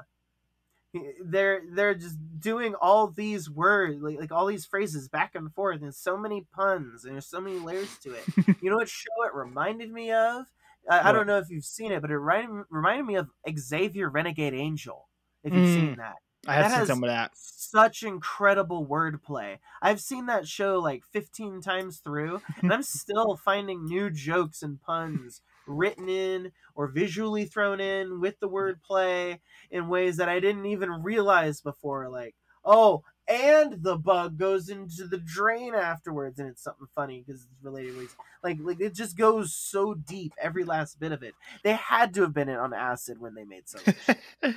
[1.22, 5.82] they're they're just doing all these words, like, like all these phrases back and forth,
[5.82, 8.24] and so many puns, and there's so many layers to it.
[8.62, 10.46] you know what show it reminded me of?
[10.90, 13.28] I, I don't know if you've seen it, but it reminded, reminded me of
[13.58, 15.06] Xavier Renegade Angel.
[15.44, 15.96] If you've seen Mm.
[15.98, 16.16] that,
[16.48, 17.30] I have seen some of that.
[17.34, 19.58] such incredible wordplay.
[19.82, 24.80] I've seen that show like 15 times through, and I'm still finding new jokes and
[24.82, 29.38] puns written in or visually thrown in with the wordplay
[29.70, 32.08] in ways that I didn't even realize before.
[32.08, 32.34] Like,
[32.64, 37.62] oh, and the bug goes into the drain afterwards, and it's something funny because it's
[37.62, 37.98] related.
[37.98, 38.16] Ways.
[38.42, 41.34] Like, like it just goes so deep, every last bit of it.
[41.62, 44.16] They had to have been on acid when they made so much.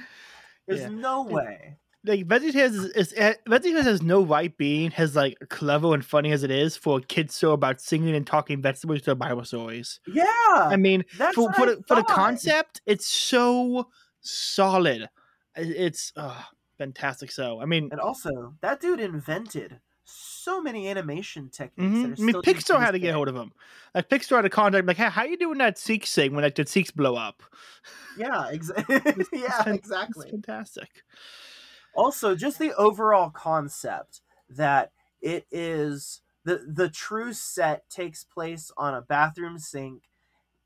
[0.67, 0.87] There's Yeah.
[0.89, 1.79] no way.
[2.03, 6.31] Like VeggieTales is, is eh, VeggieTales has no right being as like clever and funny
[6.31, 9.99] as it is for a kids show about singing and talking vegetables to Bible stories.
[10.07, 10.25] Yeah,
[10.55, 13.87] I mean, that's for for I the, for the concept, it's so
[14.21, 15.09] solid.
[15.55, 16.41] It's uh,
[16.77, 17.31] fantastic.
[17.31, 21.93] So I mean, And also, that dude invented so many animation techniques.
[21.93, 22.01] mhm.
[22.01, 23.51] That are I mean, still Pixar had to get hold of him.
[23.93, 26.55] Like Pixar had a contact, like, hey, how you doing that Seek thing when like
[26.55, 27.43] the Seeks blow up?
[28.17, 28.83] Yeah, exa-
[29.33, 30.25] yeah, fan- exactly.
[30.25, 31.03] It's fantastic.
[31.95, 34.91] Also just the overall concept that
[35.21, 40.09] it is the the true set takes place on a bathroom sink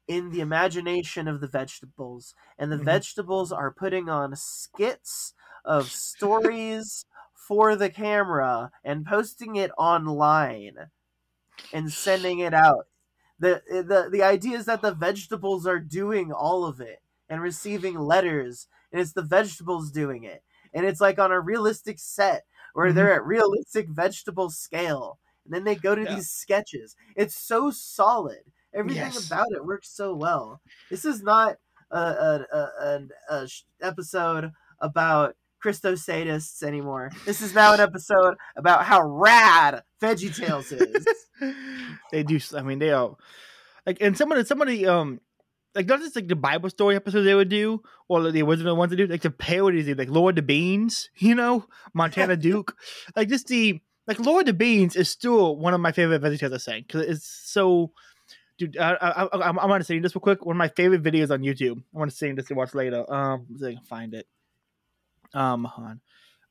[0.08, 2.36] in the imagination of the vegetables.
[2.58, 2.80] And the Mhm.
[2.80, 5.34] vegetables are putting on skits
[5.66, 10.92] of stories for the camera and posting it online
[11.72, 12.88] and sending it out.
[13.40, 17.96] The the the idea is that the vegetables are doing all of it and receiving
[18.00, 20.44] letters and it's the vegetables doing it
[20.76, 22.96] and it's like on a realistic set where Mhm.
[22.96, 26.14] they're at realistic vegetable scale and then they go to Yeah.
[26.16, 28.44] these sketches it's so solid
[28.74, 29.26] everything Yes.
[29.28, 30.62] about it works so well
[30.92, 31.56] this is not
[31.92, 37.10] a, a, a, an a sh- episode about Christo Christosadists anymore.
[37.26, 41.08] This is now an episode about how rad VeggieTales is.
[42.12, 42.40] they do.
[42.56, 43.16] I mean, they are
[43.86, 45.22] like, and some of the some of the um,
[45.76, 48.92] like not just like the Bible story episodes they would do, or the original ones
[48.92, 52.74] they do, like the parodies, like Lord the Beans, you know, Montana Cuke,
[53.16, 56.58] like just the like Lord the Beans is still one of my favorite videos I
[56.58, 57.92] sang because it's so.
[58.58, 60.46] Dude, I, I, I, I'm, I'm gonna say this real quick.
[60.46, 61.84] One of my favorite videos on YouTube.
[61.94, 63.04] I want to sing this to watch later.
[63.14, 64.28] Um, if I can find it.
[65.34, 66.00] Um, on.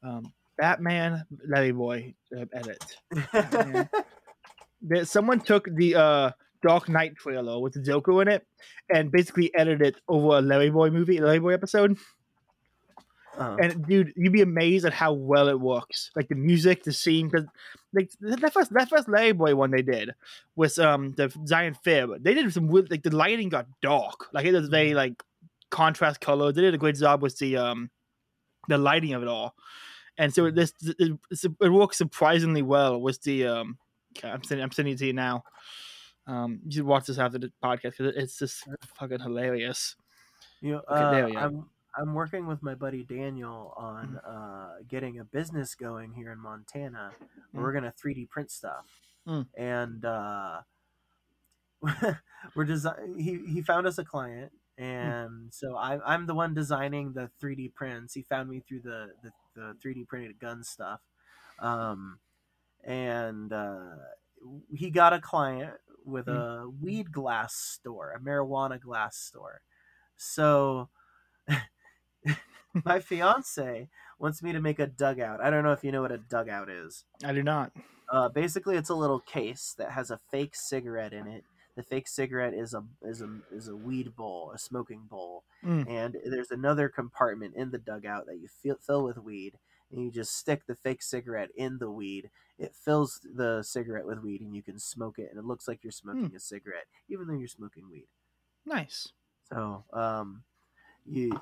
[0.03, 2.85] Um, Batman Larry Boy uh, edit.
[5.09, 6.31] Someone took the uh
[6.67, 8.47] Dark Knight trailer with the Joker in it
[8.93, 11.97] and basically edited over a Larry Boy movie, Larry Boy episode.
[13.37, 16.11] Uh, And dude, you'd be amazed at how well it works.
[16.15, 17.47] Like the music, the scene, because
[17.93, 20.11] like that first that first Larry Boy one they did
[20.55, 22.23] with um the Zion Fib.
[22.23, 25.21] They did some weird, like the lighting got dark, like it was very like
[25.71, 26.55] contrast colors.
[26.55, 27.91] They did a great job with the um
[28.69, 29.55] the lighting of it all,
[30.17, 30.97] and so this it,
[31.31, 33.79] it's- it works surprisingly well with the um.
[34.23, 35.43] I'm sending I'm sending it to you now.
[36.27, 38.65] Um, you should watch this after the podcast because it's just
[38.99, 39.97] fucking hilarious.
[40.61, 41.39] you know, uh, there we go.
[41.39, 44.27] I'm I'm working with my buddy Daniel on Mm-hmm.
[44.27, 47.13] uh, getting a business going here in Montana.
[47.55, 47.61] Mm.
[47.61, 48.87] We're gonna 3D print stuff,
[49.29, 49.47] Mm.
[49.57, 50.61] and uh,
[52.55, 53.19] we're design.
[53.19, 54.83] He he found us a client, Mm.
[54.85, 58.15] and so I'm I'm the one designing the 3D prints.
[58.15, 61.01] He found me through the the, the 3D printed gun stuff,
[61.61, 62.19] um,
[62.83, 63.97] and uh,
[64.75, 65.75] he got a client
[66.05, 66.37] with Mm.
[66.65, 69.63] a weed glass store, a marijuana glass store.
[70.17, 70.89] So
[72.85, 75.41] my fiance wants me to make a dugout.
[75.41, 77.05] I don't know if you know what a dugout is.
[77.25, 77.73] I do not.
[78.09, 81.45] Uh, basically, it's a little case that has a fake cigarette in it.
[81.77, 85.89] The fake cigarette is a is a is a weed bowl, a smoking bowl, Mm.
[85.89, 89.59] and there's another compartment in the dugout that you fill, fill with weed,
[89.91, 92.31] and you just stick the fake cigarette in the weed.
[92.59, 95.81] It fills the cigarette with weed, and you can smoke it, and it looks like
[95.83, 98.07] you're smoking a cigarette, even though you're smoking weed.
[98.65, 99.09] Nice.
[99.53, 100.45] So, um,
[101.05, 101.39] you,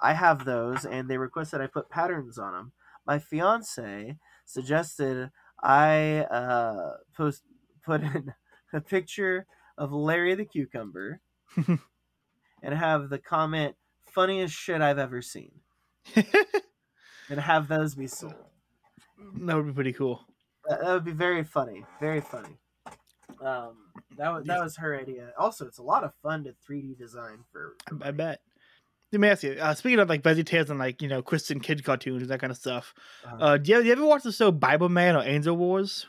[0.00, 2.72] I have those, and they requested I put patterns on them.
[3.06, 5.30] My fiance suggested
[5.62, 7.42] I uh, post
[7.84, 8.34] put in
[8.72, 9.46] a picture
[9.78, 11.20] of Larry the cucumber
[11.56, 11.78] and
[12.74, 13.76] have the comment
[14.12, 15.52] "funniest shit I've ever seen,"
[17.30, 18.34] and have those be sold.
[19.40, 20.20] that would be pretty cool.
[20.68, 22.56] That, that would be very funny, very funny.
[23.44, 23.76] Um,
[24.16, 25.32] that was that was her idea.
[25.38, 27.74] Also, it's a lot of fun to 3D design for.
[27.88, 28.40] for I, I bet.
[29.10, 29.52] Let me ask you.
[29.60, 32.50] Uh, speaking of like VeggieTales and like you know Christian kid cartoons and that kind
[32.50, 32.94] of stuff,
[33.24, 33.36] Uh-huh.
[33.40, 36.06] uh, do you, you ever watch the show Bibleman or Angel Wars?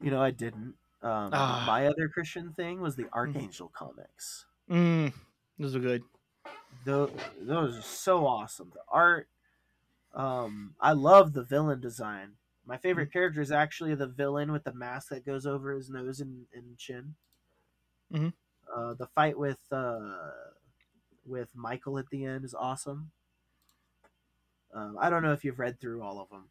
[0.00, 0.74] You know, I didn't.
[1.02, 1.64] Um, Ah.
[1.66, 4.46] My other Christian thing was the Archangel comics.
[4.70, 5.12] Mm,
[5.58, 6.02] those are good.
[6.86, 7.10] Those,
[7.40, 8.70] those are so awesome.
[8.72, 9.28] The art,
[10.14, 12.32] um, I love the villain design.
[12.66, 16.20] My favorite character is actually the villain with the mask that goes over his nose
[16.20, 17.14] and, and chin.
[18.10, 18.32] Mhm.
[18.74, 20.16] Uh, the fight with uh,
[21.26, 23.12] with Michael at the end is awesome.
[24.72, 26.50] Um, I don't know if you've read through all of them,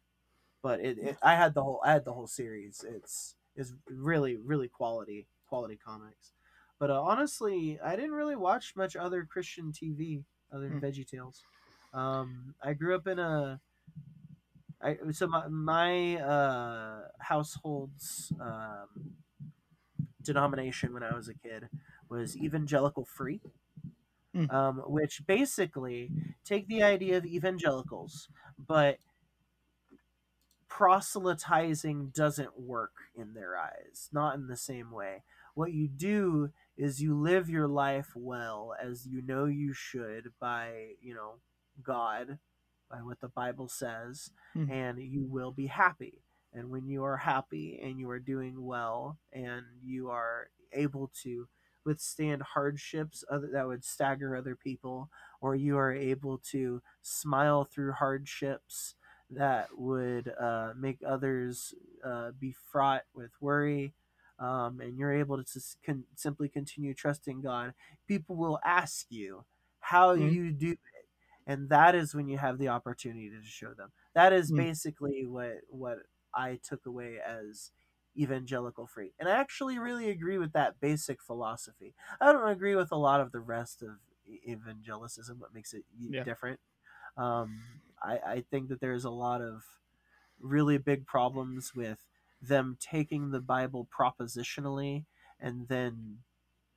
[0.62, 2.84] but it, it I had the whole I had the whole series.
[2.86, 6.32] It's is really really quality quality comics.
[6.78, 10.84] But uh, honestly, I didn't really watch much other Christian TV other than Hmm.
[10.86, 11.44] Veggie Tales.
[11.94, 13.60] Um, I grew up in a
[14.82, 19.16] I so my my uh, household's um,
[20.22, 21.68] denomination when I was a kid
[22.08, 23.40] was evangelical free,
[24.34, 24.52] Mm.
[24.52, 26.10] um, which basically
[26.44, 28.98] take the idea of evangelicals, but
[30.68, 35.22] proselytizing doesn't work in their eyes, not in the same way.
[35.54, 40.94] What you do is you live your life well as you know you should by,
[41.00, 41.34] you know,
[41.82, 42.38] God,
[42.90, 44.68] by what the Bible says, Hmm.
[44.68, 46.22] and you will be happy.
[46.52, 51.48] And when you are happy and you are doing well and you are able to
[51.84, 55.10] withstand hardships other, that would stagger other people,
[55.40, 58.94] or you are able to smile through hardships
[59.30, 61.74] that would uh, make others
[62.04, 63.94] uh, be fraught with worry,
[64.38, 67.74] um, and you're able to s- con- simply continue trusting God,
[68.06, 69.44] people will ask you
[69.80, 70.28] how Mhm.
[70.32, 70.76] you do
[71.46, 73.92] and that is when you have the opportunity to show them.
[74.14, 74.56] That is Mm.
[74.56, 75.98] basically what what
[76.34, 77.72] I took away as
[78.16, 81.94] evangelical free, and I actually really agree with that basic philosophy.
[82.20, 83.98] I don't agree with a lot of the rest of
[84.48, 85.38] evangelicism.
[85.38, 86.24] What makes it Yeah.
[86.24, 86.60] different?
[87.16, 89.64] Um, I, I think that there's a lot of
[90.40, 91.98] really big problems with
[92.40, 95.06] them taking the Bible propositionally
[95.40, 96.18] and then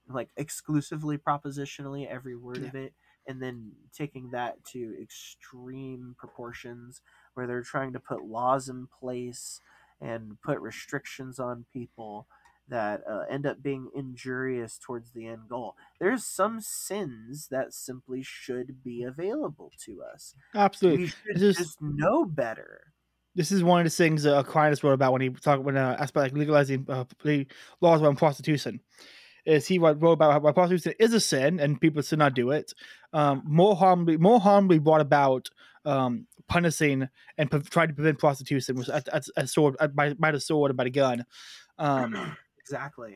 [0.07, 2.69] like exclusively propositionally every word Yeah.
[2.69, 2.94] of it
[3.28, 7.02] and then taking that to extreme proportions
[7.34, 9.62] where they're trying to put laws in place
[9.99, 12.28] and put restrictions on people
[12.70, 15.76] that uh, end up being injurious towards the end goal.
[15.99, 20.36] There's some sins that simply should be available to us.
[20.54, 21.06] Absolutely.
[21.06, 22.94] We should This is- just know better.
[23.36, 25.95] This is one of the things uh, Aquinas wrote about when he talked when uh,
[25.99, 27.06] asked about like legalizing uh,
[27.82, 28.82] laws around prostitution.
[29.48, 32.74] Is he wrote about how prostitution is a sin and people should not do it.
[33.14, 35.49] Um, more harm, more harm be brought about
[35.86, 37.07] um, punishing
[37.38, 40.72] and trying to prevent prostitution was at, at, at sword at, by, by the sword
[40.72, 41.26] and by the gun.
[41.80, 43.15] Um, Exactly.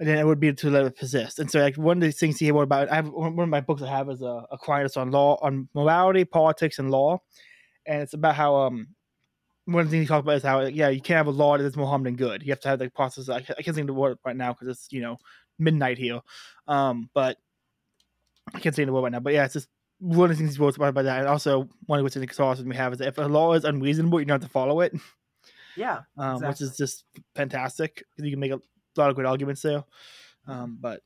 [0.00, 1.38] and then it would be to let it persist.
[1.38, 3.60] And so, like one of the things he wrote about, I have one of my
[3.60, 7.20] books I have is uh, Aquinas on law, on morality, politics, and law,
[7.86, 8.88] and it's about how um
[9.66, 11.56] one of the things he talks about is how yeah you can't have a law
[11.56, 12.42] that is more harm than good.
[12.42, 13.28] You have to have the process.
[13.28, 15.16] I I can't think of the word right now because it's you know
[15.58, 16.20] midnight here,
[16.66, 17.38] um, but
[18.54, 19.20] I can't say the word right now.
[19.20, 19.68] But yeah, it's just
[19.98, 22.68] one of the things he's about, about that, and also one of the things awesome
[22.68, 24.94] we have is that if a law is unreasonable, you don't have to follow it,
[25.76, 26.02] Yeah.
[26.16, 27.04] um, which is just
[27.34, 28.60] fantastic because you can make a
[28.96, 29.84] lot of good arguments there.
[30.46, 31.02] Um, but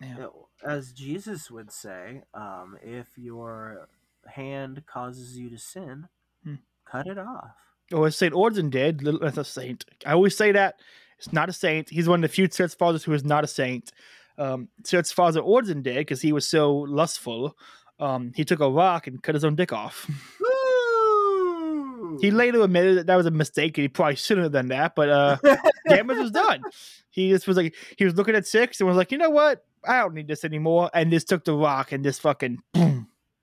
[0.00, 0.26] yeah.
[0.64, 3.88] As Jesus would say, um, if your
[4.26, 6.08] hand causes you to sin,
[6.44, 6.54] Hmm.
[6.84, 7.50] cut it off.
[7.92, 9.84] or as Saint Origen did, little- that's a saint.
[10.06, 10.80] I always say that
[11.24, 11.88] it's not a saint.
[11.88, 13.92] He's one of the few church fathers who is not a saint.
[14.38, 17.56] Um, church father Origen did because he was so lustful.
[18.00, 20.10] Um, he took a rock and cut his own dick off.
[20.40, 22.18] Woo!
[22.20, 24.96] He later admitted that that was a mistake and he probably shouldn't have done that,
[24.96, 25.36] but uh,
[25.88, 26.62] damage was done.
[27.10, 29.64] He just was like, he was looking at six and was like, you know what?
[29.86, 30.90] I don't need this anymore.
[30.92, 33.01] And just took the rock and just fucking boom.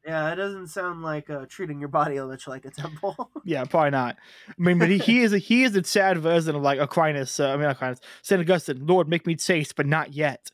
[0.09, 3.29] Yeah, it doesn't sound like uh, treating your body a much like a temple.
[3.45, 4.17] Yeah, probably not.
[4.47, 7.39] I mean, but he, he is a, he is a sad version of like Aquinas.
[7.39, 7.99] Uh, I mean, Aquinas.
[8.23, 10.49] Saint Augustine, Lord, make me chaste, but not yet.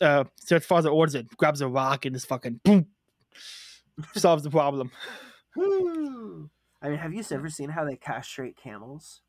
[0.00, 2.86] Uh, Church Father Origen grabs a rock and just fucking boom,
[4.14, 4.92] solves the problem.
[5.56, 9.20] I mean, have you ever seen how they castrate camels?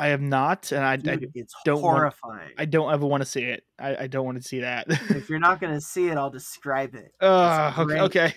[0.00, 2.14] I have not, and I, I, it's don't want-
[2.56, 3.64] I don't ever want to see it.
[3.80, 4.86] I, I don't want to see that.
[4.88, 7.12] if you're not gonna see it, I'll describe it.
[7.20, 8.34] uh, okay, okay.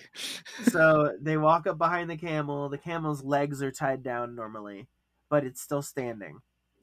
[0.70, 2.68] so they walk up behind the camel.
[2.68, 4.88] The camel's legs are tied down normally,
[5.28, 6.40] but it's still standing.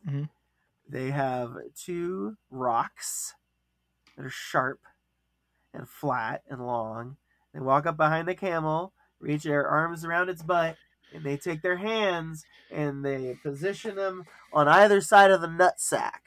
[0.07, 0.30] Mhm.
[0.88, 3.34] They have two rocks
[4.15, 4.80] that are sharp
[5.73, 7.18] and flat and long.
[7.53, 10.77] They walk up behind the camel, reach their arms around its butt,
[11.14, 15.80] and they take their hands and they position them on either side of the nut
[15.80, 16.23] sack.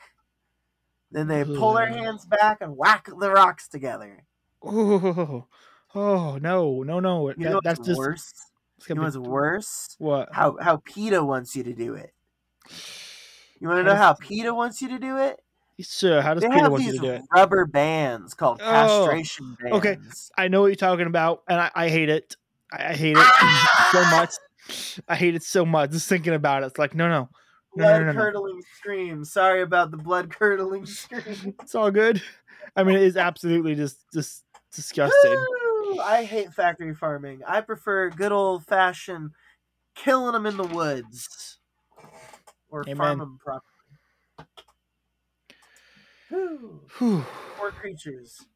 [1.10, 4.24] Then they pull their hands back and whack the rocks together.
[4.62, 5.46] Oh,
[5.94, 7.28] oh no, no, no.
[7.30, 8.32] You That- know that's just worse?
[8.78, 9.96] it's You know what's worse?
[9.98, 10.32] What?
[10.32, 12.12] how how PETA wants you to do it.
[13.60, 15.40] You want to know how PETA wants you to do it?
[15.80, 17.22] Sir, how does They PETA want you to do it?
[17.34, 19.76] rubber bands called Oh, castration bands.
[19.76, 19.96] okay.
[20.38, 22.36] I know what you're talking about, and I, I hate it.
[22.72, 23.90] I, I hate it ah!
[23.92, 24.30] so much.
[25.08, 25.90] I hate it so much.
[25.90, 27.28] Just thinking about it, it's like no, no, no, no,
[27.84, 28.20] Blood no, no, no.
[28.20, 29.24] curdling scream.
[29.24, 31.54] Sorry about the blood curdling scream.
[31.62, 32.22] It's all good.
[32.76, 34.44] I mean, it is absolutely just just
[34.74, 35.44] disgusting.
[36.02, 37.42] I hate factory farming.
[37.46, 39.32] I prefer good old fashioned
[39.94, 41.58] killing them in the woods
[42.70, 42.96] or Amen.
[42.96, 43.62] farm them properly.
[46.30, 47.24] Whew.
[47.58, 48.46] Poor creatures.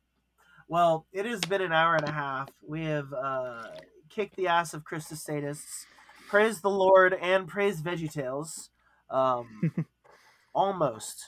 [0.68, 2.48] Well, it has been an hour and a half.
[2.66, 3.64] We have uh,
[4.08, 5.86] kicked the ass of Christus statists,
[6.28, 8.68] praised the Lord, and praise VeggieTales.
[9.10, 9.86] Um,
[10.56, 11.26] almost.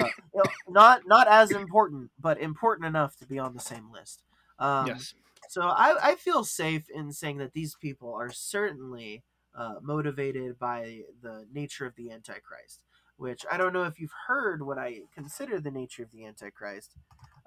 [0.00, 3.90] Uh, you know, not not as important, but important enough to be on the same
[3.90, 4.22] list.
[4.58, 5.14] Um, yes.
[5.48, 9.24] so I, I feel safe in saying that these people are certainly
[9.56, 12.80] uh, motivated by the nature of the Antichrist,
[13.16, 16.92] which I don't know if you've heard what I consider the nature of the Antichrist.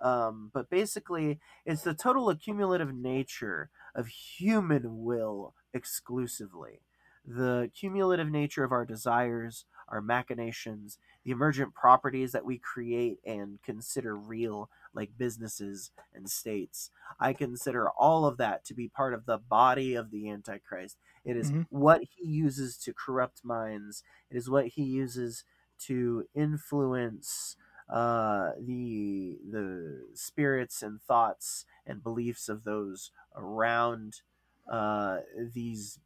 [0.02, 6.82] Um, but basically, it's the total accumulative nature of human will exclusively.
[7.26, 13.62] The cumulative nature of our desires, our machinations, the emergent properties that we create and
[13.62, 16.90] consider real, like businesses and states.
[17.20, 20.98] I consider all of that to be part of the body of the Antichrist.
[21.24, 21.66] It is Mhm.
[21.70, 25.44] what he uses to corrupt minds, it is what he uses
[25.80, 27.56] to influence
[27.90, 34.22] uh, the the spirits and thoughts and beliefs of those around
[34.68, 35.20] uh,
[35.54, 36.00] these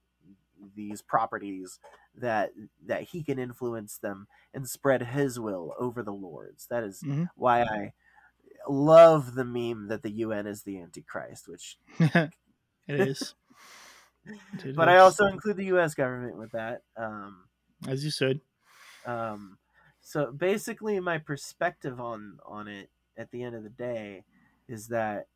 [0.75, 1.79] these properties
[2.15, 2.51] that
[2.85, 6.67] that he can influence them and spread his will over the lords.
[6.67, 7.29] That is Mhm.
[7.35, 7.93] why I
[8.67, 11.77] love the meme that the UN is the Antichrist, which
[12.87, 13.35] it is.
[14.63, 15.93] It but I also include the U.S.
[15.93, 16.83] government with that.
[16.95, 17.49] Um,
[17.87, 18.41] as you said.
[19.05, 19.57] um,
[20.01, 24.23] so basically, my perspective on on it at the end of the day
[24.67, 25.27] is that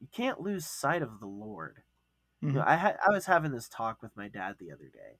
[0.00, 1.82] you can't lose sight of the Lord.
[2.44, 2.66] You know, Mhm.
[2.66, 5.18] I had I was having this talk with my dad the other day.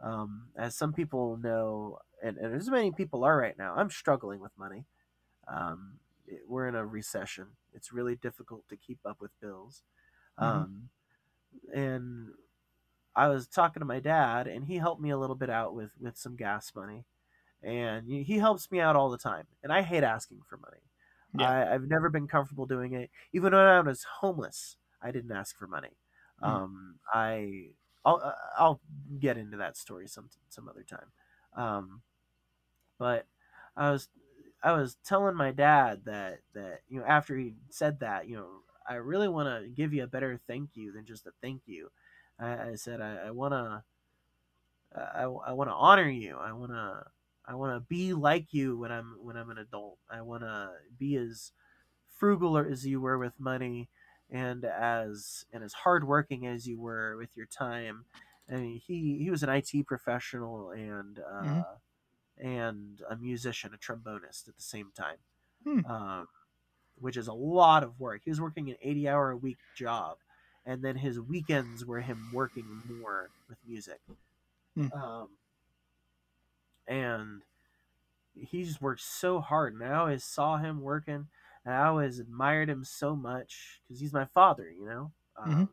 [0.00, 4.40] Um, as some people know, and, and as many people are right now, I'm struggling
[4.40, 4.86] with money.
[5.48, 7.56] Um, it- we're in a recession.
[7.74, 9.84] It's really difficult to keep up with bills.
[10.38, 10.64] Mhm.
[10.64, 10.90] Um,
[11.74, 12.34] and
[13.16, 15.92] I was talking to my dad, and he helped me a little bit out with
[16.00, 17.06] with some gas money,
[17.62, 19.48] and he he helps me out all the time.
[19.62, 20.80] And I hate asking for money.
[21.32, 21.52] Yeah.
[21.52, 23.10] I, I've never been comfortable doing it.
[23.32, 25.99] Even when I was homeless, I didn't ask for money.
[26.42, 26.48] Mhm.
[26.48, 27.70] Um, I
[28.04, 28.80] I'll I'll
[29.18, 31.12] get into that story some some other time.
[31.56, 32.02] Um,
[32.98, 33.26] but
[33.76, 34.08] I was
[34.62, 38.48] I was telling my dad that that you know after he said that you know
[38.88, 41.90] I really want to give you a better thank you than just a thank you.
[42.38, 43.82] I, I said I, I want to
[44.94, 46.36] I, I want to honor you.
[46.36, 47.04] I want to
[47.46, 49.98] I want to be like you when I'm when I'm an adult.
[50.10, 51.52] I want to be as
[52.16, 53.90] frugal as you were with money
[54.30, 58.04] and as and as hardworking as you were with your time.
[58.50, 61.66] I mean, he he was an IT professional and uh, Mhm.
[62.38, 65.18] and a musician, a trombonist at the same time,
[65.64, 65.80] Hmm.
[65.84, 66.28] um,
[66.96, 68.22] which is a lot of work.
[68.24, 70.18] He was working an eighty-hour a week job,
[70.66, 74.00] and then his weekends were him working more with music.
[74.74, 74.92] Hmm.
[74.92, 75.28] Um,
[76.86, 77.42] and
[78.34, 81.28] he just worked so hard, and I always saw him working,
[81.64, 85.12] and I always admired him so much because he's my father, you know.
[85.36, 85.68] Um, Mhm.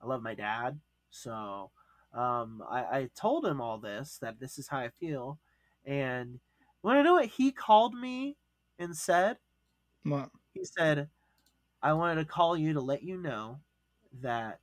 [0.00, 0.80] I love my dad,
[1.10, 1.72] so
[2.12, 5.40] um, I, I told him all this that this is how I feel,
[5.84, 6.40] and
[6.82, 8.36] want to know what he called me
[8.78, 9.38] and said?
[10.02, 10.30] What?
[10.52, 11.10] He said,
[11.82, 13.62] I wanted to call you to let you know
[14.12, 14.60] that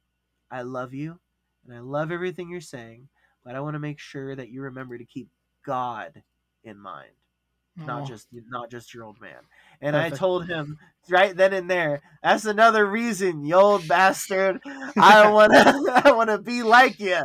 [0.52, 1.22] I love you
[1.66, 3.10] and I love everything you're saying,
[3.44, 5.32] but I want to make sure that you remember to keep
[5.64, 6.24] God
[6.64, 7.16] in mind,
[7.78, 9.42] not just not just your old man.
[9.82, 10.78] And I told him
[11.10, 14.60] right then and there, that's another reason, you old bastard.
[14.98, 17.20] I want to I want to be like you.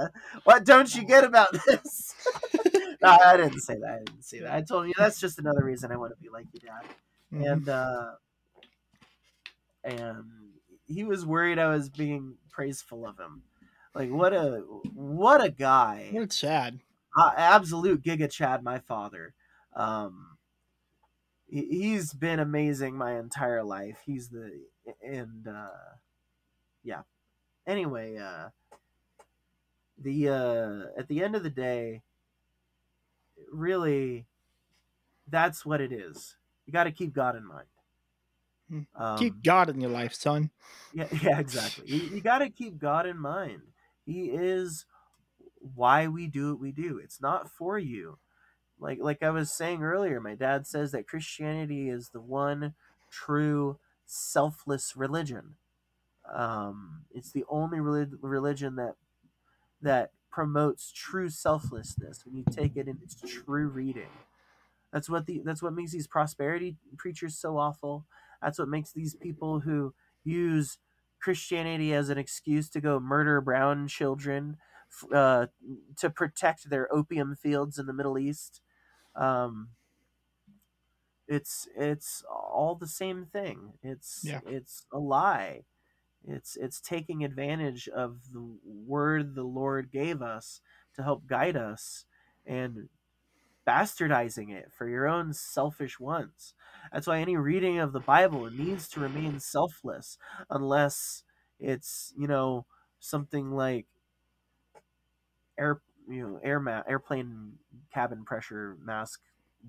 [0.44, 2.14] What don't you get about this?
[3.02, 3.90] no, I didn't say that.
[3.94, 4.52] I didn't say that.
[4.52, 6.94] I told you that's just another reason I want to be like you, Dad
[7.32, 7.52] Mhm.
[7.52, 8.10] and uh
[9.84, 10.24] and
[10.86, 13.42] he was worried I was being praiseful of him.
[13.94, 14.62] Like what a
[14.94, 16.10] what a guy.
[16.12, 16.80] What a Chad.
[17.16, 19.34] Uh, absolute giga Chad, my father.
[19.74, 20.29] Um
[21.50, 23.98] he's been amazing my entire life.
[24.06, 24.52] He's the
[25.02, 25.68] and uh
[26.84, 27.02] yeah.
[27.66, 28.50] Anyway, uh
[29.98, 32.02] the uh at the end of the day
[33.52, 34.26] really
[35.28, 36.36] that's what it is.
[36.66, 37.66] You got to keep God in mind.
[38.68, 39.02] Hmm.
[39.02, 40.50] Um, Keep God in your life, son.
[40.92, 41.86] yeah, yeah, exactly.
[41.88, 43.62] You, you got to keep God in mind.
[44.06, 44.86] He is
[45.74, 46.98] why we do what we do.
[47.02, 48.18] It's not for you.
[48.80, 52.74] Like like I was saying earlier, my dad says that Christianity is the one
[53.10, 55.56] true selfless religion.
[56.32, 57.80] Um, it's the only
[58.22, 58.96] religion that
[59.82, 64.10] that promotes true selflessness when you take it in its true reading.
[64.92, 68.06] That's what the that's what makes these prosperity preachers so awful.
[68.42, 69.94] That's what makes these people who
[70.24, 70.78] use
[71.22, 74.56] Christianity as an excuse to go murder brown children
[75.14, 75.46] uh,
[75.98, 78.62] to protect their opium fields in the Middle East.
[79.16, 79.70] Um,
[81.28, 83.74] it's it's all the same thing.
[83.82, 84.40] It's Yeah.
[84.46, 85.64] it's a lie.
[86.26, 90.60] It's it's taking advantage of the word the Lord gave us
[90.96, 92.04] to help guide us
[92.46, 92.88] and
[93.66, 96.54] bastardizing it for your own selfish wants.
[96.92, 100.18] That's why any reading of the Bible needs to remain selfless
[100.50, 101.24] unless
[101.60, 102.66] it's, you know,
[103.00, 103.86] something like
[105.58, 105.80] air
[106.10, 107.54] you know, air ma- airplane
[107.94, 109.20] cabin pressure mask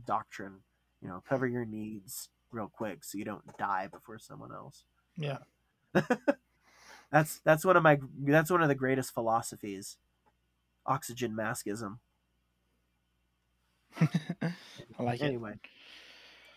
[0.05, 0.57] doctrine.
[1.01, 4.83] You know, cover your needs real quick so you don't die before someone else.
[5.17, 5.39] Yeah.
[7.11, 9.97] That's that's one of my that's one of the greatest philosophies.
[10.85, 11.97] Oxygen maskism.
[14.01, 15.25] I like it.
[15.25, 15.55] anyway,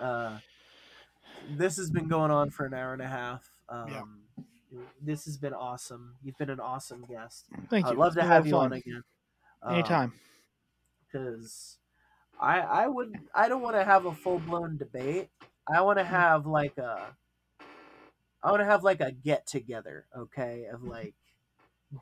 [0.00, 0.38] uh,
[1.50, 3.50] this has been going on for an hour and a half.
[3.68, 4.20] Um,
[5.00, 6.14] This has been awesome.
[6.22, 7.46] You've been an awesome guest.
[7.68, 7.92] Thank you.
[7.92, 9.02] I'd love It's to been a lot have you on again.
[9.68, 10.12] Anytime.
[10.12, 10.20] Um,
[11.14, 11.78] because
[12.40, 15.30] I I would I don't want to have a full blown debate.
[15.72, 16.08] I want to mm.
[16.08, 17.16] have like a
[18.42, 20.90] I want to have like a get together, okay, of mm-hmm.
[20.90, 21.14] like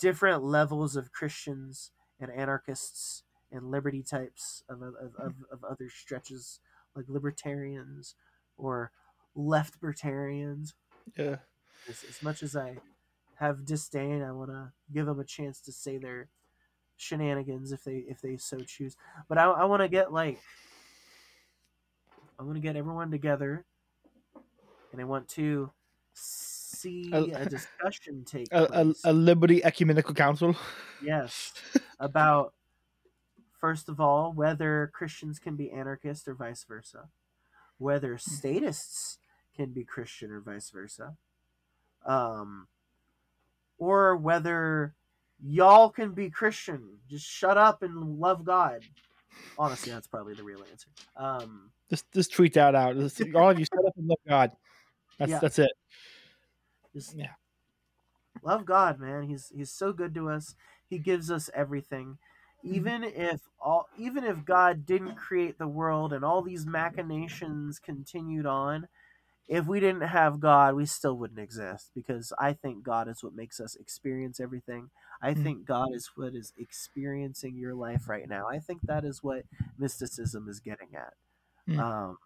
[0.00, 5.52] different levels of Christians and anarchists and liberty types of of, of, mm.
[5.52, 6.60] of other stretches
[6.96, 8.14] like libertarians
[8.56, 8.90] or
[9.34, 10.74] left libertarians.
[11.16, 11.36] yeah.
[11.88, 12.76] As, as much as I
[13.40, 16.28] have disdain, I want to give them a chance to say their
[17.02, 18.96] shenanigans if they if they so choose.
[19.28, 20.40] But I, I want to get like
[22.38, 23.64] I want to get everyone together,
[24.92, 25.70] and I want to
[26.14, 30.56] see A- a discussion take A, a, a Liberty Ecumenical Council.
[31.04, 31.52] yes,
[32.00, 32.54] about
[33.60, 37.08] first of all whether Christians can be anarchist or vice versa,
[37.78, 39.18] whether statists
[39.54, 41.16] can be Christian or vice versa,
[42.06, 42.68] um,
[43.78, 44.94] or whether
[45.44, 46.98] y'all can be Christian.
[47.08, 48.80] Just shut up and love God.
[49.58, 50.88] Honestly, that's probably the real answer.
[51.16, 52.96] Um, Just just tweet that out.
[52.96, 54.52] Just- all of you set up and love God.
[55.18, 55.38] That's Yeah.
[55.40, 55.72] that's it.
[56.94, 57.32] just Yeah.
[58.42, 59.24] love God, man.
[59.24, 60.54] He's he's so good to us.
[60.88, 62.18] He gives us everything.
[62.64, 68.46] Even if all even if God didn't create the world and all these machinations continued
[68.46, 68.88] on,
[69.48, 73.34] if we didn't have God, we still wouldn't exist because I think God is what
[73.34, 74.90] makes us experience everything.
[75.22, 75.42] I Mhm.
[75.44, 78.48] think God is what is experiencing your life right now.
[78.48, 79.44] I think that is what
[79.78, 81.14] mysticism is getting at.
[81.68, 81.78] Mm.
[81.80, 82.18] Um,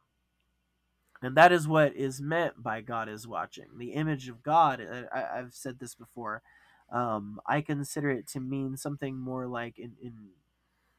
[1.23, 3.67] and that is what is meant by God is watching.
[3.77, 6.43] The image of God, uh, I, I've said this before,
[6.91, 10.15] um, I consider it to mean something more like in, in,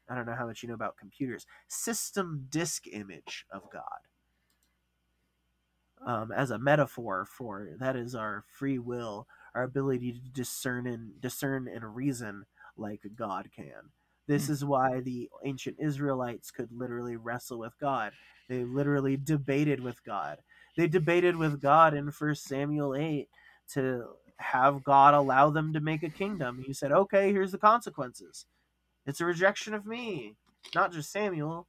[0.10, 4.02] I don't know how much you know about computers, system disk image of God.
[6.06, 11.20] Um, as a metaphor for that is our free will, our ability to discern and
[11.22, 12.46] discern and reason
[12.78, 13.92] like God can.
[14.28, 14.54] This Hmm.
[14.54, 18.14] is why the ancient Israelites could literally wrestle with God.
[18.50, 20.40] They literally debated with God.
[20.78, 23.30] They debated with God in First Samuel 8
[23.74, 26.64] to have God allow them to make a kingdom.
[26.66, 28.46] He said, okay, here's the consequences.
[29.08, 30.36] It's a rejection of me,
[30.76, 31.68] not just Samuel.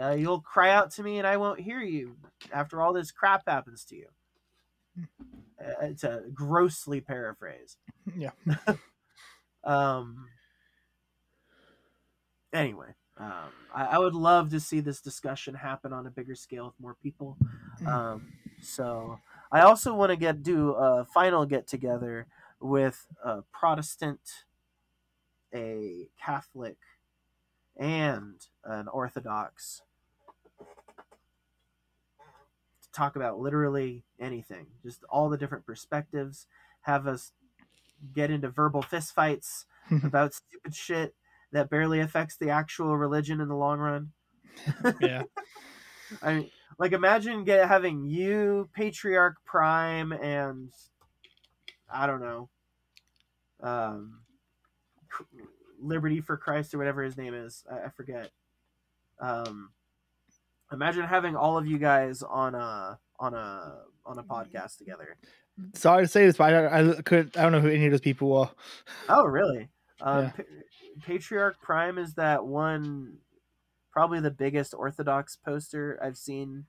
[0.00, 2.16] Uh, you'll cry out to me and I won't hear you
[2.52, 4.08] after all this crap happens to you.
[5.82, 7.76] It's a grossly paraphrase.
[8.16, 8.30] Yeah.
[9.62, 10.26] Um.
[12.52, 16.64] Anyway, um, I, I would love to see this discussion happen on a bigger scale
[16.64, 17.36] with more people.
[17.86, 19.18] Um, so
[19.52, 22.26] I also want to get do a final get together
[22.58, 24.46] with a Protestant,
[25.54, 26.78] a Catholic,
[27.76, 29.82] and an Orthodox
[32.92, 36.46] to talk about literally anything, just all the different perspectives.
[36.82, 37.32] Have us
[38.14, 39.64] get into verbal fistfights
[40.04, 41.14] about stupid shit
[41.52, 44.12] that barely affects the actual religion in the long run.
[45.00, 45.22] yeah.
[46.22, 50.72] I mean, like imagine get having you, Patriarch Prime, and
[51.92, 52.48] I don't know,
[53.62, 54.20] um,
[55.80, 57.64] Liberty for Christ or whatever his name is.
[57.70, 58.30] I, I forget.
[59.20, 59.70] Um,
[60.72, 65.16] imagine having all of you guys on a on a on a podcast together.
[65.74, 68.00] Sorry to say this, but I, I could I don't know who any of those
[68.00, 68.50] people were.
[69.08, 69.68] Oh, really?
[70.00, 70.30] Um, Yeah.
[70.30, 70.42] Pa-
[71.06, 73.18] Patriarch Prime is that one
[73.92, 76.64] probably the biggest Orthodox poster I've seen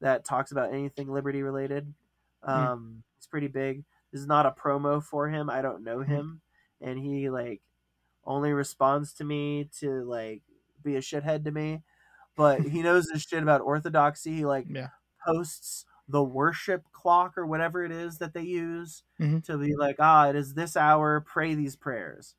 [0.00, 1.92] that talks about anything liberty related.
[2.42, 3.84] Um, It's pretty big.
[4.10, 5.48] This is not a promo for him.
[5.48, 6.40] I don't know him,
[6.80, 7.62] and he like
[8.24, 10.42] only responds to me to like
[10.82, 11.82] be a shithead to me,
[12.36, 14.36] but he knows his shit about orthodoxy.
[14.36, 14.88] He like Yeah.
[15.26, 19.42] posts the worship clock or whatever it is that they use Mhm.
[19.44, 21.20] to be like, ah, it is this hour.
[21.20, 22.34] Pray these prayers.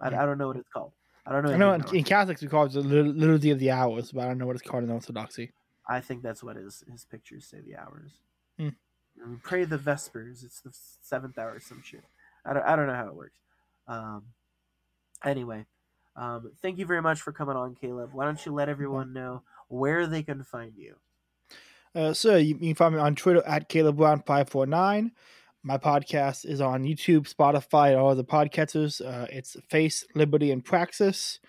[0.00, 0.22] I, Yeah.
[0.22, 0.92] I don't know what it's called.
[1.24, 1.52] I don't know.
[1.52, 4.24] I know in, in Catholics we call it the lit- liturgy of the hours, but
[4.24, 5.52] I don't know what it's called in Orthodoxy.
[5.88, 7.60] I think that's what his his pictures say.
[7.60, 8.12] The hours.
[8.58, 10.44] And pray the vespers.
[10.44, 10.70] It's the
[11.00, 11.54] seventh hour.
[11.54, 12.04] or Some shit.
[12.44, 12.62] I don't.
[12.64, 13.38] I don't know how it works.
[13.88, 14.24] Um.
[15.24, 15.64] Anyway,
[16.16, 18.10] um, thank you very much for coming on, Caleb.
[18.12, 20.96] Why don't you let everyone know where they can find you?
[21.94, 25.12] Uh, so you, you can find me on Twitter at Caleb Brown five four nine.
[25.62, 29.04] My podcast is on YouTube, Spotify, and all the podcatchers.
[29.04, 31.40] Uh, it's Faith, Liberty, and Praxis.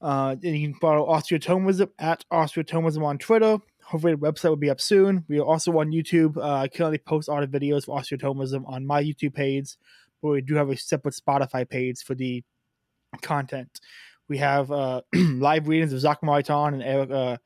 [0.00, 3.58] Uh, and you can follow Austro-Thomism at Austro-Thomism on Twitter.
[3.84, 5.26] Hopefully, the website will be up soon.
[5.28, 6.38] We are also on YouTube.
[6.38, 9.76] Uh, I currently post all the videos for Austro-Thomism on my YouTube page,
[10.22, 12.42] but we do have a separate Spotify page for the
[13.22, 13.80] content.
[14.28, 17.10] We have uh, live readings of Jacques Maritain and Eric.
[17.10, 17.36] Uh,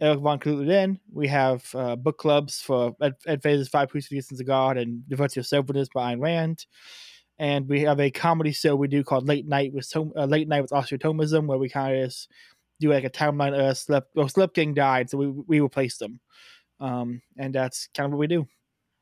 [0.00, 1.00] Erik von Kuehnelt-Leddihn.
[1.12, 4.46] We have uh, book clubs for Ed, Ed Feser's Five Proofs of the Existence of
[4.46, 6.66] God and The Virtue of Selfishness by Ayn Rand.
[7.38, 10.48] And we have a comedy show we do called Late Night with Tom- uh, Late
[10.48, 12.30] Night with Austro-Thomism, where we kind of just
[12.80, 13.54] do like a timeline.
[13.54, 16.20] Uh, Slip, well, Slip King died, so we we replaced them,
[16.80, 18.46] um, and that's kind of what we do.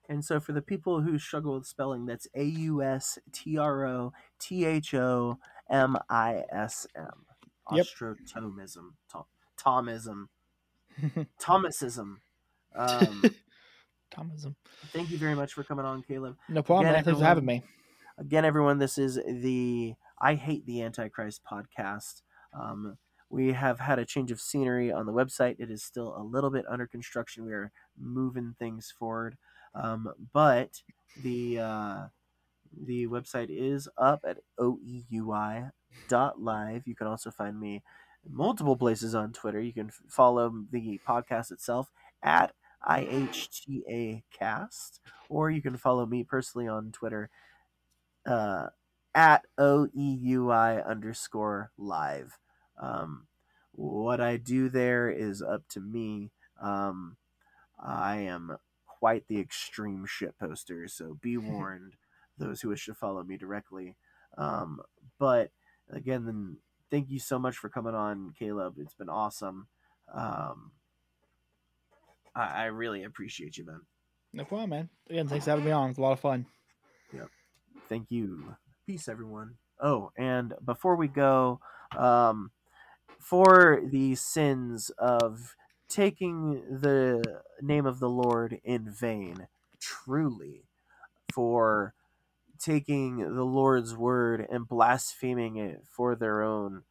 [0.08, 3.86] And so, for the people who struggle with spelling, that's A U S T R
[3.86, 5.38] O T H O
[5.70, 7.26] M I S M.
[7.68, 8.92] Austro-Thomism.
[9.10, 9.24] Tom-
[9.58, 10.28] Thomism.
[11.40, 12.16] Thomasism.
[12.74, 13.24] Um,
[14.14, 14.54] Thomism.
[14.92, 16.36] thank you very much for coming on, Caleb.
[16.48, 16.88] No problem.
[16.88, 17.04] Again.
[17.04, 17.62] Thanks for having me.
[18.18, 22.22] Again, everyone, this is the I Hate the Antichrist podcast.
[22.58, 22.96] Um,
[23.28, 25.56] we have had a change of scenery on the website.
[25.58, 27.44] It is still a little bit under construction.
[27.44, 29.36] We are moving things forward,
[29.74, 30.82] um, but
[31.22, 32.06] the uh,
[32.72, 35.70] the website is up at oeui
[36.08, 36.86] dot live.
[36.86, 37.82] You can also find me
[38.28, 39.60] multiple places on Twitter.
[39.60, 41.90] You can follow the podcast itself
[42.22, 42.52] at
[42.88, 47.30] IHTA Cast, or you can follow me personally on Twitter
[48.26, 48.68] uh,
[49.14, 52.38] at OEUI underscore live.
[52.80, 53.26] Um,
[53.72, 56.30] what I do there is up to me.
[56.60, 57.16] Um,
[57.78, 58.56] I am
[58.86, 61.94] quite the extreme shit poster, so be warned,
[62.38, 63.96] those who wish to follow me directly.
[64.38, 64.80] Um,
[65.18, 65.50] but
[65.90, 66.56] again, then
[66.90, 68.74] thank you so much for coming on, Caleb.
[68.78, 69.68] It's been awesome.
[70.12, 70.72] Um,
[72.34, 73.80] I, I really appreciate you, man.
[74.32, 74.88] No problem, man.
[75.08, 75.90] Again, thanks for having me on.
[75.90, 76.46] It's a lot of fun.
[77.12, 77.28] Yep.
[77.88, 78.56] Thank you.
[78.86, 79.54] Peace, everyone.
[79.80, 81.60] Oh, and before we go,
[81.96, 82.50] um,
[83.18, 85.56] for the sins of
[85.88, 89.48] taking the name of the Lord in vain,
[89.80, 90.64] truly,
[91.32, 91.94] for
[92.58, 96.82] taking the Lord's word and blaspheming it for their own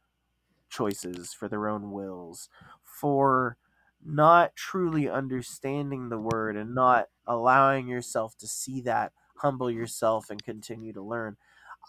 [0.70, 2.50] choices, for their own wills,
[2.84, 3.58] for
[4.04, 10.44] not truly understanding the word and not allowing yourself to see that, humble yourself, and
[10.44, 11.38] continue to learn.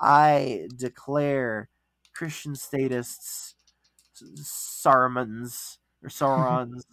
[0.01, 1.69] I declare
[2.15, 3.55] Christian statists,
[4.15, 6.85] Sarumans, or Saurons,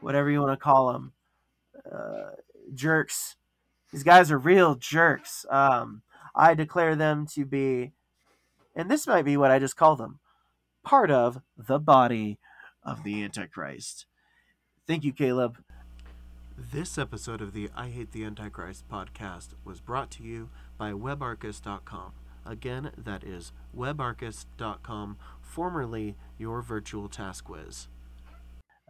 [0.00, 1.12] whatever you want to call them,
[1.90, 2.30] uh,
[2.74, 3.36] jerks.
[3.92, 5.46] These guys are real jerks.
[5.50, 6.02] Um,
[6.34, 7.92] I declare them to be,
[8.74, 10.18] and this might be what I just call them,
[10.82, 12.38] part of the body
[12.82, 14.06] of the Antichrist.
[14.86, 15.58] Thank you, Caleb.
[16.56, 22.12] This episode of the I Hate the Antichrist podcast was brought to you by webarchist.com.
[22.46, 27.88] Again, that is webarchist.com, formerly your virtual task whiz.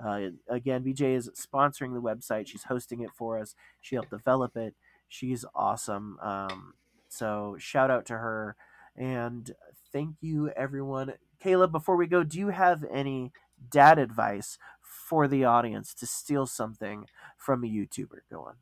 [0.03, 2.49] Uh, again, BJ is sponsoring the website.
[2.49, 3.55] She's hosting it for us.
[3.81, 4.75] She helped develop it.
[5.09, 6.19] She's awesome.
[6.21, 6.75] Um,
[7.15, 8.57] so shout out to her.
[8.97, 9.55] And
[9.93, 11.15] thank you, everyone.
[11.41, 13.32] Caleb, before we go, do you have any
[13.70, 18.20] dad advice for the audience to steal something from a YouTuber?
[18.31, 18.55] Go on.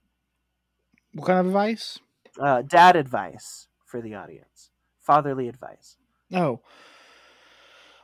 [1.15, 1.99] What kind of advice?
[2.41, 4.71] Uh, dad advice for the audience.
[5.01, 5.97] Fatherly advice.
[6.33, 6.61] Oh.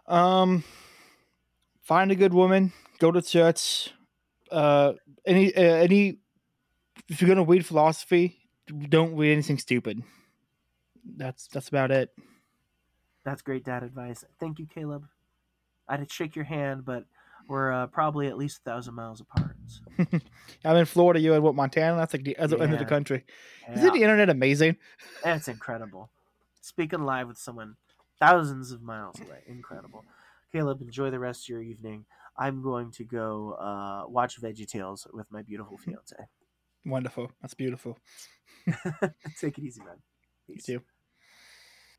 [0.06, 0.64] Um
[1.82, 3.92] find a good woman, go to church.
[4.50, 4.94] Uh
[5.26, 6.18] any uh, any
[7.08, 10.02] if you're going to read philosophy, don't read anything stupid.
[11.16, 12.10] That's that's about it.
[13.24, 14.24] That's great dad advice.
[14.40, 15.06] Thank you, Caleb.
[15.88, 17.04] I'd shake your hand, but
[17.48, 19.56] we're uh, probably at least a thousand miles apart.
[19.66, 20.06] So,
[20.64, 21.96] I'm in Florida, you in what Montana?
[21.96, 23.24] That's like the other end of the country.
[23.66, 24.76] yeah, Isn't the internet amazing?
[25.24, 26.10] That's incredible.
[26.60, 27.76] Speaking live with someone
[28.20, 29.42] thousands of miles away.
[29.46, 30.04] Incredible.
[30.52, 32.04] Caleb, enjoy the rest of your evening.
[32.36, 36.16] I'm going to go uh, watch VeggieTales with my beautiful fiance.
[36.84, 37.32] Wonderful.
[37.40, 37.98] That's beautiful.
[39.40, 39.96] Take it easy, man.
[40.46, 40.82] You too.